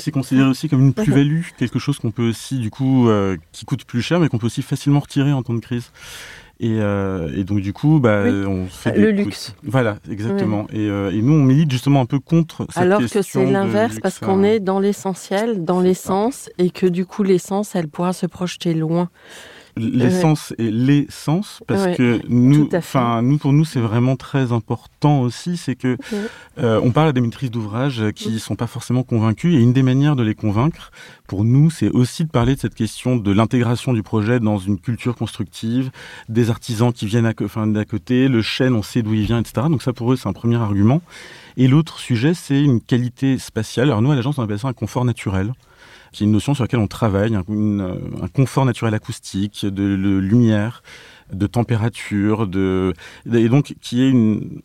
C'est 0.00 0.10
considéré 0.10 0.48
aussi 0.48 0.68
comme 0.68 0.80
une 0.80 0.94
plus-value, 0.94 1.42
quelque 1.56 1.78
chose 1.78 1.98
qu'on 1.98 2.10
peut 2.10 2.28
aussi, 2.28 2.58
du 2.58 2.70
coup, 2.70 3.08
euh, 3.08 3.36
qui 3.52 3.64
coûte 3.64 3.84
plus 3.84 4.02
cher, 4.02 4.20
mais 4.20 4.28
qu'on 4.28 4.38
peut 4.38 4.46
aussi 4.46 4.62
facilement 4.62 5.00
retirer 5.00 5.32
en 5.32 5.42
temps 5.42 5.54
de 5.54 5.60
crise. 5.60 5.90
Et, 6.60 6.78
euh, 6.80 7.30
et 7.36 7.44
donc 7.44 7.60
du 7.60 7.72
coup, 7.72 8.00
bah, 8.00 8.24
on 8.26 8.66
fait 8.66 8.98
le 8.98 9.12
luxe. 9.12 9.54
Voilà, 9.62 9.98
exactement. 10.10 10.66
Et, 10.72 10.88
euh, 10.88 11.12
et, 11.12 11.22
nous, 11.22 11.34
on 11.34 11.44
milite 11.44 11.70
justement 11.70 12.00
un 12.00 12.06
peu 12.06 12.18
contre 12.18 12.66
cette 12.70 12.82
Alors 12.82 13.00
que 13.00 13.22
c'est 13.22 13.46
l'inverse, 13.46 13.98
parce 14.02 14.18
qu'on 14.18 14.42
est 14.42 14.58
dans 14.58 14.80
l'essentiel, 14.80 15.64
dans 15.64 15.80
l'essence, 15.80 16.50
et 16.58 16.70
que 16.70 16.86
du 16.86 17.06
coup, 17.06 17.22
l'essence, 17.22 17.76
elle 17.76 17.88
pourra 17.88 18.12
se 18.12 18.26
projeter 18.26 18.74
loin 18.74 19.08
l'essence 19.78 20.52
et 20.58 20.70
l'essence 20.70 21.62
parce 21.66 21.96
que 21.96 22.20
nous, 22.28 22.68
enfin 22.74 23.22
nous 23.22 23.38
pour 23.38 23.52
nous 23.52 23.64
c'est 23.64 23.80
vraiment 23.80 24.16
très 24.16 24.52
important 24.52 25.20
aussi, 25.20 25.56
c'est 25.56 25.76
que 25.76 25.96
euh, 26.58 26.80
on 26.82 26.90
parle 26.90 27.08
à 27.08 27.12
des 27.12 27.20
maîtrises 27.20 27.50
d'ouvrage 27.50 28.02
qui 28.14 28.30
ne 28.30 28.38
sont 28.38 28.56
pas 28.56 28.66
forcément 28.66 29.02
convaincus 29.02 29.54
et 29.54 29.58
une 29.58 29.72
des 29.72 29.82
manières 29.82 30.16
de 30.16 30.22
les 30.22 30.34
convaincre 30.34 30.90
pour 31.26 31.44
nous 31.44 31.70
c'est 31.70 31.90
aussi 31.90 32.24
de 32.24 32.30
parler 32.30 32.54
de 32.54 32.60
cette 32.60 32.74
question 32.74 33.16
de 33.16 33.32
l'intégration 33.32 33.92
du 33.92 34.02
projet 34.02 34.40
dans 34.40 34.58
une 34.58 34.78
culture 34.78 35.16
constructive, 35.16 35.90
des 36.28 36.50
artisans 36.50 36.92
qui 36.92 37.06
viennent 37.06 37.26
à, 37.26 37.32
enfin, 37.42 37.66
d'à 37.66 37.84
côté, 37.84 38.28
le 38.28 38.42
chêne 38.42 38.74
on 38.74 38.82
sait 38.82 39.02
d'où 39.02 39.14
il 39.14 39.24
vient, 39.24 39.38
etc. 39.38 39.66
Donc 39.70 39.82
ça 39.82 39.92
pour 39.92 40.12
eux 40.12 40.16
c'est 40.16 40.28
un 40.28 40.32
premier 40.32 40.56
argument. 40.56 41.00
Et 41.56 41.68
l'autre 41.68 41.98
sujet 41.98 42.34
c'est 42.34 42.62
une 42.62 42.80
qualité 42.80 43.38
spatiale. 43.38 43.88
Alors 43.88 44.02
nous 44.02 44.10
à 44.10 44.16
l'agence 44.16 44.38
on 44.38 44.42
appelle 44.42 44.58
ça 44.58 44.68
un 44.68 44.72
confort 44.72 45.04
naturel 45.04 45.52
qui 46.12 46.24
est 46.24 46.26
une 46.26 46.32
notion 46.32 46.54
sur 46.54 46.64
laquelle 46.64 46.80
on 46.80 46.86
travaille, 46.86 47.34
un, 47.34 47.44
un 47.48 48.28
confort 48.28 48.64
naturel 48.64 48.94
acoustique, 48.94 49.64
de, 49.64 49.84
lumière, 50.18 50.82
de 51.32 51.46
température, 51.46 52.46
de 52.46 52.94
et 53.32 53.48
donc 53.48 53.74
qui 53.80 54.02
est 54.02 54.10
une 54.10 54.60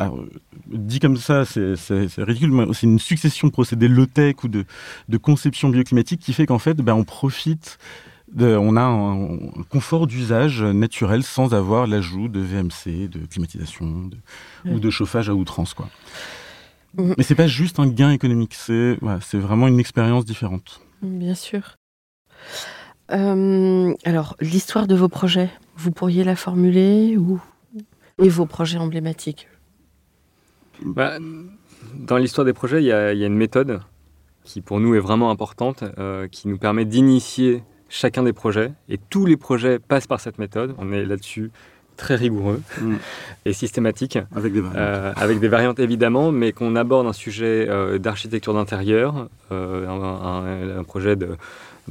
dit 0.68 1.00
comme 1.00 1.18
ça, 1.18 1.46
c'est 1.46 1.76
ridicule, 2.18 2.52
mais 2.52 2.66
c'est 2.74 2.88
une 2.88 3.00
succession 3.00 3.48
de 3.48 3.54
procédés 3.54 3.88
low-tech 3.88 4.44
ou 4.44 4.48
de, 4.48 4.66
de 5.10 5.18
conception 5.18 5.70
bioclimatique 5.70 6.22
qui 6.22 6.34
fait 6.34 6.46
qu'en 6.46 6.60
fait, 6.60 6.78
ben, 6.78 6.94
on 6.94 7.04
profite 7.04 7.78
de, 8.34 8.56
on 8.56 8.76
a 8.76 8.82
un, 8.82 9.40
confort 9.70 10.08
d'usage 10.08 10.62
naturel 10.62 11.24
sans 11.24 11.54
avoir 11.54 11.88
l'ajout 11.88 12.28
de 12.28 12.40
VMC, 12.40 13.08
de 13.10 13.26
climatisation 13.26 14.10
ou 14.66 14.80
de 14.80 14.90
chauffage 14.90 15.30
à 15.30 15.36
outrance. 15.36 15.74
Quoi. 15.74 15.90
Mmh. 16.98 17.14
Mais 17.18 17.24
c'est 17.24 17.36
pas 17.36 17.48
juste 17.48 17.80
un 17.80 17.88
gain 17.88 18.12
économique, 18.12 18.54
c'est 18.54 18.98
voilà, 19.02 19.20
vraiment 19.34 19.68
une 19.68 19.80
expérience 19.80 20.26
différente. 20.26 20.82
Bien 21.04 21.36
sûr. 21.36 21.76
Euh, 23.12 23.94
alors, 24.06 24.36
l'histoire 24.40 24.88
de 24.88 24.96
vos 24.96 25.10
projets, 25.10 25.50
vous 25.76 25.92
pourriez 25.92 26.24
la 26.24 26.36
formuler 26.36 27.18
ou 27.18 27.42
et 28.22 28.30
vos 28.30 28.46
projets 28.46 28.78
emblématiques? 28.78 29.50
Bah, 30.82 31.18
Dans 31.94 32.18
l'histoire 32.18 32.46
des 32.46 32.54
projets, 32.54 32.82
il 32.82 32.86
y, 32.86 32.92
a 32.92 33.12
une 33.12 33.36
méthode 33.36 33.82
qui 34.44 34.62
pour 34.62 34.80
nous 34.80 34.96
est 34.96 35.00
vraiment 35.00 35.30
importante, 35.30 35.84
euh, 35.98 36.28
qui 36.28 36.48
nous 36.48 36.58
permet 36.58 36.86
d'initier 36.86 37.64
chacun 37.90 38.24
des 38.24 38.34
projets. 38.34 38.74
Et 38.90 38.98
tous 38.98 39.26
les 39.26 39.38
projets 39.38 39.80
passent 39.80 40.08
par 40.08 40.20
cette 40.20 40.38
méthode. 40.38 40.74
On 40.78 40.92
est 40.92 41.06
là-dessus 41.06 41.52
très 41.98 42.16
rigoureux 42.16 42.62
mm. 42.82 42.96
et 43.46 43.54
systématique. 43.54 44.18
Avec 44.36 44.54
des 44.54 44.62
variantes. 44.62 44.78
Euh, 44.78 45.14
avec 45.16 45.40
des 45.40 45.48
variantes 45.48 45.80
évidemment, 45.80 46.32
mais 46.32 46.52
qu'on 46.52 46.76
aborde 46.76 47.08
un 47.08 47.14
sujet 47.14 47.68
euh, 47.70 47.98
d'architecture 47.98 48.54
d'intérieur, 48.54 49.28
euh, 49.52 50.78
un, 50.80 50.84
projet 50.84 51.16
de, 51.16 51.38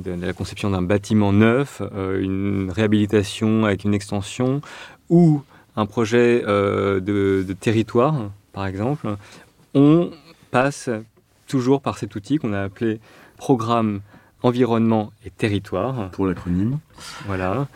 la 0.06 0.32
conception 0.32 0.70
d'un 0.70 0.82
bâtiment 0.82 1.32
neuf, 1.32 1.82
une 2.20 2.70
réhabilitation 2.74 3.64
avec 3.64 3.84
une 3.84 3.94
extension, 3.94 4.60
ou 5.10 5.42
un 5.76 5.86
projet 5.86 6.42
de, 6.42 7.00
de, 7.46 7.52
territoire, 7.52 8.30
par 8.52 8.66
exemple. 8.66 9.16
On 9.74 10.10
passe 10.50 10.90
toujours 11.46 11.80
par 11.80 11.98
cet 11.98 12.14
outil 12.14 12.38
qu'on 12.38 12.52
a 12.52 12.62
appelé 12.62 13.00
programme 13.36 14.00
environnement 14.42 15.12
et 15.24 15.30
territoire. 15.30 16.10
Pour 16.10 16.26
l'acronyme. 16.26 16.78
Voilà. 17.26 17.66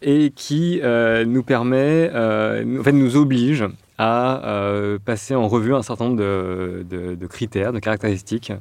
Et 0.00 0.30
qui 0.30 0.80
euh, 0.82 1.24
nous 1.24 1.42
permet, 1.42 2.10
euh, 2.14 2.80
en 2.80 2.82
fait, 2.82 2.92
nous 2.92 3.16
oblige 3.16 3.64
à 3.98 4.44
euh, 4.44 4.98
passer 5.04 5.34
en 5.34 5.48
revue 5.48 5.74
un 5.74 5.82
certain 5.82 6.06
nombre 6.06 6.16
de, 6.16 7.26
critères, 7.28 7.72
de 7.72 7.78
caractéristiques 7.78 8.52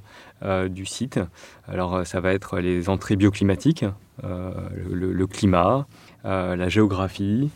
du 0.70 0.86
site. 0.86 1.20
Alors, 1.68 2.06
ça 2.06 2.20
va 2.20 2.34
être 2.34 2.60
les 2.60 2.90
entrées 2.90 3.16
bioclimatiques, 3.16 3.86
le, 4.24 5.14
le, 5.14 5.28
climat, 5.28 5.86
la 6.24 6.70
géographie. 6.70 7.50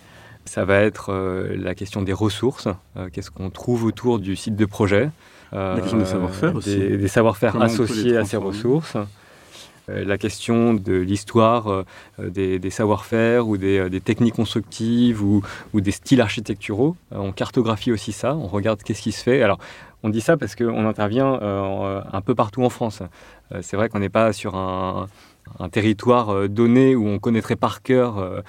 Ça 0.45 0.65
va 0.65 0.77
être 0.77 1.11
la 1.55 1.73
question 1.73 2.03
des 2.03 2.13
ressources. 2.13 2.67
Qu'est-ce 3.11 3.31
qu'on 3.31 3.49
trouve 3.49 3.85
autour 3.85 4.19
du 4.19 4.35
site 4.35 4.55
de 4.55 4.65
projet 4.65 5.09
La 5.51 5.79
question 5.79 5.97
des 5.97 6.05
savoir-faire 6.05 6.55
aussi. 6.55 6.77
Des, 6.77 7.07
savoir-faire 7.07 7.59
associés 7.59 8.17
à 8.17 8.25
ces 8.25 8.37
ressources. 8.37 8.97
Euh, 9.89 10.03
la 10.05 10.17
question 10.17 10.73
de 10.73 10.93
l'histoire 10.93 11.67
euh, 11.69 11.83
des, 12.19 12.69
savoir-faire 12.69 13.47
ou 13.47 13.57
des, 13.57 13.77
euh, 13.77 13.99
techniques 13.99 14.35
constructives 14.35 15.23
ou, 15.23 15.41
des 15.73 15.91
styles 15.91 16.21
architecturaux. 16.21 16.95
on 17.11 17.31
cartographie 17.31 17.91
aussi 17.91 18.11
ça, 18.11 18.35
on 18.35 18.47
regarde 18.47 18.81
qu'est-ce 18.83 19.01
qui 19.01 19.11
se 19.11 19.23
fait. 19.23 19.41
Alors, 19.41 19.59
on 20.03 20.09
dit 20.09 20.21
ça 20.21 20.37
parce 20.37 20.55
qu'on 20.55 20.87
intervient 20.87 21.39
un 21.41 22.21
peu 22.21 22.35
partout 22.35 22.63
en 22.63 22.69
France. 22.69 23.01
c'est 23.61 23.75
vrai 23.75 23.89
qu'on 23.89 23.99
n'est 23.99 24.09
pas 24.09 24.33
sur 24.33 24.55
un, 24.55 25.07
territoire 25.71 26.47
donné 26.47 26.95
où 26.95 27.07
on 27.07 27.17
connaîtrait 27.17 27.55
par 27.55 27.81
cœur 27.81 28.43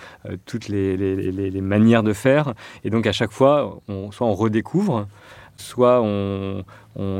toutes 0.45 0.69
les, 0.69 1.61
manières 1.63 2.03
de 2.03 2.13
faire. 2.13 2.53
Et 2.85 2.91
donc 2.91 3.07
à 3.07 3.13
chaque 3.13 3.33
fois, 3.33 3.81
soit 4.11 4.27
on 4.27 4.35
redécouvre, 4.35 5.07
soit 5.57 6.01
on, 6.03 6.63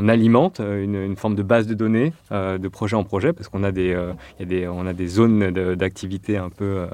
alimente 0.09 0.61
une, 0.61 1.17
forme 1.17 1.35
de 1.35 1.43
base 1.43 1.67
de 1.67 1.75
données 1.75 2.13
de 2.31 2.69
projet 2.69 2.97
en 2.97 3.05
projet, 3.05 3.33
parce 3.33 3.49
qu'on 3.49 3.65
a 3.65 3.73
des, 3.73 3.97
y 4.41 4.43
a 4.43 4.47
des, 4.47 4.69
on 4.69 4.85
zones 5.07 5.51
d'activité 5.51 6.37
un 6.37 6.51
peu 6.51 6.87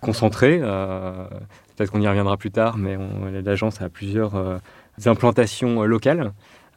concentrées. 0.00 0.58
Peut-être 0.58 1.90
qu'on 1.90 2.00
y 2.00 2.08
reviendra 2.08 2.36
plus 2.36 2.50
tard, 2.50 2.76
mais 2.76 2.96
l'agence 3.42 3.80
a 3.80 3.88
plusieurs 3.88 4.60
implantations 5.06 5.84
locales 5.84 6.32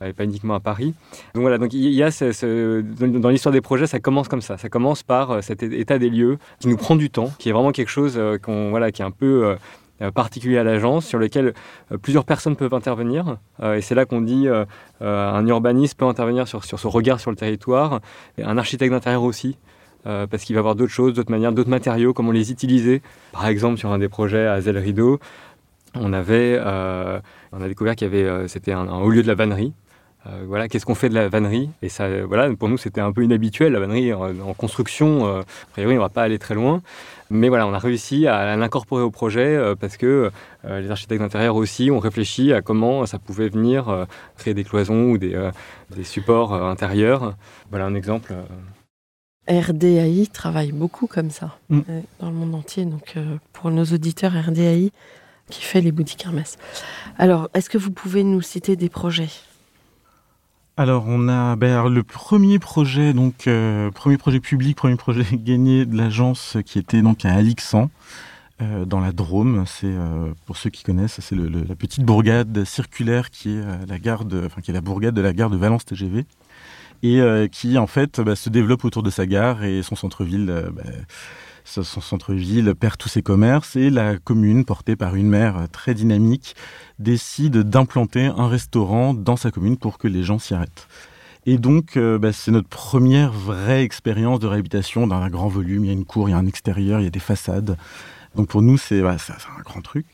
et 0.06 0.14
pas 0.14 0.24
uniquement 0.24 0.56
à 0.56 0.60
Paris. 0.60 0.94
Donc 1.34 1.42
voilà, 1.42 1.58
donc 1.58 1.74
il 1.74 1.90
y 1.90 2.04
a 2.04 2.10
dans 2.10 3.30
l'histoire 3.30 3.54
des 3.54 3.62
projets, 3.62 3.88
ça 3.88 4.00
commence 4.00 4.28
comme 4.28 4.42
ça. 4.42 4.58
Ça 4.58 4.70
commence 4.70 5.04
par 5.04 5.44
cet 5.44 5.64
état 5.64 6.00
des 6.00 6.10
lieux 6.10 6.38
qui 6.60 6.68
nous 6.68 6.78
prend 6.78 6.96
du 6.96 7.10
temps, 7.10 7.32
qui 7.40 7.50
est 7.50 7.52
vraiment 7.52 7.72
quelque 7.72 7.90
chose 7.90 8.14
qui 8.14 9.02
est 9.02 9.06
un 9.06 9.12
peu 9.12 9.46
euh, 9.46 9.56
particulier 10.12 10.58
à 10.58 10.64
l'agence 10.64 11.06
sur 11.06 11.20
lequel 11.20 11.54
euh, 11.92 11.98
plusieurs 11.98 12.26
personnes 12.26 12.56
peuvent 12.56 12.74
intervenir. 12.74 13.38
Euh, 13.62 13.76
et 13.76 13.82
c'est 13.82 13.96
là 13.96 14.06
qu'on 14.06 14.22
dit 14.22 14.48
un 15.02 15.48
urbaniste 15.48 15.98
peut 15.98 16.06
intervenir 16.06 16.48
sur, 16.48 16.64
sur 16.64 16.80
ce 16.80 16.88
regard 16.88 17.20
sur 17.20 17.32
le 17.32 17.38
territoire, 17.38 18.00
et 18.38 18.44
un 18.44 18.58
architecte 18.58 18.92
d'intérieur 18.92 19.24
aussi. 19.24 19.58
parce 20.04 20.44
qu'il 20.44 20.56
va 20.56 20.60
avoir 20.60 20.76
d'autres 20.76 20.92
choses, 20.92 21.14
d'autres 21.14 21.32
manières, 21.32 21.54
d'autres 21.54 21.70
matériaux, 21.70 22.14
comment 22.14 22.32
les 22.32 22.52
utiliser. 22.52 23.02
Par 23.32 23.48
exemple, 23.48 23.78
sur 23.78 23.92
un 23.92 24.00
des 24.00 24.10
projets 24.10 24.48
à 24.48 24.60
Zell 24.62 24.78
Rideau, 24.78 25.20
on 25.96 26.14
avait, 26.14 26.60
on 27.52 27.62
a 27.62 27.68
découvert 27.68 27.96
qu'il 27.96 28.08
y 28.08 28.12
avait, 28.12 28.48
c'était 28.48 28.74
un, 28.74 28.88
haut 28.88 29.10
lieu 29.10 29.24
de 29.24 29.28
la 29.28 29.36
vannerie. 29.36 29.74
Euh, 30.26 30.46
voilà, 30.48 30.70
qu'est-ce 30.70 30.86
qu'on 30.86 30.96
fait 30.96 31.10
de 31.10 31.16
la 31.16 31.28
vannerie? 31.28 31.70
Et 31.82 31.90
ça, 31.90 32.08
voilà, 32.26 32.54
pour 32.56 32.70
nous, 32.70 32.78
c'était 32.78 33.02
un 33.02 33.12
peu 33.12 33.24
inhabituel. 33.24 33.74
La 33.74 33.80
vannerie 33.80 34.14
en, 34.14 34.54
construction, 34.54 35.28
euh, 35.28 35.42
a 35.42 35.72
priori, 35.74 35.94
on 35.94 35.98
ne 35.98 36.02
va 36.02 36.10
pas 36.10 36.24
aller 36.24 36.40
très 36.40 36.56
loin. 36.56 36.82
Mais 37.30 37.50
voilà, 37.50 37.68
on 37.68 37.74
a 37.74 37.80
réussi 37.80 38.28
à, 38.28 38.56
l'incorporer 38.56 39.02
au 39.02 39.12
projet 39.12 39.56
euh, 39.56 39.76
parce 39.76 39.98
que 39.98 40.32
les 40.66 40.90
architectes 40.92 41.22
d'intérieur 41.22 41.58
aussi 41.58 41.92
ont 41.92 42.00
réfléchi 42.00 42.54
à 42.54 42.62
comment 42.62 43.06
ça 43.06 43.20
pouvait 43.20 43.50
venir 43.50 44.08
créer 44.38 44.54
des 44.54 44.64
cloisons 44.64 45.12
ou 45.12 45.18
des, 45.18 45.36
supports 46.04 46.54
intérieurs. 46.54 47.36
Voilà 47.70 47.86
un 47.86 47.96
exemple. 47.96 48.34
RDAI 49.50 50.28
travaille 50.32 50.72
beaucoup 50.72 51.06
comme 51.06 51.32
ça 51.32 51.58
mm. 51.70 51.82
dans 52.22 52.30
le 52.30 52.36
monde 52.36 52.56
entier. 52.56 52.86
Donc, 52.86 53.16
pour 53.52 53.72
nos 53.72 53.84
auditeurs, 53.84 54.32
RDAI 54.32 54.94
qui 55.50 55.62
fait 55.64 55.82
les 55.82 55.92
boutiques 55.92 56.24
Hermès. 56.24 56.58
Alors, 57.18 57.50
est-ce 57.54 57.70
que 57.70 57.78
vous 57.78 57.92
pouvez 57.92 58.24
nous 58.24 58.42
citer 58.42 58.78
des 58.78 58.88
projets? 58.88 59.30
Alors 60.76 61.06
on 61.08 61.30
a 61.30 61.56
ben, 61.56 61.88
le 61.88 62.02
premier 62.02 62.58
projet 62.58 63.14
donc 63.14 63.46
euh, 63.46 63.92
premier 63.92 64.18
projet 64.18 64.40
public, 64.40 64.76
premier 64.76 64.96
projet 64.96 65.24
gagné 65.34 65.86
de 65.86 65.96
l'agence 65.96 66.58
qui 66.66 66.80
était 66.80 67.02
donc 67.04 67.26
à 67.26 67.34
Alixan 67.34 67.92
euh, 68.62 68.84
dans 68.84 69.00
la 69.00 69.12
Drôme. 69.12 69.66
C'est 69.68 69.86
euh, 69.86 70.34
pour 70.48 70.58
ceux 70.58 70.72
qui 70.72 70.84
connaissent, 70.84 71.20
c'est 71.20 71.36
la 71.36 71.76
petite 71.76 72.04
bourgade 72.04 72.64
circulaire 72.64 73.30
qui 73.30 73.52
est 73.52 73.62
la 73.88 74.00
gare 74.00 74.26
de, 74.26 74.46
enfin 74.46 74.62
qui 74.62 74.72
est 74.72 74.74
la 74.74 74.82
bourgade 74.82 75.14
de 75.14 75.22
la 75.22 75.34
gare 75.34 75.52
de 75.52 75.58
Valence 75.58 75.86
TGV 75.86 76.26
et 77.04 77.22
qui 77.52 77.78
en 77.78 77.88
fait 77.88 78.22
bah, 78.22 78.36
se 78.36 78.50
développe 78.50 78.86
autour 78.86 79.04
de 79.04 79.10
sa 79.10 79.28
gare 79.28 79.64
et 79.64 79.84
son 79.84 79.96
centre-ville. 79.96 80.72
Bah, 80.74 80.84
son 81.66 82.02
centre-ville 82.02 82.74
perd 82.76 82.98
tous 82.98 83.10
ses 83.10 83.22
commerces 83.22 83.76
et 83.76 83.90
la 83.90 84.18
commune, 84.18 84.66
portée 84.66 84.96
par 84.96 85.16
une 85.16 85.28
maire 85.28 85.68
très 85.72 85.94
dynamique, 85.94 86.56
décide 87.00 87.58
d'implanter 87.58 88.26
un 88.26 88.48
restaurant 88.48 89.14
dans 89.14 89.38
sa 89.38 89.52
commune 89.52 89.78
pour 89.78 89.98
que 89.98 90.08
les 90.08 90.24
gens 90.24 90.40
s'y 90.40 90.54
arrêtent. 90.54 90.88
Et 91.46 91.58
donc, 91.58 91.98
euh, 91.98 92.18
bah, 92.18 92.32
c'est 92.32 92.52
notre 92.52 92.70
première 92.70 93.34
vraie 93.34 93.84
expérience 93.84 94.40
de 94.40 94.48
réhabilitation 94.48 95.08
dans 95.08 95.18
un 95.18 95.30
grand 95.30 95.50
volume. 95.50 95.84
Il 95.84 95.88
y 95.88 95.90
a 95.90 95.94
une 95.94 96.06
cour, 96.06 96.30
il 96.30 96.32
y 96.32 96.36
a 96.36 96.38
un 96.38 96.46
extérieur, 96.46 97.02
il 97.02 97.04
y 97.04 97.08
a 97.08 97.12
des 97.12 97.20
façades. 97.20 97.78
Donc 98.36 98.48
pour 98.48 98.62
nous, 98.62 98.78
c'est 98.78 99.02
un 99.02 99.62
grand 99.64 99.82
truc. 99.82 100.06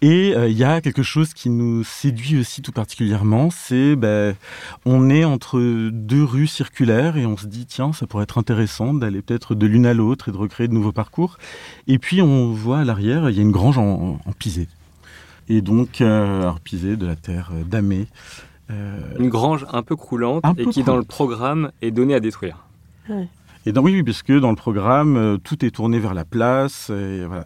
Et 0.00 0.34
euh, 0.36 0.48
il 0.48 0.56
y 0.56 0.64
a 0.64 0.80
quelque 0.80 1.02
chose 1.02 1.34
qui 1.34 1.50
nous 1.50 1.82
séduit 1.82 2.38
aussi 2.38 2.62
tout 2.62 2.70
particulièrement, 2.70 3.50
c'est 3.50 3.96
ben, 3.96 4.36
on 4.84 5.10
est 5.10 5.24
entre 5.24 5.58
deux 5.90 6.22
rues 6.22 6.46
circulaires 6.46 7.16
et 7.16 7.26
on 7.26 7.36
se 7.36 7.46
dit 7.46 7.66
tiens 7.66 7.92
ça 7.92 8.06
pourrait 8.06 8.22
être 8.22 8.38
intéressant 8.38 8.94
d'aller 8.94 9.22
peut-être 9.22 9.56
de 9.56 9.66
l'une 9.66 9.86
à 9.86 9.94
l'autre 9.94 10.28
et 10.28 10.32
de 10.32 10.36
recréer 10.36 10.68
de 10.68 10.74
nouveaux 10.74 10.92
parcours. 10.92 11.38
Et 11.88 11.98
puis 11.98 12.22
on 12.22 12.52
voit 12.52 12.78
à 12.78 12.84
l'arrière 12.84 13.28
il 13.28 13.36
y 13.36 13.40
a 13.40 13.42
une 13.42 13.50
grange 13.50 13.78
en, 13.78 14.18
pisé. 14.38 14.68
Et 15.48 15.62
donc 15.62 16.00
euh, 16.00 16.52
pisé 16.62 16.96
de 16.96 17.06
la 17.06 17.16
terre 17.16 17.50
euh, 17.52 17.64
damée. 17.64 18.06
Euh, 18.70 19.00
une 19.18 19.30
grange 19.30 19.66
un 19.72 19.82
peu 19.82 19.96
croulante 19.96 20.44
et 20.56 20.66
qui 20.66 20.84
dans 20.84 20.96
le 20.96 21.02
programme 21.02 21.72
est 21.82 21.90
donnée 21.90 22.14
à 22.14 22.20
détruire. 22.20 22.64
Et 23.68 23.72
donc, 23.72 23.84
oui, 23.84 23.92
oui, 23.92 24.02
puisque 24.02 24.32
dans 24.32 24.48
le 24.48 24.56
programme, 24.56 25.38
tout 25.44 25.62
est 25.62 25.70
tourné 25.70 25.98
vers 25.98 26.14
la 26.14 26.24
place. 26.24 26.88
Et 26.88 27.24
voilà. 27.26 27.44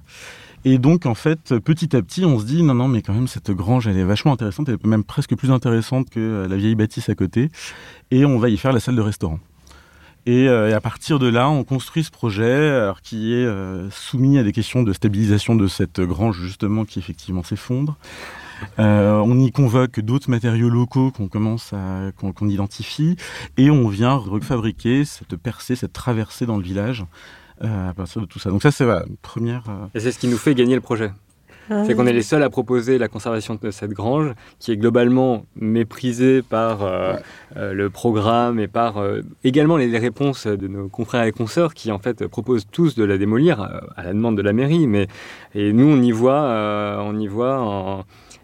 Et 0.65 0.79
donc, 0.79 1.07
en 1.07 1.15
fait, 1.15 1.59
petit 1.59 1.97
à 1.97 2.03
petit, 2.03 2.25
on 2.25 2.39
se 2.39 2.45
dit, 2.45 2.63
non, 2.63 2.75
non, 2.75 2.87
mais 2.87 3.03
quand 3.03 3.13
même, 3.13 3.27
cette 3.27 3.51
grange, 3.51 3.89
elle 3.89 3.99
est 3.99 4.05
vachement 4.05 4.33
intéressante, 4.33 4.69
elle 4.69 4.77
est 4.77 4.87
même 4.87 5.03
presque 5.03 5.35
plus 5.35 5.51
intéressante 5.51 6.09
que 6.09 6.21
euh, 6.21 6.49
la 6.49 6.57
vieille 6.57 6.77
bâtisse 6.77 7.09
à 7.09 7.17
côté. 7.17 7.51
Et 8.13 8.25
on 8.25 8.39
va 8.39 8.49
y 8.49 8.57
faire 8.57 8.73
la 8.73 8.79
salle 8.79 8.95
de 8.95 9.01
restaurant. 9.01 9.41
Et, 10.25 10.49
euh, 10.49 10.77
à 10.77 10.81
partir 10.81 11.19
de 11.19 11.27
là, 11.27 11.51
on 11.51 11.65
construit 11.65 12.05
ce 12.05 12.13
projet 12.13 12.93
qui 13.03 13.33
est 13.33 13.45
euh, 13.45 13.91
soumis 13.91 14.39
à 14.39 14.45
des 14.45 14.53
questions 14.53 14.85
de 14.85 14.93
stabilisation 14.93 15.57
de 15.57 15.67
cette 15.67 16.01
grange, 16.01 16.41
justement, 16.41 16.85
qui 16.85 17.01
effectivement 17.01 17.43
s'effondre. 17.43 17.97
On 18.79 19.39
y 19.39 19.51
convoque 19.53 20.01
d'autres 20.01 20.31
matériaux 20.31 20.69
locaux 20.69 21.11
qu'on 21.11 21.29
commence 21.29 21.73
à 21.73 22.11
qu'on 22.17 22.49
identifie 22.49 23.17
et 23.57 23.71
on 23.71 23.89
vient 23.89 24.15
refabriquer 24.15 25.05
cette 25.05 25.37
percée, 25.37 25.77
cette 25.77 25.93
traversée 25.93 26.47
dans 26.47 26.57
le 26.57 26.63
village 26.63 27.05
euh, 27.65 27.91
à 27.91 27.95
partir 27.95 28.21
de 28.21 28.27
tout 28.27 28.41
ça. 28.41 28.51
Donc 28.51 28.61
ça, 28.61 28.73
c'est 28.73 28.87
la 28.87 29.05
première... 29.21 29.63
Euh, 29.69 29.87
Et 29.95 30.01
c'est 30.01 30.11
ce 30.11 30.19
qui 30.19 30.27
nous 30.27 30.37
fait 30.37 30.53
gagner 30.55 30.75
le 30.75 30.81
projet. 30.81 31.13
Ah 31.71 31.85
c'est 31.87 31.95
qu'on 31.95 32.09
est 32.09 32.13
les 32.13 32.23
seuls 32.23 32.43
à 32.43 32.51
proposer 32.51 32.99
la 32.99 33.07
conservation 33.07 33.57
de 33.61 33.71
cette 33.71 33.93
grange, 33.93 34.33
qui 34.59 34.73
est 34.73 34.77
globalement 34.77 35.47
méprisée 35.55 36.43
par 36.43 36.83
euh, 36.83 37.15
le 37.55 37.89
programme 37.89 38.59
et 38.59 38.67
par 38.67 39.01
également 39.45 39.77
les, 39.77 39.97
réponses 39.97 40.49
de 40.49 40.67
nos 40.67 40.89
confrères 40.89 41.23
et 41.23 41.31
consoeurs 41.31 41.73
qui 41.73 41.93
en 41.93 42.01
fait 42.01 42.27
proposent 42.27 42.67
tous 42.73 42.97
de 42.97 43.05
la 43.05 43.17
démolir 43.17 43.61
à 43.97 44.03
la 44.03 44.13
demande 44.13 44.37
de 44.37 44.43
la 44.43 44.53
mairie. 44.53 44.89
Mais 44.89 45.07
et 45.55 45.73
nous 45.73 45.87
on 45.87 46.03
y 46.03 46.11
voit, 46.11 46.99
on 47.01 47.17
y 47.17 47.29
voit 47.29 47.61
en, 47.61 48.03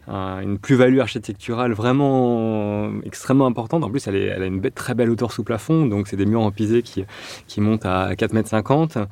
une 0.09 0.59
plus-value 0.59 1.01
architecturale 1.01 1.73
vraiment 1.73 2.91
extrêmement 3.05 3.47
importante. 3.47 3.85
En 3.85 3.91
plus, 3.91 4.07
elle, 4.07 4.17
elle 4.17 4.43
a 4.43 4.47
une 4.47 4.61
très 4.71 4.95
belle 4.95 5.11
hauteur 5.11 5.33
sous 5.33 5.45
plafond, 5.45 5.87
donc 5.87 6.09
c'est 6.09 6.17
des 6.17 6.27
murs 6.27 6.41
en 6.41 6.51
pisé 6.51 6.83
qui, 6.83 7.05
qui 7.47 7.61
montent 7.61 7.87
à 7.87 8.13
4,50 8.15 8.99
m, 8.99 9.07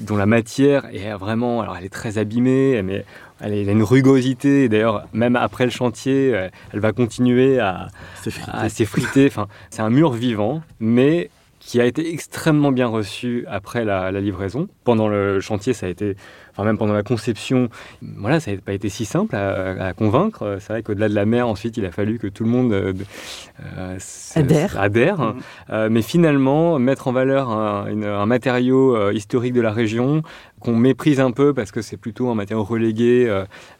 dont 0.00 0.16
la 0.16 0.26
matière 0.26 0.86
est 0.92 1.12
vraiment, 1.14 1.60
alors 1.60 1.76
elle 1.76 1.84
est 1.84 1.92
très 1.92 2.18
abîmée, 2.18 2.82
mais 2.82 3.04
elle, 3.40 3.52
a 3.68 3.72
une 3.72 3.82
rugosité. 3.82 4.68
D'ailleurs, 4.68 5.06
même 5.12 5.36
après 5.36 5.64
le 5.64 5.70
chantier, 5.70 6.48
elle 6.72 6.80
va 6.80 6.92
continuer 6.92 7.60
à 7.60 7.88
s'effriter. 8.68 9.26
Enfin, 9.26 9.48
c'est 9.70 9.82
un 9.82 9.90
mur 9.90 10.12
vivant, 10.12 10.62
mais 10.80 11.30
qui 11.64 11.80
a 11.80 11.84
été 11.84 12.12
extrêmement 12.12 12.72
bien 12.72 12.88
reçu 12.88 13.44
après 13.48 13.84
la, 13.84 14.10
livraison. 14.20 14.68
Pendant 14.84 15.08
le 15.08 15.40
chantier, 15.40 15.72
ça 15.72 15.86
a 15.86 15.88
été, 15.88 16.16
enfin 16.50 16.64
même 16.64 16.76
pendant 16.76 16.92
la 16.92 17.04
conception, 17.04 17.68
voilà, 18.02 18.40
ça 18.40 18.52
n'a 18.52 18.58
pas 18.58 18.72
été 18.72 18.88
si 18.88 19.04
simple 19.04 19.36
à, 19.36 19.92
convaincre. 19.94 20.58
C'est 20.60 20.72
vrai 20.72 20.82
qu'au-delà 20.82 21.08
de 21.08 21.14
la 21.14 21.24
mer, 21.24 21.46
ensuite, 21.46 21.76
il 21.76 21.86
a 21.86 21.92
fallu 21.92 22.18
que 22.18 22.26
tout 22.26 22.42
le 22.42 22.50
monde 22.50 22.72
euh, 22.72 22.92
euh, 23.78 23.98
adhère. 24.34 24.78
adhère. 24.78 25.20
Mmh. 25.20 25.34
Euh, 25.70 25.88
mais 25.88 26.02
finalement, 26.02 26.78
mettre 26.80 27.06
en 27.06 27.12
valeur 27.12 27.50
un, 27.50 28.26
matériau 28.26 29.10
historique 29.10 29.52
de 29.52 29.60
la 29.60 29.72
région 29.72 30.22
qu'on 30.60 30.76
méprise 30.76 31.20
un 31.20 31.30
peu 31.30 31.54
parce 31.54 31.70
que 31.70 31.82
c'est 31.82 31.96
plutôt 31.96 32.28
un 32.30 32.34
matériau 32.34 32.64
relégué 32.64 33.28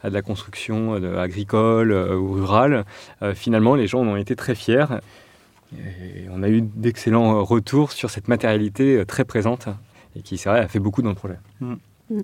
à 0.03 0.09
de 0.09 0.13
la 0.13 0.21
construction 0.21 0.93
agricole 1.17 1.91
ou 1.91 2.31
rurale, 2.31 2.85
finalement, 3.33 3.75
les 3.75 3.87
gens 3.87 4.01
en 4.01 4.07
ont 4.07 4.17
été 4.17 4.35
très 4.35 4.55
fiers 4.55 4.85
on 6.31 6.43
a 6.43 6.49
eu 6.49 6.61
d'excellents 6.61 7.43
retours 7.43 7.91
sur 7.91 8.09
cette 8.09 8.27
matérialité 8.27 8.97
euh, 8.97 9.05
très 9.05 9.25
présente 9.25 9.67
et 10.15 10.21
qui, 10.21 10.37
c'est 10.37 10.49
vrai, 10.49 10.59
a 10.59 10.67
fait 10.67 10.79
beaucoup 10.79 11.01
dans 11.01 11.09
le 11.09 11.15
projet. 11.15 11.37
Mm. 11.59 11.73
Mm. 12.09 12.21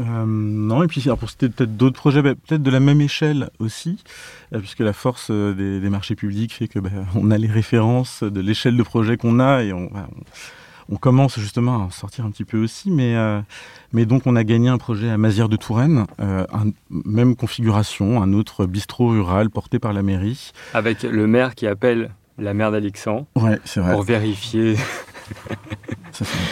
Euh, 0.00 0.24
non, 0.26 0.82
et 0.82 0.88
puis 0.88 1.04
pour 1.18 1.30
citer 1.30 1.48
peut-être 1.48 1.76
d'autres 1.76 1.96
projets, 1.96 2.20
bah, 2.20 2.34
peut-être 2.34 2.62
de 2.62 2.70
la 2.70 2.80
même 2.80 3.00
échelle 3.00 3.50
aussi, 3.60 4.02
euh, 4.52 4.58
puisque 4.58 4.80
la 4.80 4.92
force 4.92 5.30
des, 5.30 5.88
marchés 5.88 6.16
publics 6.16 6.52
fait 6.52 6.66
que 6.66 6.80
bah, 6.80 6.90
on 7.14 7.30
a 7.30 7.38
les 7.38 7.48
références 7.48 8.24
de 8.24 8.40
l'échelle 8.40 8.76
de 8.76 8.82
projet 8.82 9.16
qu'on 9.16 9.38
a 9.38 9.62
et 9.62 9.72
on, 9.72 9.90
on, 9.94 10.06
commence 11.00 11.38
justement 11.38 11.76
à 11.76 11.78
en 11.78 11.90
sortir 11.90 12.24
un 12.24 12.30
petit 12.30 12.44
peu 12.44 12.62
aussi. 12.62 12.90
Mais, 12.90 13.14
mais 13.92 14.06
donc 14.06 14.22
on 14.26 14.36
a 14.36 14.44
gagné 14.44 14.68
un 14.68 14.78
projet 14.78 15.10
à 15.10 15.18
Mazières 15.18 15.48
de 15.48 15.56
Touraine, 15.56 16.06
même 16.90 17.36
configuration, 17.36 18.22
un 18.22 18.32
autre 18.32 18.66
bistrot 18.66 19.08
rural 19.08 19.50
porté 19.50 19.78
par 19.78 19.92
la 19.92 20.02
mairie. 20.02 20.52
Avec 20.72 21.02
le 21.02 21.26
maire 21.26 21.54
qui 21.54 21.66
appelle 21.66 22.10
la 22.38 22.54
mère 22.54 22.72
d'Alexandre. 22.72 23.26
Pour 23.34 24.02
vérifier. 24.02 24.76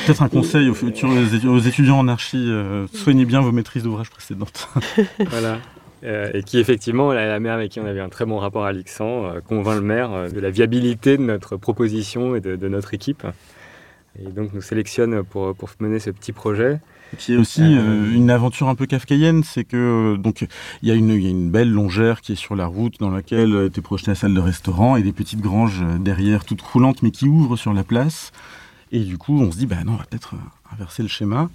peut-être 0.06 0.22
un 0.22 0.28
conseil 0.28 0.68
aux, 0.68 0.74
futurs, 0.74 1.10
aux 1.10 1.58
étudiants 1.58 1.98
en 1.98 2.08
archi, 2.08 2.50
euh, 2.50 2.86
soignez 2.92 3.24
bien 3.24 3.40
vos 3.40 3.52
maîtrises 3.52 3.82
d'ouvrage 3.82 4.10
précédentes. 4.10 4.68
voilà. 5.26 5.58
Euh, 6.04 6.30
et 6.34 6.42
qui 6.42 6.58
effectivement, 6.58 7.12
la, 7.12 7.38
mère 7.38 7.54
avec 7.54 7.70
qui 7.70 7.80
on 7.80 7.86
avait 7.86 8.00
un 8.00 8.08
très 8.08 8.24
bon 8.24 8.38
rapport 8.38 8.64
à 8.64 8.68
Alexandre, 8.70 9.36
euh, 9.36 9.40
convainc 9.40 9.76
le 9.76 9.82
maire 9.82 10.32
de 10.32 10.40
la 10.40 10.50
viabilité 10.50 11.16
de 11.16 11.22
notre 11.22 11.56
proposition 11.56 12.34
et 12.34 12.40
de, 12.40 12.68
notre 12.68 12.92
équipe. 12.94 13.24
Et 14.18 14.30
donc 14.30 14.52
nous 14.52 14.60
sélectionne 14.60 15.22
pour, 15.24 15.54
pour 15.54 15.70
mener 15.80 15.98
ce 15.98 16.10
petit 16.10 16.32
projet. 16.32 16.80
qui 17.18 17.32
est 17.32 17.36
aussi 17.36 17.62
euh, 17.62 18.12
une 18.12 18.30
aventure 18.30 18.68
un 18.68 18.74
peu 18.74 18.86
kafkaïenne, 18.86 19.42
c'est 19.42 19.64
que 19.64 20.16
donc 20.16 20.46
il 20.82 20.88
y, 20.88 20.92
a 20.92 20.94
une, 20.94 21.10
y 21.10 21.26
a 21.26 21.30
une 21.30 21.50
belle 21.50 21.70
longère 21.70 22.20
qui 22.20 22.32
est 22.32 22.36
sur 22.36 22.54
la 22.54 22.66
route 22.66 22.98
dans 23.00 23.10
laquelle 23.10 23.54
était 23.66 23.80
projetée 23.80 24.10
la 24.10 24.14
salle 24.14 24.34
de 24.34 24.40
restaurant 24.40 24.96
et 24.96 25.02
des 25.02 25.12
petites 25.12 25.40
granges 25.40 25.82
derrière 25.98 26.44
toutes 26.44 26.62
croulantes 26.62 27.02
mais 27.02 27.10
qui 27.10 27.26
ouvrent 27.26 27.56
sur 27.56 27.72
la 27.72 27.84
place. 27.84 28.32
Et 28.92 29.00
du 29.00 29.16
coup, 29.16 29.40
on 29.40 29.50
se 29.50 29.56
dit, 29.56 29.66
bah 29.66 29.84
non, 29.84 29.94
on 29.94 29.96
va 29.96 30.04
peut-être 30.04 30.34
inverser 30.70 31.02
le 31.02 31.08
schéma. 31.08 31.48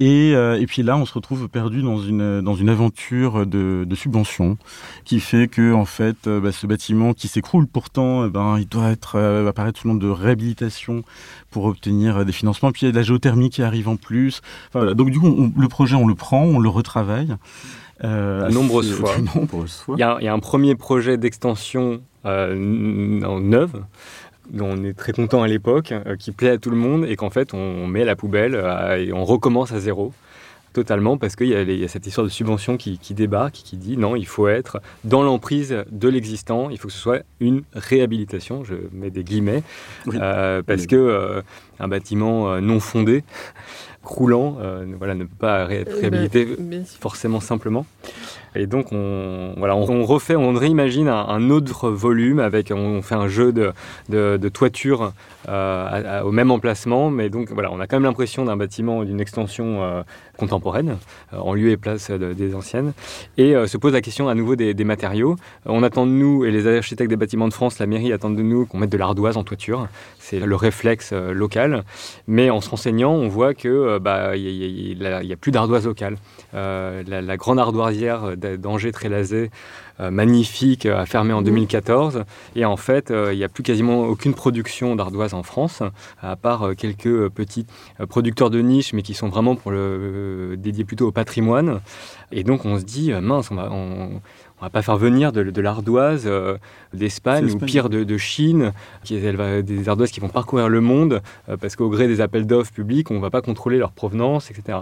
Et, 0.00 0.32
euh, 0.34 0.58
et, 0.58 0.66
puis 0.66 0.82
là, 0.82 0.96
on 0.96 1.06
se 1.06 1.14
retrouve 1.14 1.48
perdu 1.48 1.82
dans 1.82 1.98
une, 1.98 2.40
dans 2.40 2.54
une 2.54 2.68
aventure 2.68 3.46
de, 3.46 3.84
de 3.86 3.94
subvention 3.94 4.56
qui 5.04 5.20
fait 5.20 5.46
que, 5.46 5.72
en 5.72 5.84
fait, 5.84 6.26
euh, 6.26 6.40
bah, 6.40 6.50
ce 6.50 6.66
bâtiment 6.66 7.12
qui 7.14 7.28
s'écroule 7.28 7.66
pourtant, 7.66 8.26
eh 8.26 8.30
ben, 8.30 8.58
il 8.58 8.66
doit 8.66 8.90
être, 8.90 9.16
euh, 9.16 9.48
apparaître 9.48 9.78
sous 9.78 9.88
le 9.88 9.94
nom 9.94 9.98
de 10.00 10.08
réhabilitation 10.08 11.04
pour 11.50 11.66
obtenir 11.66 12.24
des 12.24 12.32
financements. 12.32 12.72
Puis 12.72 12.82
il 12.82 12.86
y 12.86 12.88
a 12.88 12.92
de 12.92 12.96
la 12.96 13.02
géothermie 13.02 13.50
qui 13.50 13.62
arrive 13.62 13.88
en 13.88 13.96
plus. 13.96 14.40
Enfin, 14.68 14.80
voilà. 14.80 14.94
Donc, 14.94 15.10
du 15.10 15.20
coup, 15.20 15.52
le 15.56 15.68
projet, 15.68 15.94
on 15.94 16.08
le 16.08 16.14
prend, 16.14 16.42
on 16.42 16.58
le 16.58 16.68
retravaille. 16.68 17.36
Euh, 18.04 18.48
nombreuses, 18.50 18.94
fois. 18.94 19.16
nombreuses 19.34 19.76
fois. 19.76 19.94
Il 19.96 20.00
y, 20.00 20.02
a, 20.02 20.16
il 20.20 20.24
y, 20.24 20.28
a, 20.28 20.32
un 20.32 20.40
premier 20.40 20.74
projet 20.74 21.16
d'extension 21.16 22.00
euh, 22.24 22.54
neuve 22.56 23.84
dont 24.52 24.70
on 24.70 24.84
est 24.84 24.92
très 24.92 25.12
content 25.12 25.42
à 25.42 25.48
l'époque, 25.48 25.92
euh, 25.92 26.16
qui 26.16 26.30
plaît 26.30 26.50
à 26.50 26.58
tout 26.58 26.70
le 26.70 26.76
monde 26.76 27.04
et 27.06 27.16
qu'en 27.16 27.30
fait 27.30 27.54
on 27.54 27.86
met 27.86 28.02
à 28.02 28.04
la 28.04 28.16
poubelle 28.16 28.54
euh, 28.54 28.96
et 28.96 29.12
on 29.12 29.24
recommence 29.24 29.72
à 29.72 29.80
zéro 29.80 30.12
totalement 30.72 31.18
parce 31.18 31.36
qu'il 31.36 31.48
y, 31.48 31.50
y, 31.52 31.84
a 31.84 31.88
cette 31.88 32.06
histoire 32.06 32.26
de 32.26 32.32
subvention 32.32 32.78
qui, 32.78 32.98
qui, 32.98 33.12
débarque, 33.12 33.54
qui 33.54 33.76
dit 33.76 33.98
non, 33.98 34.16
il 34.16 34.26
faut 34.26 34.48
être 34.48 34.80
dans 35.04 35.22
l'emprise 35.22 35.76
de 35.90 36.08
l'existant, 36.08 36.70
il 36.70 36.78
faut 36.78 36.88
que 36.88 36.94
ce 36.94 37.00
soit 37.00 37.22
une 37.40 37.62
réhabilitation, 37.74 38.64
je 38.64 38.74
mets 38.92 39.10
des 39.10 39.22
guillemets, 39.22 39.62
euh, 40.14 40.62
parce 40.62 40.86
que 40.86 41.42
un 41.78 41.88
bâtiment 41.88 42.58
non 42.62 42.80
fondé, 42.80 43.22
croulant, 44.02 44.56
voilà, 44.96 45.14
ne 45.14 45.24
peut 45.24 45.36
pas 45.38 45.70
être 45.70 45.92
eh 45.98 46.08
ben, 46.08 46.16
réhabilité 46.16 46.48
forcément 46.98 47.40
simplement. 47.40 47.84
Et 48.54 48.66
donc, 48.66 48.92
on, 48.92 49.54
voilà, 49.56 49.74
on, 49.76 50.04
refait, 50.04 50.36
on 50.36 50.52
réimagine 50.52 51.08
un, 51.08 51.50
autre 51.50 51.90
volume 51.90 52.38
avec, 52.38 52.70
on 52.74 53.00
fait 53.00 53.14
un 53.14 53.28
jeu 53.28 53.52
de, 53.52 53.72
de, 54.08 54.48
toiture 54.48 55.12
euh, 55.48 56.22
au 56.22 56.32
même 56.32 56.50
emplacement, 56.50 57.10
mais 57.10 57.30
donc 57.30 57.50
voilà, 57.50 57.72
on 57.72 57.80
a 57.80 57.86
quand 57.86 57.96
même 57.96 58.04
l'impression 58.04 58.44
d'un 58.44 58.56
bâtiment, 58.56 59.04
d'une 59.04 59.20
extension 59.20 59.82
euh, 59.82 60.02
contemporaine, 60.36 60.98
euh, 61.32 61.38
en 61.38 61.54
lieu 61.54 61.70
et 61.70 61.76
place 61.76 62.10
des 62.10 62.54
anciennes. 62.54 62.92
Et 63.38 63.54
se 63.66 63.76
pose 63.78 63.92
la 63.92 64.00
question 64.00 64.28
à 64.28 64.34
nouveau 64.34 64.56
des, 64.56 64.74
matériaux. 64.84 65.36
On 65.64 65.82
attend 65.82 66.06
de 66.06 66.10
nous, 66.10 66.44
et 66.44 66.50
les 66.50 66.66
architectes 66.66 67.08
des 67.08 67.16
bâtiments 67.16 67.48
de 67.48 67.54
France, 67.54 67.78
la 67.78 67.86
mairie 67.86 68.12
attendent 68.12 68.36
de 68.36 68.42
nous 68.42 68.66
qu'on 68.66 68.78
mette 68.78 68.90
de 68.90 68.98
l'ardoise 68.98 69.36
en 69.36 69.44
toiture. 69.44 69.88
C'est 70.18 70.40
le 70.40 70.56
réflexe 70.56 71.12
local. 71.12 71.84
Mais 72.26 72.50
en 72.50 72.60
se 72.60 72.68
renseignant, 72.68 73.12
on 73.12 73.28
voit 73.28 73.54
que 73.54 73.98
bah, 73.98 74.36
il 74.36 74.96
n'y 74.98 75.32
a, 75.32 75.36
plus 75.36 75.52
d'ardoise 75.52 75.86
locale. 75.86 76.16
La, 76.52 77.02
la, 77.22 77.36
grande 77.36 77.58
ardoisière 77.58 78.36
d'Angers 78.44 78.92
Trélazé, 78.92 79.50
euh, 80.00 80.10
magnifique, 80.10 80.86
a 80.86 81.06
fermé 81.06 81.32
en 81.32 81.42
2014. 81.42 82.24
Et 82.56 82.64
en 82.64 82.76
fait, 82.76 83.10
euh, 83.10 83.32
il 83.32 83.38
n'y 83.38 83.44
a 83.44 83.48
plus 83.48 83.62
quasiment 83.62 84.00
aucune 84.04 84.34
production 84.34 84.96
d'ardoise 84.96 85.34
en 85.34 85.42
France, 85.42 85.82
à 86.20 86.36
part 86.36 86.62
euh, 86.62 86.74
quelques 86.74 87.28
petits 87.28 87.66
producteurs 88.08 88.50
de 88.50 88.60
niche, 88.60 88.92
mais 88.92 89.02
qui 89.02 89.14
sont 89.14 89.28
vraiment 89.28 89.54
pour 89.54 89.70
le 89.70 90.56
dédiés 90.58 90.84
plutôt 90.84 91.08
au 91.08 91.12
patrimoine. 91.12 91.80
Et 92.32 92.44
donc 92.44 92.64
on 92.64 92.78
se 92.78 92.84
dit, 92.84 93.12
mince, 93.12 93.50
on 93.50 93.54
va, 93.54 93.68
on, 93.70 94.20
on 94.62 94.66
va 94.66 94.70
pas 94.70 94.82
faire 94.82 94.96
venir 94.96 95.32
de, 95.32 95.60
l'ardoise 95.60 96.22
euh, 96.24 96.56
d'Espagne 96.94 97.50
ou 97.50 97.58
pire 97.58 97.88
de, 97.88 98.18
Chine, 98.18 98.72
qui 99.04 99.18
des 99.20 99.88
ardoises 99.88 100.10
qui 100.10 100.20
vont 100.20 100.28
parcourir 100.28 100.68
le 100.68 100.80
monde, 100.80 101.22
euh, 101.48 101.56
parce 101.56 101.76
qu'au 101.76 101.88
gré 101.88 102.08
des 102.08 102.20
appels 102.20 102.46
d'offres 102.46 102.72
publics, 102.72 103.10
on 103.10 103.14
ne 103.14 103.20
va 103.20 103.30
pas 103.30 103.42
contrôler 103.42 103.78
leur 103.78 103.92
provenance, 103.92 104.50
etc. 104.50 104.78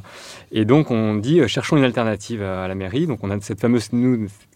Et 0.53 0.65
donc 0.65 0.91
on 0.91 1.15
dit, 1.15 1.41
euh, 1.41 1.47
cherchons 1.47 1.77
une 1.77 1.85
alternative 1.85 2.43
à, 2.43 2.69
la 2.69 2.75
mairie. 2.75 3.07
Donc 3.07 3.21
on 3.23 3.31
a 3.31 3.41
cette 3.41 3.61
fameuse 3.61 3.89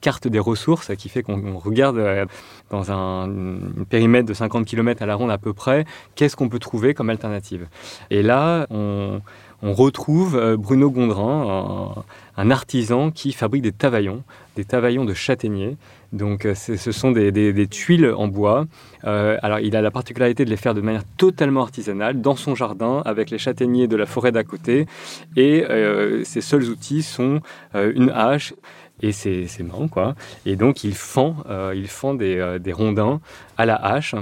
carte 0.00 0.28
des 0.28 0.38
ressources 0.38 0.94
qui 0.96 1.08
fait 1.08 1.22
qu'on 1.22 1.58
regarde 1.58 2.28
dans 2.70 2.92
un, 2.92 3.30
périmètre 3.88 4.28
de 4.28 4.34
50 4.34 4.66
km 4.66 5.02
à 5.02 5.06
la 5.06 5.14
ronde 5.14 5.30
à 5.30 5.38
peu 5.38 5.52
près, 5.52 5.84
qu'est-ce 6.14 6.36
qu'on 6.36 6.48
peut 6.48 6.58
trouver 6.58 6.94
comme 6.94 7.10
alternative. 7.10 7.66
Et 8.10 8.22
là, 8.22 8.66
on 8.70 9.20
on 9.64 9.72
retrouve 9.72 10.36
euh, 10.36 10.58
Bruno 10.58 10.90
Gondrin, 10.90 12.04
un, 12.36 12.50
artisan 12.50 13.10
qui 13.10 13.32
fabrique 13.32 13.62
des 13.62 13.72
tavaillons, 13.72 14.22
des 14.56 14.64
tavaillons 14.66 15.06
de 15.06 15.14
châtaignier. 15.14 15.78
Donc 16.12 16.44
euh, 16.44 16.54
ce 16.54 16.92
sont 16.92 17.12
des, 17.12 17.43
tuiles 17.66 18.12
en 18.16 18.28
bois. 18.28 18.66
Euh, 19.04 19.36
alors 19.42 19.60
il 19.60 19.76
a 19.76 19.82
la 19.82 19.90
particularité 19.90 20.44
de 20.44 20.50
les 20.50 20.56
faire 20.56 20.74
de 20.74 20.80
manière 20.80 21.04
totalement 21.16 21.62
artisanale 21.62 22.20
dans 22.20 22.36
son 22.36 22.54
jardin 22.54 23.02
avec 23.04 23.30
les 23.30 23.38
châtaigniers 23.38 23.86
de 23.88 23.96
la 23.96 24.06
forêt 24.06 24.32
d'à 24.32 24.44
côté. 24.44 24.86
Et 25.36 25.64
ses 26.24 26.40
seuls 26.40 26.64
outils 26.64 27.02
sont 27.02 27.40
une 27.74 28.10
hache 28.10 28.54
et 29.02 29.12
c'est 29.12 29.62
marrant 29.62 29.88
quoi. 29.88 30.14
Et 30.46 30.56
donc 30.56 30.84
il 30.84 30.94
fend, 30.94 31.36
il 31.74 31.88
fend 31.88 32.14
des, 32.14 32.58
des, 32.60 32.72
rondins 32.72 33.20
à 33.56 33.66
la 33.66 33.74
hache 33.74 34.14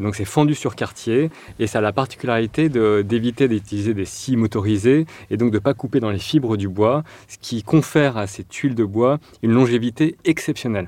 donc 0.00 0.14
c'est 0.14 0.24
fendu 0.24 0.54
sur 0.54 0.76
quartier 0.76 1.30
et 1.58 1.66
ça 1.66 1.78
a 1.78 1.82
la 1.82 1.92
particularité 1.92 2.68
d'éviter 2.68 3.48
d'utiliser 3.48 3.94
des 3.94 4.04
scies 4.04 4.36
motorisées 4.36 5.06
et 5.30 5.36
donc 5.36 5.50
de 5.50 5.56
ne 5.56 5.60
pas 5.60 5.74
couper 5.74 6.00
dans 6.00 6.10
les 6.10 6.18
fibres 6.18 6.56
du 6.56 6.68
bois, 6.68 7.02
ce 7.28 7.36
qui 7.40 7.62
confère 7.62 8.16
à 8.16 8.26
ces 8.26 8.44
tuiles 8.44 8.74
de 8.74 8.84
bois 8.84 9.18
une 9.42 9.52
longévité 9.52 10.16
exceptionnelle. 10.24 10.86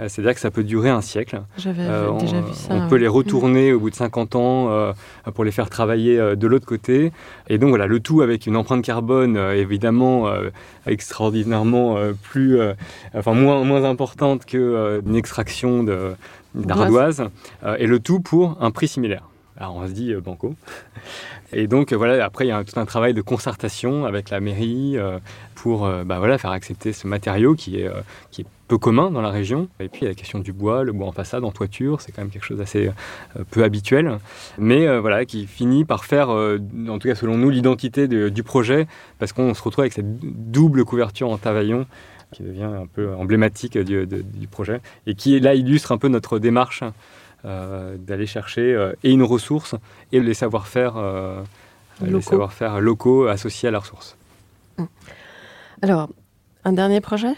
Euh, 0.00 0.08
c'est-à-dire 0.08 0.34
que 0.34 0.40
ça 0.40 0.50
peut 0.50 0.64
durer 0.64 0.88
un 0.88 1.00
siècle. 1.00 1.42
J'avais 1.58 1.82
euh, 1.82 2.12
déjà 2.18 2.40
vu 2.40 2.54
ça. 2.54 2.72
On 2.72 2.88
peut 2.88 2.96
les 2.96 3.08
retourner 3.08 3.72
au 3.72 3.80
bout 3.80 3.90
de 3.90 3.94
50 3.94 4.34
ans 4.34 4.70
euh, 4.70 4.92
pour 5.34 5.44
les 5.44 5.50
faire 5.50 5.68
travailler 5.68 6.16
de 6.16 6.46
l'autre 6.46 6.66
côté. 6.66 7.12
Et 7.48 7.58
donc 7.58 7.70
voilà, 7.70 7.86
le 7.86 8.00
tout 8.00 8.22
avec 8.22 8.46
une 8.46 8.56
empreinte 8.56 8.84
carbone 8.84 9.36
évidemment 9.36 10.28
extraordinairement 10.86 11.96
plus, 12.22 12.58
enfin 13.14 13.34
moins, 13.34 13.64
moins 13.64 13.84
importante 13.84 14.44
qu'une 14.46 15.14
extraction 15.14 15.84
de, 15.84 16.14
d'ardoise, 16.54 17.24
euh, 17.64 17.76
et 17.78 17.86
le 17.86 18.00
tout 18.00 18.20
pour 18.20 18.56
un 18.60 18.70
prix 18.70 18.88
similaire. 18.88 19.24
Alors 19.56 19.76
on 19.76 19.86
se 19.86 19.92
dit 19.92 20.12
euh, 20.12 20.20
banco. 20.20 20.54
Et 21.52 21.66
donc 21.66 21.92
voilà, 21.92 22.24
après 22.24 22.46
il 22.46 22.48
y 22.48 22.52
a 22.52 22.62
tout 22.64 22.78
un 22.78 22.86
travail 22.86 23.12
de 23.12 23.22
concertation 23.22 24.06
avec 24.06 24.30
la 24.30 24.40
mairie 24.40 24.96
euh, 24.96 25.18
pour 25.54 25.86
bah, 26.06 26.18
voilà, 26.18 26.38
faire 26.38 26.52
accepter 26.52 26.92
ce 26.92 27.06
matériau 27.06 27.54
qui 27.54 27.80
est, 27.80 27.90
qui 28.30 28.42
est 28.42 28.46
peu 28.68 28.78
commun 28.78 29.10
dans 29.10 29.20
la 29.20 29.30
région. 29.30 29.68
Et 29.80 29.88
puis 29.88 30.02
il 30.02 30.04
y 30.04 30.06
a 30.06 30.10
la 30.10 30.14
question 30.14 30.38
du 30.38 30.52
bois, 30.52 30.84
le 30.84 30.92
bois 30.92 31.08
en 31.08 31.12
façade, 31.12 31.44
en 31.44 31.50
toiture, 31.50 32.00
c'est 32.00 32.12
quand 32.12 32.22
même 32.22 32.30
quelque 32.30 32.46
chose 32.46 32.58
d'assez 32.58 32.90
peu 33.50 33.64
habituel. 33.64 34.18
Mais 34.56 34.98
voilà, 35.00 35.26
qui 35.26 35.46
finit 35.46 35.84
par 35.84 36.04
faire, 36.04 36.30
en 36.30 36.98
tout 36.98 37.08
cas 37.08 37.14
selon 37.14 37.36
nous, 37.36 37.50
l'identité 37.50 38.08
du 38.08 38.42
projet, 38.42 38.86
parce 39.18 39.34
qu'on 39.34 39.52
se 39.52 39.62
retrouve 39.62 39.82
avec 39.82 39.92
cette 39.92 40.18
double 40.50 40.86
couverture 40.86 41.28
en 41.28 41.36
tavaillon 41.36 41.84
qui 42.32 42.42
devient 42.42 42.64
un 42.64 42.86
peu 42.86 43.14
emblématique 43.14 43.76
du, 43.78 44.06
projet 44.50 44.80
et 45.06 45.14
qui 45.14 45.38
là 45.40 45.54
illustre 45.54 45.92
un 45.92 45.98
peu 45.98 46.08
notre 46.08 46.38
démarche 46.38 46.82
euh, 47.44 47.96
d'aller 47.98 48.26
chercher 48.26 48.74
euh, 48.74 48.92
et 49.02 49.10
une 49.10 49.22
ressource 49.22 49.74
et 50.12 50.20
les 50.20 50.34
savoir-faire 50.34 50.96
euh, 50.96 51.42
les 52.02 52.20
savoir-faire 52.20 52.80
locaux 52.80 53.26
associés 53.26 53.68
à 53.68 53.72
la 53.72 53.78
ressource. 53.78 54.16
Hum. 54.78 54.88
Alors, 55.82 56.08
un 56.64 56.72
dernier 56.72 57.00
projet? 57.00 57.34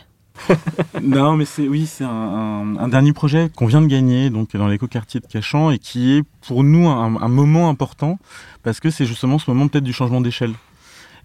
Non, 1.02 1.36
mais 1.36 1.44
c'est 1.44 1.68
oui, 1.68 1.86
c'est 1.86 2.04
un, 2.04 2.88
dernier 2.88 3.12
projet 3.12 3.50
qu'on 3.54 3.66
vient 3.66 3.82
de 3.82 3.86
gagner 3.86 4.30
donc 4.30 4.56
dans 4.56 4.68
l'écoquartier 4.68 5.20
de 5.20 5.26
Cachan 5.26 5.70
et 5.70 5.78
qui 5.78 6.16
est 6.16 6.22
pour 6.46 6.64
nous 6.64 6.88
un, 6.88 7.20
un 7.20 7.28
moment 7.28 7.68
important 7.68 8.18
parce 8.62 8.80
que 8.80 8.90
c'est 8.90 9.04
justement 9.04 9.38
ce 9.38 9.50
moment 9.50 9.68
peut-être 9.68 9.84
du 9.84 9.92
changement 9.92 10.20
d'échelle. 10.20 10.54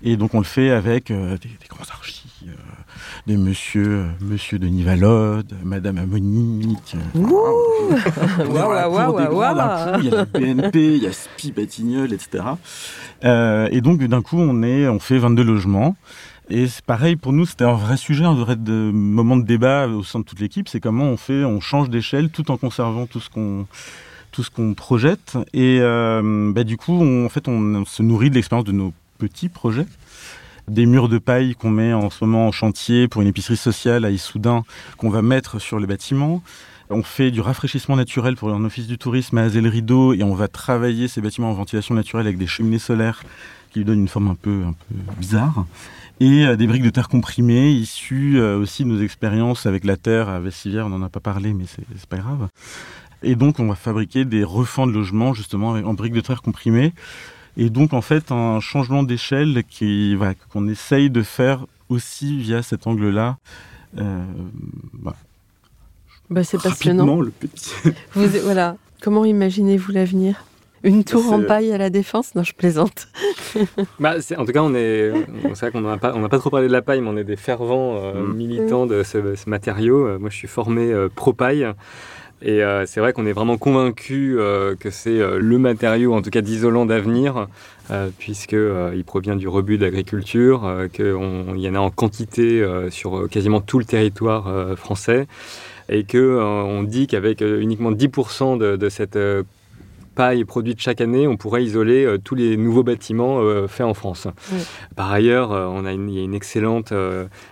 Et 0.04 0.16
donc 0.18 0.34
on 0.34 0.40
le 0.40 0.46
fait 0.46 0.70
avec 0.70 1.12
des, 1.12 1.38
des, 1.38 1.68
grands 1.70 1.90
archis, 1.90 2.28
des 3.26 3.38
monsieur, 3.38 3.88
euh, 3.88 4.06
monsieur 4.22 4.60
Denis 4.60 4.84
Valode, 4.84 5.54
Madame 5.64 5.98
Amonique. 5.98 6.96
Euh, 7.18 7.26
il 10.00 10.06
y 10.06 10.10
a 10.10 10.16
la 10.16 10.26
BNP, 10.26 10.96
il 10.96 11.04
y 11.04 11.08
a 11.08 11.12
Spi 11.12 11.52
Batignolles, 11.52 12.14
etc. 12.14 12.44
Euh, 13.26 13.68
et 13.72 13.82
donc 13.82 14.04
d'un 14.04 14.22
coup, 14.22 14.38
on, 14.38 14.64
est, 14.64 14.88
on 14.88 15.00
fait 15.00 15.18
22 15.18 15.44
logements. 15.44 15.96
Et 16.50 16.68
c'est 16.68 16.86
pareil 16.86 17.18
pour 17.18 17.34
nous, 17.34 17.46
c'était 17.46 17.66
un 17.66 17.74
vrai 17.74 17.98
sujet, 17.98 18.24
un 18.24 18.34
vrai 18.34 18.56
de, 18.56 18.92
moment 18.94 19.36
de 19.36 19.44
débat 19.44 19.88
au 19.88 20.04
sein 20.04 20.20
de 20.20 20.24
toute 20.24 20.40
l'équipe. 20.40 20.70
C'est 20.70 20.80
comment 20.80 21.06
on 21.06 21.18
fait, 21.18 21.44
on 21.44 21.60
change 21.60 21.90
d'échelle 21.90 22.30
tout 22.30 22.50
en 22.52 22.58
conservant 22.58 23.06
tout 23.06 23.20
ce 23.20 23.30
qu'on 23.30 23.68
tout 24.32 24.44
ce 24.44 24.50
qu'on 24.50 24.74
projette. 24.74 25.38
Et 25.54 25.80
bah, 25.82 26.64
du 26.64 26.78
coup, 26.78 26.94
on, 26.94 27.26
en 27.26 27.30
fait, 27.30 27.50
on 27.50 27.84
se 27.86 28.04
nourrit 28.04 28.30
de 28.30 28.36
l'expérience 28.36 28.66
de 28.66 28.72
nos 28.72 28.94
petits 29.18 29.50
projets 29.50 29.86
des 30.68 30.86
murs 30.86 31.08
de 31.08 31.18
paille 31.18 31.56
qu'on 31.56 31.70
met 31.70 31.94
en 31.94 32.10
ce 32.10 32.24
moment 32.26 32.48
en 32.48 32.52
chantier 32.52 33.08
pour 33.08 33.22
une 33.22 33.28
épicerie 33.30 33.58
sociale 33.58 34.04
à 34.04 34.12
Issoudun 34.12 34.64
qu'on 34.98 35.10
va 35.10 35.22
mettre 35.22 35.60
sur 35.60 35.80
le 35.80 35.88
bâtiment. 35.88 36.44
On 36.90 37.04
fait 37.04 37.32
du 37.32 37.42
rafraîchissement 37.42 37.96
naturel 37.96 38.36
pour 38.36 38.50
un 38.50 38.64
office 38.64 38.88
du 38.88 38.98
tourisme 38.98 39.38
à 39.38 39.44
Azel 39.44 39.68
Rideau 39.68 40.14
et 40.14 40.24
on 40.24 40.36
va 40.36 40.48
travailler 40.48 41.08
ces 41.08 41.22
bâtiments 41.22 41.52
en 41.52 41.54
ventilation 41.54 41.96
naturelle 41.96 42.28
avec 42.28 42.38
des 42.38 42.48
cheminées 42.48 42.80
solaires 42.80 43.24
qui 43.72 43.80
lui 43.80 43.86
donnent 43.86 44.00
une 44.00 44.08
forme 44.08 44.30
un 44.30 44.36
peu, 44.36 44.64
un 44.66 44.74
peu 44.74 44.96
bizarre. 45.18 45.66
Et 46.20 46.46
euh, 46.46 46.56
des 46.56 46.68
briques 46.68 46.84
de 46.84 46.90
terre 46.90 47.10
comprimées 47.10 47.72
issues 47.72 48.40
euh, 48.40 48.58
aussi 48.58 48.84
de 48.84 48.90
nos 48.90 49.02
expériences 49.02 49.66
avec 49.66 49.84
la 49.84 49.98
terre 49.98 50.30
à 50.30 50.40
Vessivière, 50.40 50.88
on 50.88 50.90
n'en 50.90 51.02
a 51.02 51.10
pas 51.10 51.20
parlé 51.20 51.54
mais 51.54 51.66
c'est 51.68 52.10
pas 52.10 52.18
grave. 52.18 52.48
Et 53.24 53.36
donc 53.36 53.60
on 53.60 53.68
va 53.68 53.76
fabriquer 53.76 54.26
des 54.26 54.44
refends 54.44 54.88
de 54.88 54.92
logements 54.92 55.34
justement 55.34 55.72
en 55.72 55.94
briques 55.94 56.14
de 56.14 56.22
terre 56.22 56.42
comprimées 56.42 56.94
Et 57.58 57.70
donc, 57.70 57.94
en 57.94 58.02
fait, 58.02 58.32
un 58.32 58.60
changement 58.60 59.04
d'échelle 59.04 59.64
qui, 59.68 60.16
voilà, 60.16 60.36
qu'on 60.54 60.68
essaye 60.68 61.10
de 61.10 61.24
faire 61.24 61.66
aussi 61.90 62.38
via 62.38 62.62
cet 62.62 62.86
angle-là. 62.88 63.38
Euh, 63.98 64.24
voilà. 65.02 65.18
Bah, 66.30 66.44
c'est 66.44 66.62
passionnant. 66.62 67.04
Rapidement, 67.06 67.22
le 67.22 67.32
petit. 67.32 67.74
Vous, 68.14 68.28
voilà. 68.44 68.78
Comment 69.02 69.26
imaginez-vous 69.26 69.92
l'avenir? 69.92 70.44
Une 70.84 71.04
tour 71.04 71.34
en 71.34 71.42
paille 71.42 71.72
à 71.72 71.78
la 71.80 71.90
défense? 71.90 72.36
Non, 72.36 72.44
je 72.44 72.54
plaisante. 72.54 73.08
Bah, 74.00 74.16
en 74.38 74.46
tout 74.46 74.52
cas, 74.52 74.62
on 74.62 74.76
est, 74.76 75.12
c'est 75.56 75.60
vrai 75.62 75.72
qu'on 75.72 75.82
n'a 75.82 75.98
pas, 75.98 76.14
on 76.16 76.20
n'a 76.20 76.30
pas 76.30 76.38
trop 76.38 76.52
parlé 76.52 76.68
de 76.68 76.72
la 76.72 76.84
paille, 76.84 77.02
mais 77.02 77.10
on 77.10 77.18
est 77.18 77.24
des 77.24 77.36
fervents 77.36 77.96
euh, 77.96 78.22
Mm. 78.22 78.34
militants 78.36 78.86
de 78.86 79.02
ce, 79.02 79.34
ce 79.36 79.50
matériau. 79.50 80.06
Euh, 80.06 80.20
Moi, 80.20 80.30
je 80.30 80.36
suis 80.36 80.48
formé 80.48 80.92
euh, 80.92 81.10
pro 81.14 81.34
paille. 81.34 81.68
Et 82.42 82.64
euh, 82.64 82.86
c'est 82.86 83.00
vrai 83.00 83.14
qu'on 83.14 83.26
est 83.26 83.34
vraiment 83.34 83.58
convaincu 83.58 84.38
que 84.80 84.92
c'est 84.92 85.20
euh, 85.20 85.40
le 85.40 85.58
matériau, 85.58 86.14
en 86.14 86.22
tout 86.22 86.30
cas 86.30 86.42
d'isolant 86.42 86.86
d'avenir, 86.86 87.48
euh, 87.90 88.10
puisque 88.20 88.54
euh, 88.54 88.94
il 88.96 89.04
provient 89.04 89.36
du 89.36 89.48
rebut 89.48 89.78
euh, 89.82 90.88
qu'il 90.88 91.62
y 91.62 91.70
en 91.70 91.76
a 91.76 91.80
en 91.80 91.90
quantité 91.90 92.62
euh, 92.62 92.92
sur 92.92 93.18
euh, 93.18 93.28
quasiment 93.28 93.62
tout 93.62 93.80
le 93.80 93.86
territoire 93.86 94.48
euh, 94.48 94.76
français, 94.76 95.26
et 95.90 96.04
que 96.04 96.18
euh, 96.18 96.44
on 96.44 96.84
dit 96.84 97.08
qu'avec 97.08 97.42
euh, 97.42 97.60
uniquement 97.60 97.92
10% 97.92 98.58
de, 98.58 98.90
cette 98.90 99.16
euh, 99.16 99.44
paille 100.18 100.46
produite 100.46 100.82
chaque 100.82 101.00
année, 101.00 101.28
on 101.28 101.38
pourrait 101.38 101.64
isoler 101.64 102.04
euh, 102.04 102.18
tous 102.18 102.34
les 102.34 102.58
nouveaux 102.58 102.82
bâtiments 102.82 103.40
euh, 103.40 103.68
faits 103.68 103.86
en 103.86 103.94
France. 103.94 104.28
Oui. 104.52 104.58
Par 104.96 105.12
ailleurs, 105.12 105.52
euh, 105.52 105.68
on 105.68 105.86
a 105.86 105.94
une, 105.94 106.10
il 106.10 106.18
y 106.18 106.20
a 106.20 106.24
une 106.24 106.34
excellente 106.34 106.92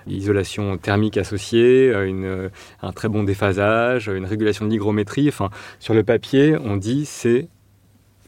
isolation 0.07 0.77
thermique 0.77 1.17
associée, 1.17 1.93
une, 1.93 2.49
un 2.81 2.91
très 2.91 3.07
bon 3.07 3.23
déphasage, 3.23 4.07
une 4.07 4.25
régulation 4.25 4.65
de 4.65 4.71
l'hygrométrie. 4.71 5.29
Enfin, 5.29 5.51
sur 5.79 5.93
le 5.93 6.03
papier, 6.03 6.57
on 6.57 6.75
dit 6.75 7.05
c'est 7.05 7.47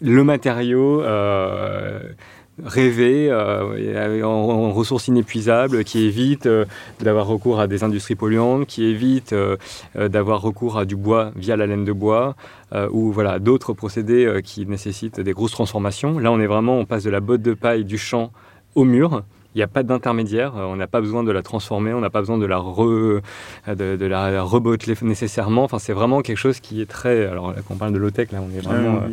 le 0.02 0.24
matériau 0.24 1.02
rêvé 2.64 3.30
euh, 3.30 4.24
en, 4.24 4.72
ressources 4.72 5.08
inépuisables 5.08 5.84
qui 5.84 6.06
évite 6.06 6.46
euh, 6.46 6.66
d'avoir 7.00 7.28
recours 7.28 7.60
à 7.60 7.68
des 7.68 7.84
industries 7.84 8.16
polluantes, 8.16 8.68
qui 8.68 8.86
évite 8.86 9.34
euh, 9.34 9.58
d'avoir 9.96 10.42
recours 10.42 10.78
à 10.78 10.86
du 10.86 10.96
bois 10.96 11.32
via 11.36 11.56
la 11.56 11.68
laine 11.68 11.86
de 11.86 11.94
bois 11.94 12.36
ou 12.92 13.14
voilà 13.14 13.40
d'autres 13.40 13.72
procédés 13.72 14.42
qui 14.44 14.66
nécessitent 14.66 15.22
des 15.22 15.32
grosses 15.32 15.54
transformations. 15.54 16.20
Là, 16.20 16.34
on 16.34 16.40
est 16.42 16.48
vraiment, 16.48 16.78
on 16.78 16.86
passe 16.86 17.04
de 17.04 17.10
la 17.10 17.22
botte 17.22 17.42
de 17.42 17.54
paille 17.54 17.86
du 17.86 17.98
champ 17.98 18.32
au 18.76 18.84
mur. 18.84 19.24
Il 19.58 19.62
n'y 19.62 19.64
a 19.64 19.68
pas 19.68 19.82
d'intermédiaire, 19.82 20.56
euh, 20.56 20.66
on 20.66 20.76
n'a 20.76 20.86
pas 20.86 21.02
besoin 21.02 21.24
de 21.24 21.32
la 21.32 21.42
transformer, 21.42 21.92
on 21.92 22.00
n'a 22.00 22.12
pas 22.12 22.20
besoin 22.20 22.38
de 22.38 22.46
la, 22.46 22.60
re, 22.60 23.22
de, 23.68 23.96
de 23.96 24.06
la 24.06 24.44
reboteler 24.44 24.94
nécessairement. 25.02 25.64
Enfin, 25.64 25.80
c'est 25.80 25.94
vraiment 25.94 26.22
quelque 26.22 26.38
chose 26.38 26.60
qui 26.60 26.80
est 26.80 26.86
très. 26.86 27.26
Alors, 27.26 27.50
là, 27.54 27.58
quand 27.68 27.74
on 27.74 27.78
parle 27.78 27.92
de 27.92 27.98
low-tech, 27.98 28.32
là, 28.32 28.40
on 28.40 28.56
est 28.56 28.62
vraiment. 28.62 28.98
euh, 28.98 29.10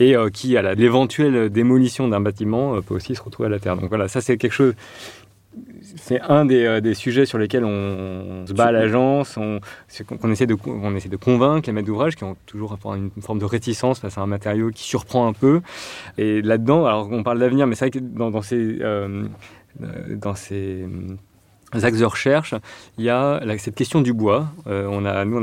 et 0.00 0.16
euh, 0.16 0.28
qui, 0.28 0.56
à 0.56 0.62
la- 0.62 0.74
l'éventuelle 0.74 1.50
démolition 1.50 2.08
d'un 2.08 2.18
bâtiment, 2.20 2.82
peut 2.82 2.94
aussi 2.94 3.14
se 3.14 3.22
retrouver 3.22 3.46
à 3.46 3.50
la 3.50 3.60
terre. 3.60 3.76
Donc 3.76 3.88
voilà, 3.88 4.08
ça, 4.08 4.20
c'est 4.20 4.36
quelque 4.36 4.50
chose. 4.50 4.74
C'est 5.94 6.20
un 6.20 6.44
des, 6.44 6.64
euh, 6.64 6.80
des 6.80 6.94
sujets 6.94 7.24
sur 7.24 7.38
lesquels 7.38 7.64
on, 7.64 8.42
on 8.42 8.46
se 8.48 8.52
bat 8.54 8.64
à 8.66 8.72
l'agence, 8.72 9.36
on, 9.36 9.60
qu'on 10.20 10.30
essaie, 10.32 10.46
de, 10.46 10.56
on 10.66 10.96
essaie 10.96 11.08
de 11.08 11.16
convaincre 11.16 11.68
les 11.68 11.72
maîtres 11.72 11.86
d'ouvrage 11.86 12.16
qui 12.16 12.24
ont 12.24 12.36
toujours 12.44 12.76
une, 12.86 13.10
une 13.16 13.22
forme 13.22 13.38
de 13.38 13.44
réticence 13.44 14.00
face 14.00 14.18
à 14.18 14.20
un 14.20 14.26
matériau 14.26 14.70
qui 14.72 14.82
surprend 14.82 15.28
un 15.28 15.32
peu. 15.32 15.60
Et 16.18 16.42
là-dedans, 16.42 16.84
alors 16.86 17.08
on 17.12 17.22
parle 17.22 17.38
d'avenir, 17.38 17.68
mais 17.68 17.76
c'est 17.76 17.84
vrai 17.86 17.90
que 17.92 18.00
dans, 18.00 18.30
dans 18.32 18.42
ces, 18.42 18.78
euh, 18.82 19.24
dans 19.80 20.34
ces 20.34 20.82
euh, 20.82 21.82
axes 21.82 21.98
de 21.98 22.04
recherche, 22.04 22.54
il 22.98 23.04
y 23.04 23.10
a 23.10 23.40
cette 23.58 23.74
question 23.74 24.00
du 24.00 24.12
bois. 24.12 24.48
Euh, 24.66 24.86
on 24.86 25.02
nous, 25.24 25.40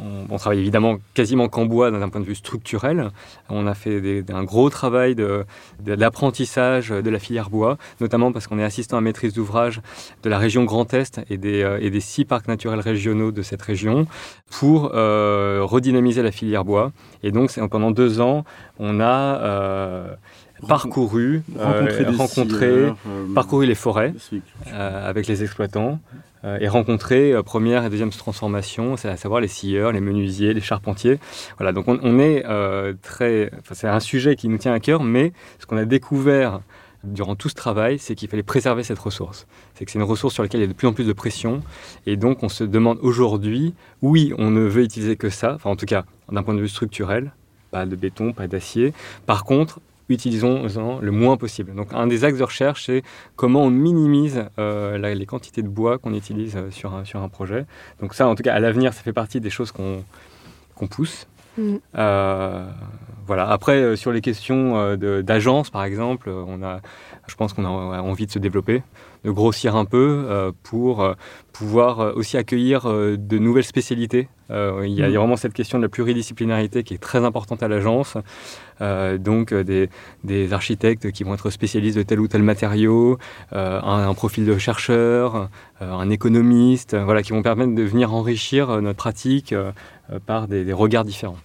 on 0.00 0.38
travaille 0.38 0.60
évidemment 0.60 0.98
quasiment 1.14 1.48
qu'en 1.48 1.66
bois 1.66 1.90
d'un 1.90 2.08
point 2.08 2.20
de 2.20 2.26
vue 2.26 2.34
structurel. 2.34 3.10
On 3.50 3.66
a 3.66 3.74
fait 3.74 4.24
un 4.30 4.44
gros 4.44 4.70
travail 4.70 5.14
de, 5.14 5.44
de 5.84 5.92
la 7.10 7.18
filière 7.18 7.50
bois, 7.50 7.76
notamment 8.00 8.32
parce 8.32 8.46
qu'on 8.46 8.58
est 8.58 8.64
assistant 8.64 8.96
à 8.96 9.00
maîtrise 9.00 9.34
d'ouvrage 9.34 9.82
de 10.22 10.30
la 10.30 10.38
région 10.38 10.64
Grand 10.64 10.92
Est 10.94 11.20
et 11.28 11.36
des, 11.36 11.62
euh, 11.62 12.00
six 12.00 12.24
parcs 12.24 12.48
naturels 12.48 12.80
régionaux 12.80 13.32
de 13.32 13.42
cette 13.42 13.62
région 13.62 14.06
pour 14.50 14.92
euh, 14.94 15.60
redynamiser 15.62 16.22
la 16.22 16.32
filière 16.32 16.64
bois. 16.64 16.92
Et 17.22 17.30
donc 17.30 17.50
pendant 17.68 17.90
deux 17.90 18.20
ans, 18.20 18.44
on 18.78 18.98
a 18.98 19.38
euh, 19.40 20.14
parcouru, 20.66 21.42
euh, 21.58 21.98
des 21.98 22.16
rencontré, 22.16 22.70
scieurs, 22.70 22.96
euh, 23.08 23.34
parcouru 23.34 23.66
les 23.66 23.74
forêts 23.74 24.14
euh, 24.68 25.08
avec 25.08 25.26
les 25.26 25.42
exploitants 25.42 25.98
euh, 26.44 26.58
et 26.60 26.68
rencontrer 26.68 27.32
euh, 27.32 27.42
première 27.42 27.84
et 27.84 27.90
deuxième 27.90 28.10
transformation, 28.10 28.96
c'est 28.96 29.08
à 29.08 29.16
savoir 29.16 29.40
les 29.40 29.48
scieurs, 29.48 29.92
les 29.92 30.00
menuisiers, 30.00 30.54
les 30.54 30.60
charpentiers. 30.60 31.18
Voilà, 31.58 31.72
donc 31.72 31.88
on, 31.88 31.98
on 32.02 32.18
est 32.18 32.44
euh, 32.46 32.94
très, 33.02 33.50
enfin, 33.60 33.74
c'est 33.74 33.88
un 33.88 34.00
sujet 34.00 34.36
qui 34.36 34.48
nous 34.48 34.58
tient 34.58 34.72
à 34.72 34.80
cœur, 34.80 35.02
mais 35.02 35.32
ce 35.58 35.66
qu'on 35.66 35.76
a 35.76 35.84
découvert 35.84 36.60
durant 37.04 37.34
tout 37.34 37.48
ce 37.48 37.54
travail, 37.54 37.98
c'est 37.98 38.14
qu'il 38.14 38.28
fallait 38.28 38.44
préserver 38.44 38.84
cette 38.84 38.98
ressource. 38.98 39.46
C'est 39.74 39.84
que 39.84 39.90
c'est 39.90 39.98
une 39.98 40.04
ressource 40.04 40.34
sur 40.34 40.44
laquelle 40.44 40.60
il 40.60 40.64
y 40.64 40.66
a 40.66 40.72
de 40.72 40.72
plus 40.72 40.86
en 40.86 40.92
plus 40.92 41.06
de 41.06 41.12
pression, 41.12 41.60
et 42.06 42.16
donc 42.16 42.44
on 42.44 42.48
se 42.48 42.62
demande 42.62 42.98
aujourd'hui, 43.02 43.74
oui, 44.02 44.32
on 44.38 44.50
ne 44.50 44.60
veut 44.60 44.84
utiliser 44.84 45.16
que 45.16 45.28
ça, 45.28 45.54
enfin 45.54 45.70
en 45.70 45.76
tout 45.76 45.86
cas 45.86 46.04
d'un 46.30 46.44
point 46.44 46.54
de 46.54 46.60
vue 46.60 46.68
structurel, 46.68 47.32
pas 47.72 47.86
de 47.86 47.96
béton, 47.96 48.32
pas 48.32 48.46
d'acier. 48.46 48.92
Par 49.26 49.44
contre, 49.44 49.80
utilisons-en 50.12 50.98
le 51.00 51.10
moins 51.10 51.36
possible. 51.36 51.74
Donc 51.74 51.88
un 51.92 52.06
des 52.06 52.24
axes 52.24 52.38
de 52.38 52.44
recherche, 52.44 52.86
c'est 52.86 53.02
comment 53.36 53.62
on 53.62 53.70
minimise 53.70 54.44
euh, 54.58 54.98
la- 54.98 55.14
les 55.14 55.26
quantités 55.26 55.62
de 55.62 55.68
bois 55.68 55.98
qu'on 55.98 56.14
utilise 56.14 56.56
euh, 56.56 56.70
sur, 56.70 56.94
un, 56.94 57.04
sur 57.04 57.20
un 57.20 57.28
projet. 57.28 57.66
Donc 58.00 58.14
ça, 58.14 58.28
en 58.28 58.34
tout 58.34 58.42
cas, 58.42 58.54
à 58.54 58.60
l'avenir, 58.60 58.92
ça 58.92 59.02
fait 59.02 59.12
partie 59.12 59.40
des 59.40 59.50
choses 59.50 59.72
qu'on 59.72 60.04
pousse. 60.88 61.26
Mm. 61.58 61.76
Euh, 61.98 62.66
voilà. 63.26 63.48
Après, 63.48 63.76
euh, 63.82 63.96
sur 63.96 64.10
les 64.12 64.20
questions 64.20 64.76
euh, 64.76 65.22
d'agence, 65.22 65.70
par 65.70 65.84
exemple, 65.84 66.30
on 66.30 66.62
a, 66.62 66.80
je 67.28 67.34
pense 67.34 67.52
qu'on 67.52 67.64
a 67.64 68.00
envie 68.00 68.26
de 68.26 68.32
se 68.32 68.38
développer, 68.38 68.82
de 69.24 69.30
grossir 69.30 69.76
un 69.76 69.84
peu 69.84 70.24
euh, 70.28 70.52
pour 70.62 71.02
euh, 71.02 71.14
pouvoir 71.52 72.00
euh, 72.00 72.12
aussi 72.14 72.36
accueillir 72.36 72.86
de 72.86 73.38
nouvelles 73.38 73.64
spécialités. 73.64 74.28
Il, 74.50 74.90
y 74.90 75.02
a, 75.02 75.06
a 75.06 75.08
vraiment 75.08 75.36
cette 75.36 75.54
question 75.54 75.78
de 75.78 75.82
la 75.84 75.88
pluridisciplinarité 75.88 76.82
qui 76.82 76.92
est 76.92 76.98
très 76.98 77.24
importante 77.24 77.62
à 77.62 77.68
l'agence. 77.68 78.18
Donc 78.80 79.54
des, 79.54 79.88
des 80.24 80.52
architectes 80.52 81.10
qui 81.10 81.24
vont 81.24 81.32
être 81.32 81.48
spécialistes 81.48 81.96
de 81.96 82.02
tel 82.02 82.20
ou 82.20 82.28
tel 82.28 82.42
matériau, 82.42 83.16
un, 83.52 83.80
un 83.82 84.12
profil 84.12 84.44
de 84.44 84.58
chercheur, 84.58 85.48
un 85.80 86.10
économiste, 86.10 86.94
voilà, 86.94 87.22
qui 87.22 87.32
vont 87.32 87.40
permettre 87.40 87.74
de 87.74 87.82
venir 87.82 88.12
enrichir 88.12 88.82
notre 88.82 88.98
pratique 88.98 89.54
par 90.26 90.48
des, 90.48 90.64
des 90.64 90.72
regards 90.74 91.04
différents. 91.04 91.38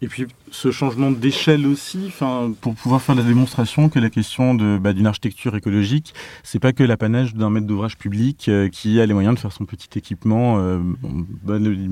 Et 0.00 0.06
puis 0.06 0.26
ce 0.52 0.70
changement 0.70 1.10
d'échelle 1.10 1.66
aussi, 1.66 2.12
pour 2.60 2.74
pouvoir 2.76 3.02
faire 3.02 3.16
la 3.16 3.24
démonstration 3.24 3.88
que 3.88 3.98
la 3.98 4.10
question 4.10 4.54
de 4.54 4.78
bah, 4.78 4.92
d'une 4.92 5.08
architecture 5.08 5.56
écologique, 5.56 6.14
c'est 6.44 6.60
pas 6.60 6.72
que 6.72 6.84
l'apanage 6.84 7.34
d'un 7.34 7.50
maître 7.50 7.66
d'ouvrage 7.66 7.98
public 7.98 8.48
euh, 8.48 8.68
qui 8.68 9.00
a 9.00 9.06
les 9.06 9.12
moyens 9.12 9.34
de 9.34 9.40
faire 9.40 9.50
son 9.52 9.64
petit 9.64 9.98
équipement, 9.98 10.58
euh, 10.60 10.78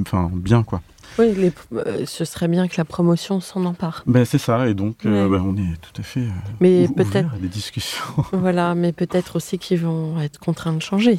enfin 0.03 0.31
bien 0.33 0.63
quoi. 0.63 0.83
Oui, 1.19 1.35
les- 1.37 1.53
euh, 1.73 2.05
ce 2.07 2.25
serait 2.25 2.47
bien 2.49 2.69
que 2.69 2.75
la 2.79 2.85
promotion 2.85 3.41
s'en 3.41 3.65
empare. 3.65 4.05
Ben 4.07 4.25
c'est 4.25 4.39
ça, 4.39 4.69
et 4.69 4.75
donc 4.75 5.05
euh, 5.05 5.29
bah, 5.29 5.43
on 5.45 5.57
est 5.57 5.77
tout 5.81 6.01
à 6.01 6.05
fait 6.05 6.21
euh, 6.21 6.31
Mais 6.61 6.87
ou- 6.89 6.93
peut-être, 6.95 7.35
à 7.35 7.39
des 7.39 7.49
discussions. 7.49 8.05
voilà, 8.33 8.77
mais 8.77 8.93
peut-être 8.93 9.35
aussi 9.35 9.59
qu'ils 9.59 9.81
vont 9.81 10.21
être 10.21 10.39
contraints 10.39 10.73
de 10.75 10.81
changer. 10.83 11.19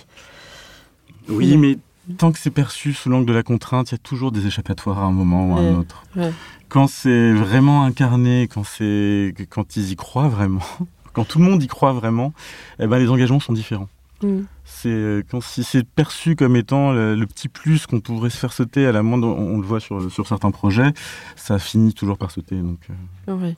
Oui, 1.29 1.57
mais 1.57 1.77
tant 2.17 2.31
que 2.31 2.39
c'est 2.39 2.49
perçu 2.51 2.93
sous 2.93 3.09
l'angle 3.09 3.25
de 3.25 3.33
la 3.33 3.43
contrainte, 3.43 3.91
il 3.91 3.95
y 3.95 3.95
a 3.95 3.97
toujours 3.97 4.31
des 4.31 4.47
échappatoires 4.47 4.99
à 4.99 5.03
un 5.03 5.11
moment 5.11 5.49
ou 5.51 5.57
à 5.57 5.59
un 5.59 5.75
autre. 5.79 6.03
ouais. 6.15 6.31
Quand 6.69 6.87
c'est 6.87 7.33
vraiment 7.33 7.83
incarné, 7.83 8.47
quand 8.47 8.63
c'est 8.63 9.33
quand 9.49 9.75
ils 9.75 9.91
y 9.91 9.95
croient 9.95 10.27
vraiment, 10.27 10.63
quand 11.13 11.25
tout 11.25 11.39
le 11.39 11.45
monde 11.45 11.63
y 11.63 11.67
croit 11.67 11.93
vraiment, 11.93 12.33
eh 12.79 12.87
ben 12.87 12.97
les 12.99 13.09
engagements 13.09 13.39
sont 13.39 13.53
différents. 13.53 13.89
Mm. 14.23 14.41
C'est 14.65 14.89
euh, 14.89 15.23
quand 15.29 15.41
si 15.41 15.63
c'est 15.63 15.83
perçu 15.83 16.35
comme 16.35 16.55
étant 16.55 16.91
le, 16.91 17.15
le 17.15 17.25
petit 17.27 17.47
plus 17.49 17.85
qu'on 17.85 17.99
pourrait 17.99 18.29
se 18.29 18.37
faire 18.37 18.53
sauter 18.53 18.85
à 18.85 18.91
la 18.91 19.03
moindre, 19.03 19.27
on, 19.27 19.55
on 19.55 19.57
le 19.57 19.65
voit 19.65 19.79
sur, 19.79 20.11
sur 20.11 20.27
certains 20.27 20.51
projets, 20.51 20.91
ça 21.35 21.59
finit 21.59 21.93
toujours 21.93 22.17
par 22.17 22.31
sauter. 22.31 22.55
Donc 22.55 22.79
euh. 23.29 23.51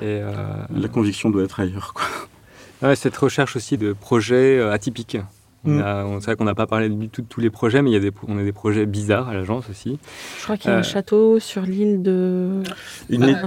Et, 0.00 0.02
euh, 0.02 0.34
la 0.70 0.88
conviction 0.88 1.30
doit 1.30 1.44
être 1.44 1.60
ailleurs. 1.60 1.94
Quoi. 1.94 2.88
ouais, 2.88 2.96
cette 2.96 3.16
recherche 3.16 3.54
aussi 3.56 3.76
de 3.76 3.92
projets 3.92 4.60
atypiques. 4.60 5.18
On 5.64 5.70
Mm. 5.70 5.80
a- 5.82 6.04
on- 6.04 6.20
C'est 6.20 6.26
vrai 6.26 6.36
qu'on 6.36 6.44
n'a 6.44 6.54
pas 6.56 6.66
parlé 6.66 6.88
de 6.88 7.06
tout- 7.06 7.22
tous 7.28 7.40
les 7.40 7.50
projets, 7.50 7.82
mais 7.82 7.90
il 7.90 7.92
y 7.92 7.96
a 7.96 8.00
des, 8.00 8.10
on 8.26 8.36
a 8.38 8.42
des 8.42 8.52
projets 8.52 8.84
bizarres 8.86 9.28
à 9.28 9.34
l'agence 9.34 9.70
aussi. 9.70 9.98
Je 10.38 10.42
crois 10.44 10.56
qu'il 10.56 10.70
y 10.70 10.72
a 10.72 10.76
Euh, 10.76 10.80
un 10.80 10.82
château 10.82 11.38
sur 11.38 11.62
l'île 11.62 12.02
de. 12.02 12.62
Une, 13.08 13.38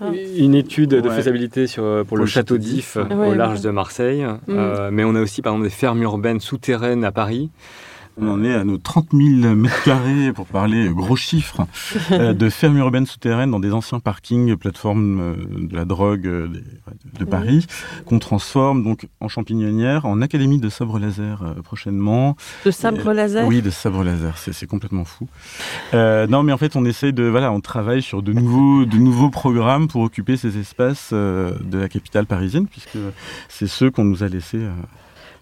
Ah. 0.00 0.10
Une 0.36 0.54
étude 0.54 0.90
de 0.90 1.08
faisabilité 1.08 1.66
sur, 1.66 1.84
euh, 1.84 2.04
pour, 2.04 2.16
le, 2.16 2.26
château 2.26 2.58
d'If 2.58 2.96
euh, 2.96 3.04
Ouais, 3.14 3.28
au 3.28 3.34
large 3.34 3.58
ouais. 3.58 3.64
de 3.64 3.70
Marseille. 3.70 4.24
Mm. 4.24 4.36
Euh, 4.50 4.90
mais 4.92 5.04
on 5.04 5.14
a 5.14 5.20
aussi 5.20 5.40
par 5.42 5.52
exemple 5.52 5.68
des 5.68 5.74
fermes 5.74 6.02
urbaines 6.02 6.40
souterraines 6.40 7.04
à 7.04 7.12
Paris. 7.12 7.50
On 8.16 8.28
en 8.28 8.44
est 8.44 8.54
à 8.54 8.62
nos 8.62 8.78
30 8.78 9.08
000 9.12 9.54
mètres 9.56 9.82
carrés, 9.82 10.32
pour 10.32 10.46
parler 10.46 10.88
gros 10.90 11.16
chiffres, 11.16 11.66
euh, 12.12 12.32
de 12.32 12.48
fermes 12.48 12.78
urbaines 12.78 13.06
souterraines 13.06 13.50
dans 13.50 13.58
des 13.58 13.72
anciens 13.72 13.98
parkings, 13.98 14.54
plateformes 14.56 15.20
euh, 15.20 15.34
de 15.68 15.74
la 15.74 15.84
drogue 15.84 16.26
euh, 16.26 16.48
de 17.18 17.24
Paris, 17.24 17.66
qu'on 18.06 18.20
transforme 18.20 18.84
donc 18.84 19.08
en 19.20 19.28
champignonnière, 19.28 20.06
en 20.06 20.22
académie 20.22 20.58
de 20.58 20.68
sabre 20.68 21.00
laser 21.00 21.42
prochainement. 21.64 22.36
De 22.64 22.70
sabre 22.70 23.12
laser 23.12 23.46
Oui, 23.46 23.62
de 23.62 23.70
sabre 23.70 24.04
laser, 24.04 24.38
c'est 24.38 24.66
complètement 24.66 25.04
fou. 25.04 25.26
Euh, 25.92 26.28
non, 26.28 26.44
mais 26.44 26.52
en 26.52 26.58
fait, 26.58 26.76
on 26.76 26.84
essaye 26.84 27.12
de, 27.12 27.24
voilà, 27.24 27.50
on 27.50 27.60
travaille 27.60 28.02
sur 28.02 28.22
de 28.22 28.32
nouveaux, 28.32 28.84
de 28.84 28.96
nouveaux 28.96 29.30
programmes 29.30 29.88
pour 29.88 30.02
occuper 30.02 30.36
ces 30.36 30.58
espaces 30.58 31.12
de 31.12 31.78
la 31.78 31.88
capitale 31.88 32.26
parisienne, 32.26 32.68
puisque 32.68 32.98
c'est 33.48 33.66
ceux 33.66 33.90
qu'on 33.90 34.04
nous 34.04 34.22
a 34.22 34.28
laissés. 34.28 34.62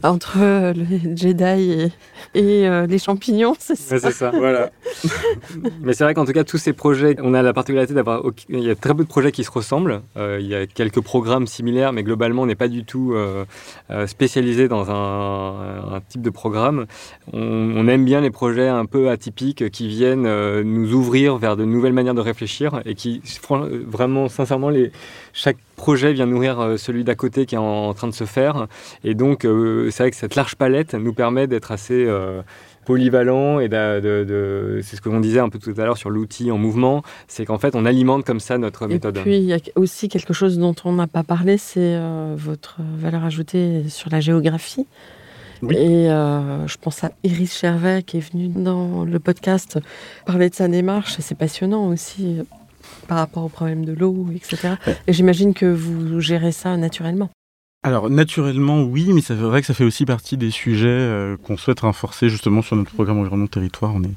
Entre 0.03 0.39
euh, 0.41 0.73
les 0.73 1.17
Jedi 1.17 1.45
et, 1.45 1.93
et, 2.35 2.69
euh, 2.69 2.87
les 2.87 2.99
champignons, 2.99 3.55
c'est 3.59 3.77
ça 3.77 3.95
Ouais, 3.95 4.01
c'est 4.01 4.11
ça, 4.11 4.31
voilà. 4.31 4.71
Mais 5.81 5.93
c'est 5.93 6.03
vrai 6.03 6.15
qu'en 6.15 6.25
tout 6.25 6.33
cas, 6.33 6.43
tous 6.43 6.59
ces 6.59 6.73
projets, 6.73 7.17
on 7.23 7.35
a 7.35 7.43
la 7.43 7.53
particularité 7.53 7.95
d'avoir. 7.95 8.23
Il 8.49 8.61
y 8.61 8.71
a 8.71 8.75
très 8.75 8.95
peu 8.95 9.05
de 9.05 9.09
projets 9.09 9.31
qui 9.31 9.45
se 9.45 9.51
ressemblent. 9.51 10.03
Euh, 10.17 10.39
il 10.41 10.47
y 10.47 10.55
a 10.55 10.67
quelques 10.67 11.01
programmes 11.01 11.47
similaires, 11.47 11.93
mais 11.93 12.03
globalement, 12.03 12.43
on 12.43 12.47
n'est 12.47 12.55
pas 12.57 12.69
du 12.69 12.85
tout 12.85 13.15
spécialisé 14.07 14.69
dans 14.69 14.91
un, 14.91 15.95
un 15.95 16.01
type 16.09 16.23
de 16.23 16.31
programme. 16.31 16.87
On, 17.33 17.41
on 17.41 17.87
aime 17.87 18.05
bien 18.05 18.21
les 18.21 18.31
projets 18.31 18.69
un 18.69 18.87
peu 18.87 19.11
atypiques 19.11 19.71
qui 19.71 19.89
viennent 19.89 20.63
nous 20.63 20.93
ouvrir 20.95 21.37
vers 21.37 21.57
de 21.57 21.65
nouvelles 21.65 21.93
manières 21.93 22.15
de 22.15 22.21
réfléchir 22.21 22.81
et 22.85 22.95
qui, 22.95 23.23
vraiment, 23.87 24.29
sincèrement, 24.29 24.71
les, 24.71 24.91
chaque 25.33 25.59
projet 25.87 26.13
vient 26.13 26.27
nourrir 26.35 26.55
euh, 26.61 26.77
celui 26.77 27.03
d'à 27.05 27.15
côté 27.25 27.45
qui 27.47 27.55
est 27.57 27.59
en, 27.59 27.89
en 27.91 27.95
train 27.95 28.09
de 28.09 28.15
se 28.23 28.25
faire. 28.37 28.67
Et 29.05 29.15
donc, 29.15 29.45
euh, 29.45 29.91
c'est 29.91 30.03
vrai 30.05 30.11
que 30.13 30.17
cette 30.17 30.37
large 30.41 30.55
palette 30.57 30.95
nous 30.95 31.13
permet 31.23 31.47
d'être 31.47 31.71
assez. 31.73 32.05
euh, 32.07 32.43
polyvalent 32.85 33.61
et 33.61 33.69
de, 33.69 34.01
de- 34.31 34.81
c'est 34.83 34.97
ce 34.97 35.01
que 35.01 35.09
l'on 35.09 35.21
disait 35.21 35.39
un 35.39 35.49
peu 35.49 35.61
tout 35.61 35.73
à 35.81 35.85
l'heure 35.85 35.97
sur 35.97 36.11
l'outil 36.11 36.51
en 36.51 36.59
mouvement, 36.59 37.05
c'est 37.29 37.45
qu'en 37.47 37.57
fait 37.63 37.77
on 37.77 37.85
alimente 37.87 38.25
comme 38.27 38.41
ça 38.41 38.59
notre 38.59 38.83
Et 38.87 38.95
méthode. 38.95 39.21
puis, 39.21 39.37
il 39.37 39.45
y 39.45 39.53
a 39.55 39.59
aussi 39.77 40.09
quelque 40.09 40.33
chose 40.33 40.59
dont 40.59 40.75
on 40.85 40.93
n'a 40.95 41.07
pas 41.07 41.23
parlé, 41.23 41.59
c'est 41.59 41.79
euh, 41.95 42.35
votre 42.37 42.79
valeur 43.05 43.23
ajoutée 43.25 43.85
sur 43.89 44.11
la 44.11 44.19
géographie. 44.19 44.87
Oui. 45.63 45.77
Et 45.77 46.11
euh, 46.11 46.67
je 46.67 46.77
pense 46.77 47.05
à 47.05 47.13
Iris 47.23 47.57
Chervet 47.57 48.03
qui 48.03 48.17
est 48.19 48.27
venue 48.33 48.49
dans 48.49 49.05
le 49.05 49.19
podcast 49.21 49.79
parler 50.27 50.51
de 50.51 50.55
sa 50.57 50.67
démarche. 50.67 51.21
Et 51.21 51.23
c'est 51.23 51.37
passionnant 51.39 51.87
aussi 51.87 52.39
par 53.09 53.19
rapport 53.19 53.45
au 53.45 53.49
problème 53.49 53.85
de 53.85 53.93
l'eau, 53.93 54.27
etc. 54.35 54.75
Et 55.07 55.13
j'imagine 55.13 55.55
que 55.55 55.67
vous 55.67 56.21
gérez 56.21 56.53
ça 56.53 56.77
naturellement. 56.77 57.31
Alors 57.85 58.09
naturellement 58.11 58.83
oui, 58.85 59.11
mais 59.13 59.21
c'est 59.23 59.35
vrai 59.35 59.61
que 59.61 59.67
ça 59.67 59.75
fait 59.75 59.83
aussi 59.85 60.05
partie 60.07 60.37
des 60.37 60.51
sujets 60.53 60.87
euh, 60.89 61.37
qu'on 61.37 61.57
souhaite 61.57 61.81
renforcer 61.81 62.29
justement 62.29 62.63
sur 62.63 62.77
notre 62.77 62.93
programme 62.93 63.19
environnement 63.19 63.49
territoire. 63.49 63.93
On 63.95 64.03
est 64.05 64.15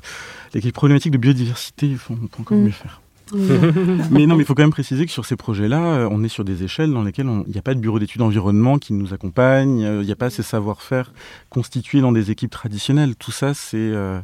les 0.53 0.71
problématiques 0.71 1.11
de 1.11 1.17
biodiversité, 1.17 1.87
il 1.87 1.97
faut, 1.97 2.13
on 2.13 2.27
peut 2.27 2.41
encore 2.41 2.57
Mm. 2.57 2.63
mieux 2.65 2.71
faire. 2.71 3.01
mais 4.11 4.25
non, 4.25 4.35
mais 4.35 4.43
il 4.43 4.45
faut 4.45 4.55
quand 4.55 4.63
même 4.63 4.71
préciser 4.71 5.05
que 5.05 5.11
sur 5.11 5.25
ces 5.25 5.35
projets-là, 5.35 5.81
euh, 5.81 6.09
on 6.11 6.23
est 6.23 6.29
sur 6.29 6.43
des 6.43 6.63
échelles 6.63 6.91
dans 6.91 7.03
lesquelles 7.03 7.27
il 7.47 7.51
n'y 7.51 7.57
a 7.57 7.61
pas 7.61 7.73
de 7.73 7.79
bureau 7.79 7.99
d'études 7.99 8.21
environnement 8.21 8.77
qui 8.77 8.93
nous 8.93 9.13
accompagne, 9.13 9.83
euh, 9.83 10.01
il 10.01 10.05
n'y 10.05 10.11
a 10.11 10.15
pas 10.15 10.29
ces 10.29 10.43
savoir-faire 10.43 11.11
constitués 11.49 12.01
dans 12.01 12.11
des 12.11 12.31
équipes 12.31 12.51
traditionnelles. 12.51 13.15
Tout 13.15 13.31
ça, 13.31 13.53
c'est 13.53 13.77
euh, 13.77 14.19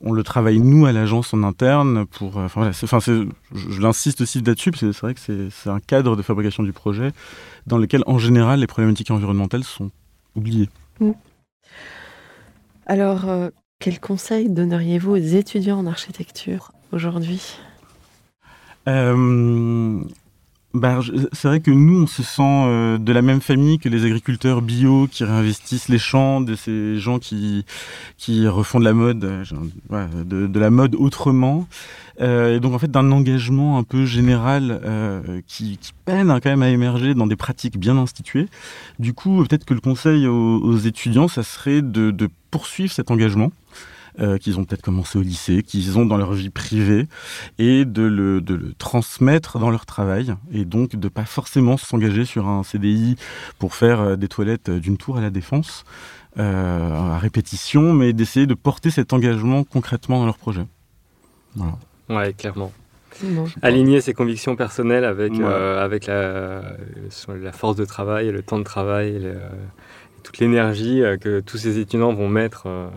on 0.00 0.12
le 0.12 0.22
travaille 0.22 0.60
nous 0.60 0.86
à 0.86 0.92
l'agence 0.92 1.34
en 1.34 1.42
interne 1.42 2.06
pour. 2.06 2.36
Enfin 2.38 2.70
je, 2.72 3.80
l'insiste 3.80 4.20
aussi 4.22 4.40
là-dessus 4.40 4.70
parce 4.70 4.80
que 4.80 4.92
c'est 4.92 5.00
vrai 5.00 5.14
que 5.14 5.48
c'est 5.50 5.70
un 5.70 5.80
cadre 5.80 6.16
de 6.16 6.22
fabrication 6.22 6.62
du 6.62 6.72
projet 6.72 7.12
dans 7.66 7.78
lequel 7.78 8.02
en 8.06 8.18
général 8.18 8.60
les 8.60 8.66
problématiques 8.66 9.10
environnementales 9.10 9.64
sont 9.64 9.90
oubliées. 10.34 10.68
Alors, 12.86 13.28
euh, 13.28 13.50
quel 13.78 14.00
conseil 14.00 14.48
donneriez-vous 14.50 15.12
aux 15.12 15.16
étudiants 15.16 15.78
en 15.78 15.86
architecture 15.86 16.72
aujourd'hui? 16.92 17.56
Euh, 18.88 20.00
je- 20.74 21.12
c'est 21.32 21.48
vrai 21.48 21.60
que 21.60 21.70
nous, 21.70 22.02
on 22.02 22.06
se 22.06 22.22
sent 22.22 22.42
euh, 22.42 22.98
de 22.98 23.12
la 23.12 23.22
même 23.22 23.40
famille 23.40 23.78
que 23.78 23.88
les 23.88 24.04
agriculteurs 24.04 24.62
bio 24.62 25.08
qui 25.10 25.24
réinvestissent 25.24 25.88
les 25.88 25.98
champs, 25.98 26.40
de 26.40 26.54
ces 26.54 26.98
gens 26.98 27.18
qui, 27.18 27.64
qui 28.18 28.46
refont 28.46 28.78
de 28.78 28.84
la 28.84 28.92
mode, 28.92 29.24
euh, 29.24 30.24
de, 30.24 30.58
la 30.58 30.70
mode 30.70 30.94
autrement. 30.94 31.66
Et 32.20 32.60
donc, 32.60 32.74
en 32.74 32.78
fait, 32.78 32.90
d'un 32.90 33.10
engagement 33.12 33.78
un 33.78 33.82
peu 33.82 34.04
général 34.04 34.78
qui, 35.46 35.78
peine 36.04 36.30
hein, 36.30 36.38
quand 36.42 36.50
même 36.50 36.62
à 36.62 36.68
émerger 36.68 37.14
dans 37.14 37.26
des 37.26 37.34
pratiques 37.34 37.78
bien 37.78 37.96
instituées. 37.96 38.46
Du 38.98 39.14
coup, 39.14 39.42
peut-être 39.42 39.64
que 39.64 39.72
le 39.72 39.80
conseil 39.80 40.26
aux, 40.26 40.76
étudiants, 40.76 41.28
ça 41.28 41.42
serait 41.42 41.80
de 41.80 42.28
poursuivre 42.50 42.92
cet 42.92 43.10
engagement. 43.10 43.52
Euh, 44.18 44.38
qu'ils 44.38 44.58
ont 44.58 44.64
peut-être 44.64 44.82
commencé 44.82 45.18
au 45.18 45.22
lycée, 45.22 45.62
qu'ils 45.62 45.98
ont 45.98 46.06
dans 46.06 46.16
leur 46.16 46.32
vie 46.32 46.50
privée, 46.50 47.06
et 47.58 47.84
de 47.84 48.02
le, 48.02 48.40
de 48.40 48.54
le 48.54 48.72
transmettre 48.74 49.58
dans 49.58 49.70
leur 49.70 49.86
travail 49.86 50.34
et 50.52 50.64
donc 50.64 50.96
de 50.96 51.08
pas 51.08 51.24
forcément 51.24 51.76
s'engager 51.76 52.24
sur 52.24 52.48
un 52.48 52.62
CDI 52.64 53.16
pour 53.58 53.74
faire 53.74 54.00
euh, 54.00 54.16
des 54.16 54.28
toilettes 54.28 54.68
euh, 54.68 54.80
d'une 54.80 54.96
tour 54.96 55.18
à 55.18 55.20
la 55.20 55.30
défense 55.30 55.84
euh, 56.38 56.92
à 57.14 57.18
répétition, 57.18 57.92
mais 57.92 58.12
d'essayer 58.12 58.46
de 58.46 58.54
porter 58.54 58.90
cet 58.90 59.12
engagement 59.12 59.64
concrètement 59.64 60.18
dans 60.20 60.26
leur 60.26 60.38
projet. 60.38 60.64
Voilà. 61.54 61.76
Ouais, 62.08 62.32
clairement. 62.32 62.72
Aligner 63.62 64.00
ses 64.00 64.14
convictions 64.14 64.56
personnelles 64.56 65.04
avec, 65.04 65.32
Ouais. 65.32 65.40
euh, 65.42 65.84
avec 65.84 66.06
la, 66.06 66.62
la 67.40 67.52
force 67.52 67.76
de 67.76 67.84
travail, 67.84 68.30
le 68.30 68.42
temps 68.42 68.58
de 68.58 68.64
travail, 68.64 69.18
le- 69.18 69.34
toute 70.22 70.38
l'énergie 70.38 71.02
que 71.20 71.40
tous 71.40 71.58
ces 71.58 71.78
étudiants 71.78 72.12
vont 72.12 72.28
mettre 72.28 72.64
euh, 72.66 72.88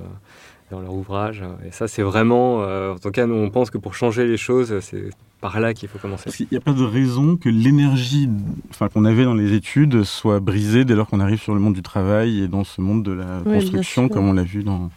dans 0.73 0.81
leur 0.81 0.93
ouvrage. 0.93 1.43
Et 1.65 1.71
ça, 1.71 1.87
c'est 1.87 2.01
vraiment, 2.01 2.61
euh, 2.63 2.93
en 2.93 2.97
tout 2.97 3.11
cas, 3.11 3.25
nous, 3.27 3.35
on 3.35 3.49
pense 3.49 3.69
que 3.69 3.77
pour 3.77 3.93
changer 3.93 4.25
les 4.25 4.37
choses, 4.37 4.79
c'est 4.81 5.09
par 5.39 5.59
là 5.59 5.73
qu'il 5.73 5.87
faut 5.89 5.99
commencer. 5.99 6.23
Parce 6.25 6.37
qu'il 6.37 6.47
n'y 6.51 6.57
a 6.57 6.61
pas 6.61 6.73
de 6.73 6.83
raison 6.83 7.37
que 7.37 7.49
l'énergie 7.49 8.29
enfin, 8.71 8.89
qu'on 8.89 9.05
avait 9.05 9.23
dans 9.25 9.33
les 9.35 9.53
études 9.53 10.03
soit 10.03 10.39
brisée 10.39 10.83
dès 10.85 10.95
lors 10.95 11.07
qu'on 11.07 11.19
arrive 11.19 11.39
sur 11.41 11.53
le 11.53 11.59
monde 11.59 11.73
du 11.75 11.83
travail 11.83 12.41
et 12.41 12.47
dans 12.47 12.63
ce 12.63 12.81
monde 12.81 13.03
de 13.03 13.11
la 13.11 13.41
Oui, 13.45 13.59
construction, 13.59 14.09
comme 14.09 14.27
on 14.27 14.33
l'a 14.33 14.43
vu 14.43 14.63
dans 14.63 14.89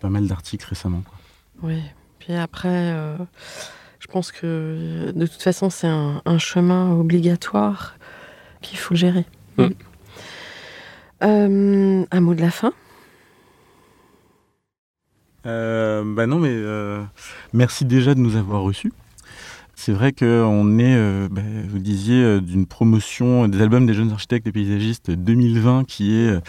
pas 0.00 0.08
mal 0.08 0.26
d'articles 0.26 0.66
récemment. 0.68 1.02
quoi. 1.06 1.18
Oui. 1.68 1.80
Puis 2.18 2.34
après, 2.34 2.68
euh, 2.94 3.16
je 3.98 4.06
pense 4.06 4.32
que 4.32 5.12
de 5.14 5.26
toute 5.26 5.42
façon, 5.42 5.68
c'est 5.70 5.88
un, 5.88 6.22
un 6.24 6.38
chemin 6.38 6.92
obligatoire 6.92 7.96
qu'il 8.62 8.78
faut 8.78 8.94
gérer. 8.94 9.24
Mm. 9.58 9.64
Euh, 11.22 12.04
un 12.10 12.20
mot 12.20 12.34
de 12.34 12.40
la 12.40 12.50
fin? 12.50 12.72
Bah 15.44 16.26
non, 16.26 16.38
mais 16.38 16.50
euh, 16.52 17.02
merci 17.52 17.84
déjà 17.84 18.14
de 18.14 18.20
nous 18.20 18.36
avoir 18.36 18.62
reçus. 18.62 18.92
C'est 19.74 19.92
vrai 19.92 20.12
qu'on 20.12 20.78
est, 20.78 20.94
euh, 20.94 21.28
bah, 21.30 21.40
vous 21.70 21.78
disiez, 21.78 22.22
euh, 22.22 22.40
d'une 22.42 22.66
promotion 22.66 23.48
des 23.48 23.62
albums 23.62 23.86
des 23.86 23.94
jeunes 23.94 24.12
architectes 24.12 24.46
et 24.46 24.52
paysagistes 24.52 25.10
2020 25.10 25.84
qui 25.86 26.14
est 26.16 26.26
euh, 26.28 26.40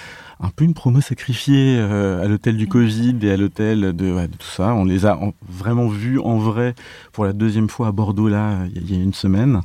un 0.42 0.50
peu 0.50 0.66
une 0.66 0.74
promo 0.74 1.00
sacrifiée 1.00 1.78
euh, 1.80 2.22
à 2.22 2.28
l'hôtel 2.28 2.58
du 2.58 2.68
Covid 2.68 3.16
et 3.22 3.32
à 3.32 3.38
l'hôtel 3.38 3.96
de, 3.96 4.12
ouais, 4.12 4.28
de 4.28 4.36
tout 4.36 4.48
ça. 4.50 4.74
On 4.74 4.84
les 4.84 5.06
a 5.06 5.18
en- 5.18 5.34
vraiment 5.48 5.88
vus 5.88 6.20
en 6.20 6.40
vrai 6.40 6.76
pour 7.14 7.24
la 7.24 7.32
deuxième 7.32 7.70
fois 7.70 7.88
à 7.88 7.92
Bordeaux 7.94 8.28
là, 8.28 8.58
il 8.76 8.92
y 8.92 8.96
y, 8.98 9.00
a 9.00 9.02
une 9.02 9.14
semaine. 9.14 9.62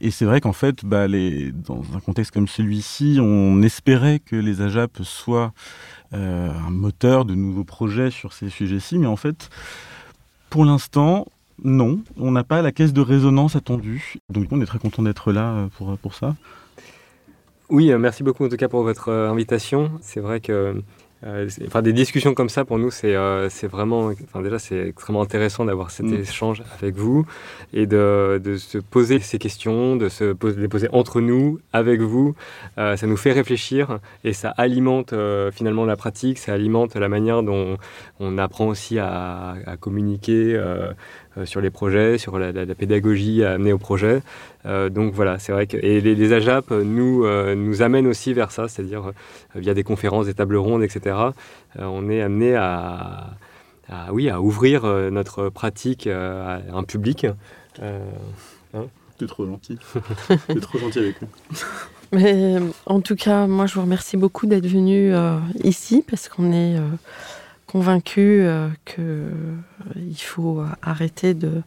Et 0.00 0.12
c'est 0.12 0.24
vrai 0.24 0.40
qu'en 0.40 0.52
fait, 0.52 0.84
bah, 0.84 1.08
les, 1.08 1.50
dans 1.50 1.82
un 1.96 1.98
contexte 2.00 2.30
comme 2.32 2.46
celui-ci, 2.46 3.18
on 3.20 3.60
espérait 3.62 4.20
que 4.20 4.36
les 4.36 4.60
AJAP 4.62 4.98
soient 5.02 5.52
euh, 5.52 5.99
un 6.12 6.70
moteur 6.70 7.24
de 7.24 7.34
nouveaux 7.34 7.64
projets 7.64 8.10
sur 8.10 8.32
ces 8.32 8.50
sujets-ci, 8.50 8.98
mais 8.98 9.06
en 9.06 9.16
fait, 9.16 9.48
pour 10.50 10.64
l'instant, 10.64 11.26
non, 11.64 12.00
on 12.16 12.30
n'a 12.32 12.44
pas 12.44 12.62
la 12.62 12.72
caisse 12.72 12.92
de 12.92 13.00
résonance 13.00 13.56
attendue. 13.56 14.16
Donc 14.28 14.46
on 14.50 14.60
est 14.60 14.66
très 14.66 14.78
content 14.78 15.02
d'être 15.02 15.32
là 15.32 15.52
euh, 15.52 15.66
pour, 15.76 15.96
pour 15.98 16.14
ça. 16.14 16.34
Oui, 17.68 17.92
euh, 17.92 17.98
merci 17.98 18.22
beaucoup 18.22 18.44
en 18.44 18.48
tout 18.48 18.56
cas 18.56 18.68
pour 18.68 18.82
votre 18.82 19.08
euh, 19.08 19.30
invitation. 19.30 19.92
C'est 20.00 20.20
vrai 20.20 20.40
que 20.40 20.82
euh, 21.24 21.48
enfin, 21.66 21.82
des 21.82 21.92
discussions 21.92 22.32
comme 22.34 22.48
ça, 22.48 22.64
pour 22.64 22.78
nous, 22.78 22.90
c'est 22.90 23.14
euh, 23.14 23.48
vraiment, 23.70 24.10
enfin, 24.24 24.40
déjà, 24.42 24.58
c'est 24.58 24.88
extrêmement 24.88 25.22
intéressant 25.22 25.64
d'avoir 25.64 25.90
cet 25.90 26.06
Mm. 26.06 26.14
échange 26.14 26.62
avec 26.80 26.96
vous 26.96 27.26
et 27.72 27.86
de, 27.86 28.40
de 28.42 28.56
se 28.56 28.78
poser 28.78 29.18
ces 29.20 29.38
questions, 29.38 29.96
de 29.96 30.08
se 30.08 30.32
poser, 30.32 30.60
les 30.60 30.68
poser 30.68 30.88
entre 30.92 31.20
nous, 31.20 31.60
avec 31.72 32.00
vous. 32.00 32.34
Euh, 32.78 32.96
ça 32.96 33.06
nous 33.06 33.16
fait 33.18 33.32
réfléchir 33.32 33.98
et 34.24 34.32
ça 34.32 34.50
alimente 34.56 35.12
euh, 35.12 35.50
finalement 35.50 35.84
la 35.84 35.96
pratique, 35.96 36.38
ça 36.38 36.54
alimente 36.54 36.96
la 36.96 37.08
manière 37.08 37.42
dont 37.42 37.76
on 38.18 38.38
apprend 38.38 38.68
aussi 38.68 38.98
à, 38.98 39.56
à 39.66 39.76
communiquer 39.76 40.58
sur 41.46 41.60
les 41.60 41.70
projets, 41.70 42.18
sur 42.18 42.38
la, 42.38 42.52
la- 42.52 42.64
la 42.64 42.74
pédagogie 42.74 43.44
à 43.44 43.52
amener 43.52 43.72
au 43.72 43.78
projet. 43.78 44.22
Euh, 44.66 44.88
donc 44.88 45.12
voilà, 45.14 45.38
c'est 45.38 45.52
vrai 45.52 45.66
que 45.66 45.76
et 45.76 46.00
les, 46.00 46.14
les 46.14 46.32
AJAP 46.32 46.70
euh, 46.72 46.84
nous, 46.84 47.24
euh, 47.24 47.54
nous 47.54 47.82
amènent 47.82 48.06
aussi 48.06 48.32
vers 48.32 48.50
ça, 48.50 48.68
c'est-à-dire 48.68 49.06
euh, 49.08 49.12
via 49.60 49.74
des 49.74 49.82
conférences, 49.82 50.26
des 50.26 50.34
tables 50.34 50.56
rondes, 50.56 50.82
etc. 50.82 51.16
euh, 51.16 51.84
on 51.84 52.08
est 52.10 52.20
amené 52.22 52.54
à, 52.56 53.30
à, 53.88 54.12
oui, 54.12 54.28
à 54.30 54.40
ouvrir 54.40 54.84
euh, 54.84 55.10
notre 55.10 55.48
pratique 55.48 56.06
euh, 56.06 56.58
à 56.72 56.76
un 56.76 56.82
public. 56.84 57.26
Euh, 57.82 58.00
T'es 59.18 59.26
trop 59.26 59.44
gentil. 59.44 59.78
T'es 60.46 60.60
trop 60.60 60.78
gentil 60.78 60.98
avec 61.00 61.20
nous. 61.20 61.28
Mais 62.12 62.56
euh, 62.56 62.60
en 62.86 63.00
tout 63.02 63.16
cas, 63.16 63.46
moi, 63.46 63.66
je 63.66 63.74
vous 63.74 63.82
remercie 63.82 64.16
beaucoup 64.16 64.46
d'être 64.46 64.66
venu 64.66 65.14
euh, 65.14 65.36
ici 65.62 66.02
parce 66.08 66.28
qu'on 66.30 66.52
est 66.52 66.76
euh, 66.76 66.80
convaincus 67.70 68.48
qu'il 68.84 70.16
faut 70.16 70.62
arrêter 70.82 71.34
de 71.34 71.62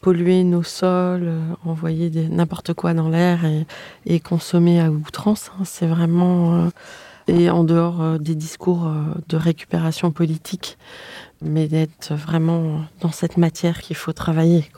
polluer 0.00 0.42
nos 0.44 0.62
sols, 0.62 1.30
envoyer 1.64 2.10
n'importe 2.28 2.74
quoi 2.74 2.94
dans 2.94 3.08
l'air 3.08 3.40
et, 4.04 4.20
consommer 4.20 4.80
à 4.80 4.90
outrance. 4.90 5.50
Hein. 5.54 5.64
C'est 5.64 5.86
vraiment 5.86 6.70
et 7.28 7.50
en 7.50 7.64
dehors 7.64 8.18
des 8.18 8.34
discours 8.34 8.90
de 9.28 9.36
récupération 9.36 10.12
politique, 10.12 10.78
mais 11.42 11.66
d'être 11.66 12.14
vraiment 12.14 12.82
dans 13.00 13.12
cette 13.12 13.36
matière 13.36 13.80
qu'il 13.80 13.96
faut 13.96 14.12
travailler. 14.12 14.70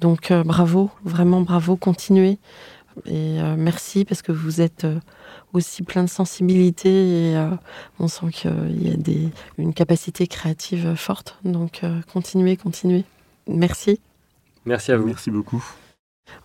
Donc 0.00 0.32
bravo, 0.32 0.90
vraiment 1.04 1.40
bravo, 1.42 1.76
continuez. 1.76 2.38
Et 3.06 3.40
euh, 3.40 3.56
merci 3.56 4.04
parce 4.04 4.22
que 4.22 4.32
vous 4.32 4.60
êtes 4.60 4.84
euh, 4.84 4.98
aussi 5.52 5.82
plein 5.82 6.04
de 6.04 6.08
sensibilité 6.08 6.88
et 6.88 7.36
euh, 7.36 7.50
on 7.98 8.08
sent 8.08 8.26
qu'il 8.32 8.86
y 8.86 8.90
a 8.90 8.96
des, 8.96 9.28
une 9.58 9.74
capacité 9.74 10.26
créative 10.26 10.94
forte. 10.94 11.38
Donc 11.44 11.82
continuez, 12.12 12.56
continuez. 12.56 13.04
Merci. 13.46 14.00
Merci 14.64 14.92
à 14.92 14.96
vous. 14.96 15.06
Merci 15.06 15.30
beaucoup. 15.30 15.64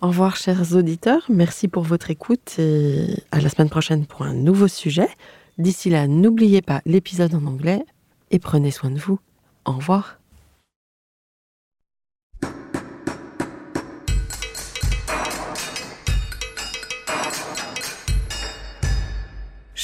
Au 0.02 0.08
revoir 0.08 0.36
chers 0.36 0.74
auditeurs, 0.74 1.22
merci 1.28 1.68
pour 1.68 1.84
votre 1.84 2.10
écoute 2.10 2.58
et 2.58 3.22
à 3.30 3.40
la 3.40 3.48
semaine 3.48 3.70
prochaine 3.70 4.04
pour 4.04 4.22
un 4.22 4.34
nouveau 4.34 4.66
sujet. 4.66 5.08
D'ici 5.58 5.90
là, 5.90 6.06
n'oubliez 6.08 6.60
pas 6.60 6.82
l'épisode 6.86 7.34
en 7.34 7.46
anglais 7.46 7.84
et 8.30 8.38
prenez 8.38 8.70
soin 8.70 8.90
de 8.90 8.98
vous. 8.98 9.20
Au 9.64 9.72
revoir. 9.72 10.18